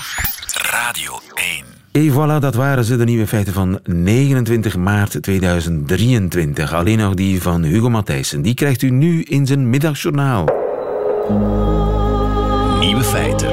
Radio 0.70 1.20
1. 1.34 1.70
Et 1.92 2.12
voilà, 2.12 2.38
dat 2.40 2.54
waren 2.54 2.84
ze, 2.84 2.96
de 2.96 3.04
nieuwe 3.04 3.26
feiten 3.26 3.52
van 3.52 3.80
29 3.84 4.76
maart 4.76 5.22
2023. 5.22 6.74
Alleen 6.74 6.98
nog 6.98 7.14
die 7.14 7.42
van 7.42 7.62
Hugo 7.62 7.90
Matthijssen. 7.90 8.42
Die 8.42 8.54
krijgt 8.54 8.82
u 8.82 8.90
nu 8.90 9.22
in 9.22 9.46
zijn 9.46 9.70
middagjournaal. 9.70 10.44
Nieuwe 12.80 13.04
feiten. 13.04 13.48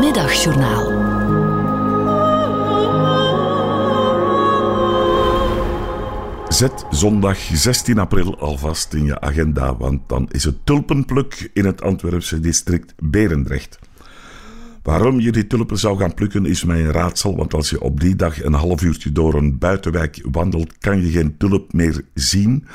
Middagjournaal. 0.00 0.95
Zet 6.56 6.84
zondag 6.90 7.38
16 7.38 7.98
april 7.98 8.38
alvast 8.38 8.94
in 8.94 9.04
je 9.04 9.20
agenda, 9.20 9.76
want 9.76 10.08
dan 10.08 10.28
is 10.30 10.44
het 10.44 10.66
tulpenpluk 10.66 11.50
in 11.52 11.64
het 11.64 11.82
Antwerpse 11.82 12.40
district 12.40 12.94
Berendrecht. 13.02 13.78
Waarom 14.82 15.20
je 15.20 15.32
die 15.32 15.46
tulpen 15.46 15.78
zou 15.78 15.98
gaan 15.98 16.14
plukken 16.14 16.46
is 16.46 16.64
mij 16.64 16.80
een 16.80 16.92
raadsel, 16.92 17.36
want 17.36 17.54
als 17.54 17.70
je 17.70 17.80
op 17.80 18.00
die 18.00 18.16
dag 18.16 18.42
een 18.42 18.52
half 18.52 18.82
uurtje 18.82 19.12
door 19.12 19.34
een 19.34 19.58
buitenwijk 19.58 20.20
wandelt, 20.30 20.78
kan 20.78 21.00
je 21.00 21.10
geen 21.10 21.36
tulp 21.36 21.72
meer 21.72 22.04
zien. 22.14 22.66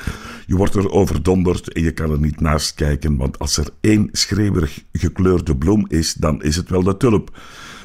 Je 0.46 0.56
wordt 0.56 0.74
er 0.74 0.90
overdonderd 0.90 1.72
en 1.72 1.82
je 1.82 1.92
kan 1.92 2.10
er 2.10 2.20
niet 2.20 2.40
naast 2.40 2.74
kijken, 2.74 3.16
want 3.16 3.38
als 3.38 3.56
er 3.56 3.68
één 3.80 4.08
schreeuwerig 4.12 4.84
gekleurde 4.92 5.56
bloem 5.56 5.84
is, 5.88 6.14
dan 6.14 6.42
is 6.42 6.56
het 6.56 6.68
wel 6.68 6.82
de 6.82 6.96
tulp. 6.96 7.30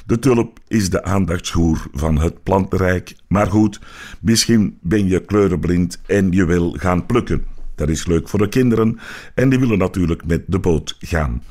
De 0.07 0.19
tulp 0.19 0.59
is 0.67 0.89
de 0.89 1.03
aandachtshoer 1.03 1.87
van 1.93 2.19
het 2.19 2.43
plantenrijk. 2.43 3.15
Maar 3.27 3.47
goed, 3.47 3.79
misschien 4.19 4.77
ben 4.81 5.07
je 5.07 5.25
kleurenblind 5.25 6.01
en 6.05 6.31
je 6.31 6.45
wil 6.45 6.75
gaan 6.79 7.05
plukken. 7.05 7.45
Dat 7.75 7.89
is 7.89 8.05
leuk 8.05 8.29
voor 8.29 8.39
de 8.39 8.49
kinderen 8.49 8.99
en 9.35 9.49
die 9.49 9.59
willen 9.59 9.77
natuurlijk 9.77 10.25
met 10.25 10.43
de 10.47 10.59
boot 10.59 10.95
gaan. 10.99 11.41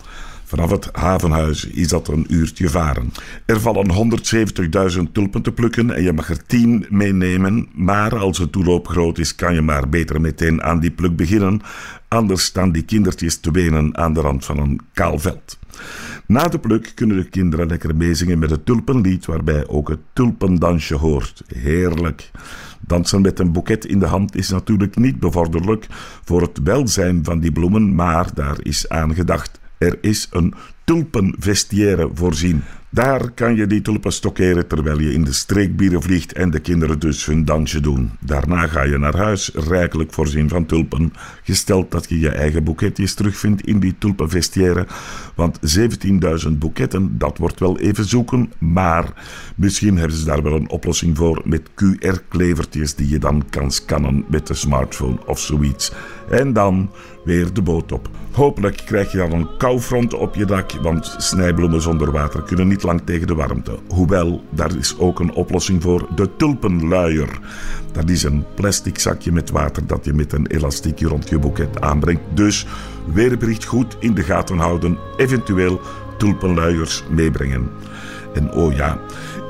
Vanaf 0.45 0.71
het 0.71 0.89
havenhuis 0.93 1.65
is 1.65 1.89
dat 1.89 2.09
een 2.09 2.27
uurtje 2.29 2.69
varen. 2.69 3.13
Er 3.47 3.61
vallen 3.61 4.17
170.000 4.97 5.03
tulpen 5.13 5.43
te 5.43 5.53
plukken 5.53 5.91
en 5.91 6.03
je 6.03 6.13
mag 6.13 6.31
er 6.31 6.47
10 6.47 6.87
meenemen. 6.89 7.69
Maar 7.75 8.19
als 8.19 8.39
het 8.39 8.53
toeloop 8.53 8.89
groot 8.89 9.19
is, 9.19 9.35
kan 9.35 9.55
je 9.55 9.63
maar 9.63 9.89
beter 9.89 10.21
meteen 10.21 10.63
aan 10.63 10.81
die 10.81 10.91
pluk 10.91 11.17
beginnen. 11.17 11.61
Anders 12.09 12.45
staan 12.45 12.73
die 12.73 12.83
kindertjes 12.83 13.37
te 13.37 13.51
wenen 13.51 13.97
aan 13.97 14.13
de 14.13 14.21
rand 14.21 14.45
van 14.45 14.59
een 14.59 14.81
kaal 14.93 15.19
veld. 15.19 15.59
Na 16.27 16.49
de 16.49 16.59
pluk 16.59 16.93
kunnen 16.95 17.17
de 17.17 17.29
kinderen 17.29 17.67
lekker 17.67 17.97
meezingen 17.97 18.39
met 18.39 18.51
het 18.51 18.67
tulpenlied, 18.67 19.27
waarbij 19.27 19.67
ook 19.67 19.89
het 19.89 19.99
tulpendansje 20.13 20.95
hoort. 20.95 21.43
Heerlijk. 21.47 22.31
Dansen 22.81 23.21
met 23.21 23.39
een 23.39 23.53
boeket 23.53 23.85
in 23.85 23.99
de 23.99 24.07
hand 24.07 24.37
is 24.37 24.49
natuurlijk 24.49 24.97
niet 24.97 25.21
bevorderlijk 25.21 25.87
voor 26.25 26.41
het 26.41 26.59
welzijn 26.63 27.25
van 27.25 27.41
die 27.41 27.53
bloemen, 27.53 27.95
maar 27.95 28.35
daar 28.35 28.57
is 28.63 28.89
aan 28.89 29.15
gedacht. 29.15 29.61
Er 29.79 29.99
is 30.01 30.29
een 30.31 30.55
tulpenvestiaire 30.87 32.11
voorzien. 32.15 32.63
Daar 32.91 33.31
kan 33.31 33.57
je 33.57 33.67
die 33.67 33.83
tulpen 33.83 34.13
stockeren 34.13 34.67
terwijl 34.67 35.01
je 35.01 35.13
in 35.13 35.25
de 35.25 35.33
streekbieren 35.33 36.03
vliegt 36.03 36.33
en 36.33 36.51
de 36.51 36.59
kinderen 36.59 36.99
dus 36.99 37.27
hun 37.27 37.45
dansje 37.45 37.81
doen. 37.81 38.11
Daarna 38.21 38.67
ga 38.67 38.83
je 38.83 38.99
naar 38.99 39.17
huis, 39.17 39.51
rijkelijk 39.55 40.13
voorzien 40.13 40.49
van 40.49 40.67
tulpen. 40.67 41.13
Gesteld 41.43 41.91
dat 41.91 42.09
je 42.09 42.19
je 42.19 42.29
eigen 42.29 42.65
boeketjes 42.65 43.15
terugvindt 43.15 43.67
in 43.67 43.81
die 43.81 43.95
tulpenvestiaire. 43.99 44.87
Want 45.35 45.59
17.000 46.47 46.53
boeketten, 46.59 47.19
dat 47.19 47.39
wordt 47.39 47.61
wel 47.61 47.79
even 47.79 48.05
zoeken. 48.05 48.53
Maar 48.59 49.13
misschien 49.57 49.97
hebben 49.97 50.17
ze 50.17 50.25
daar 50.25 50.43
wel 50.43 50.55
een 50.55 50.71
oplossing 50.71 51.17
voor 51.17 51.43
met 51.45 51.71
QR-klevertjes 51.71 52.95
die 52.95 53.09
je 53.09 53.19
dan 53.19 53.45
kan 53.51 53.71
scannen 53.71 54.25
met 54.29 54.47
de 54.47 54.55
smartphone 54.55 55.27
of 55.27 55.39
zoiets. 55.39 55.93
En 56.31 56.53
dan 56.53 56.91
weer 57.25 57.53
de 57.53 57.63
boot 57.63 57.93
op. 57.93 58.09
Hopelijk 58.33 58.83
krijg 58.87 59.13
je 59.13 59.19
dan 59.19 59.33
een 59.33 59.57
koufront 59.57 60.15
op 60.15 60.35
je 60.35 60.45
dak, 60.45 60.76
want 60.81 61.15
snijbloemen 61.19 61.83
zonder 61.83 62.11
water 62.11 62.43
kunnen 62.43 62.69
niet 62.69 62.83
lang 62.83 63.01
tegen 63.05 63.27
de 63.27 63.35
warmte. 63.35 63.79
Hoewel, 63.89 64.45
daar 64.51 64.77
is 64.77 64.99
ook 64.99 65.21
een 65.21 65.33
oplossing 65.33 65.83
voor, 65.83 66.09
de 66.15 66.37
tulpenluier. 66.37 67.39
Dat 67.93 68.11
is 68.11 68.23
een 68.23 68.45
plastic 68.55 68.99
zakje 68.99 69.33
met 69.33 69.51
water 69.51 69.87
dat 69.87 70.05
je 70.05 70.13
met 70.13 70.33
een 70.33 70.47
elastiekje 70.47 71.09
rond 71.09 71.29
je 71.29 71.39
boeket 71.39 71.81
aanbrengt. 71.81 72.23
Dus 72.35 72.67
weerbericht 73.13 73.65
goed 73.65 73.97
in 73.99 74.15
de 74.15 74.23
gaten 74.23 74.59
houden, 74.59 74.99
eventueel 75.17 75.81
tulpenluiers 76.19 77.05
meebrengen. 77.11 77.71
En 78.35 78.53
oh 78.53 78.75
ja, 78.75 78.99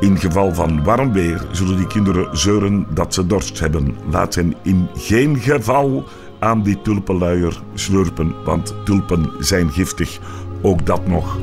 in 0.01 0.19
geval 0.19 0.55
van 0.55 0.85
warm 0.85 1.13
weer 1.13 1.47
zullen 1.51 1.77
die 1.77 1.87
kinderen 1.87 2.39
zeuren 2.39 2.87
dat 2.95 3.15
ze 3.15 3.27
dorst 3.27 3.61
hebben. 3.61 3.97
Laat 4.11 4.35
hen 4.35 4.55
in 4.63 4.89
geen 4.95 5.39
geval 5.39 6.05
aan 6.39 6.63
die 6.63 6.83
tulpenluier 6.83 7.61
slurpen, 7.75 8.35
want 8.45 8.75
tulpen 8.85 9.31
zijn 9.39 9.71
giftig. 9.71 10.19
Ook 10.63 10.87
dat 10.87 11.07
nog. 11.07 11.39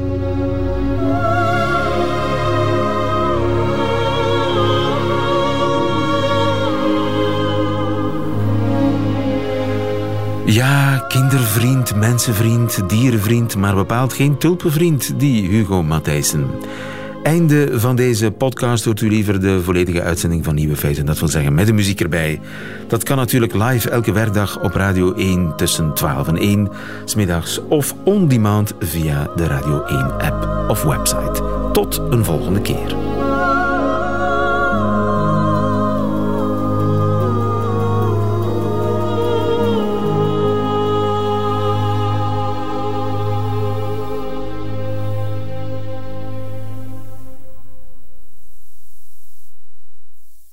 Ja, 10.46 10.98
kindervriend, 11.08 11.96
mensenvriend, 11.96 12.90
dierenvriend, 12.90 13.56
maar 13.56 13.76
bepaald 13.76 14.14
geen 14.14 14.38
tulpenvriend, 14.38 15.20
die 15.20 15.50
Hugo 15.50 15.84
Matthijssen. 15.84 16.50
Einde 17.24 17.80
van 17.80 17.96
deze 17.96 18.32
podcast 18.32 18.86
hoort 18.86 19.02
u 19.02 19.10
liever 19.10 19.42
de 19.42 19.62
volledige 19.62 20.02
uitzending 20.02 20.44
van 20.44 20.56
Nieuwe 20.56 20.76
Feiten. 20.76 21.06
Dat 21.06 21.20
wil 21.20 21.28
zeggen 21.28 21.54
met 21.54 21.66
de 21.66 21.74
muziek 21.74 22.02
erbij. 22.02 22.40
Dat 22.88 23.04
kan 23.04 23.18
natuurlijk 23.18 23.54
live 23.54 23.90
elke 23.90 24.12
werkdag 24.12 24.62
op 24.62 24.74
Radio 24.74 25.14
1 25.14 25.56
tussen 25.56 25.94
12 25.94 26.28
en 26.28 26.38
1 26.38 26.70
smiddags 27.06 27.60
of 27.68 27.96
on 28.04 28.28
demand 28.28 28.74
via 28.80 29.28
de 29.36 29.48
Radio 29.48 29.84
1 29.84 30.00
app 30.18 30.70
of 30.70 30.84
website. 30.84 31.44
Tot 31.72 32.02
een 32.10 32.26
volgende 32.26 32.62
keer. 32.62 33.03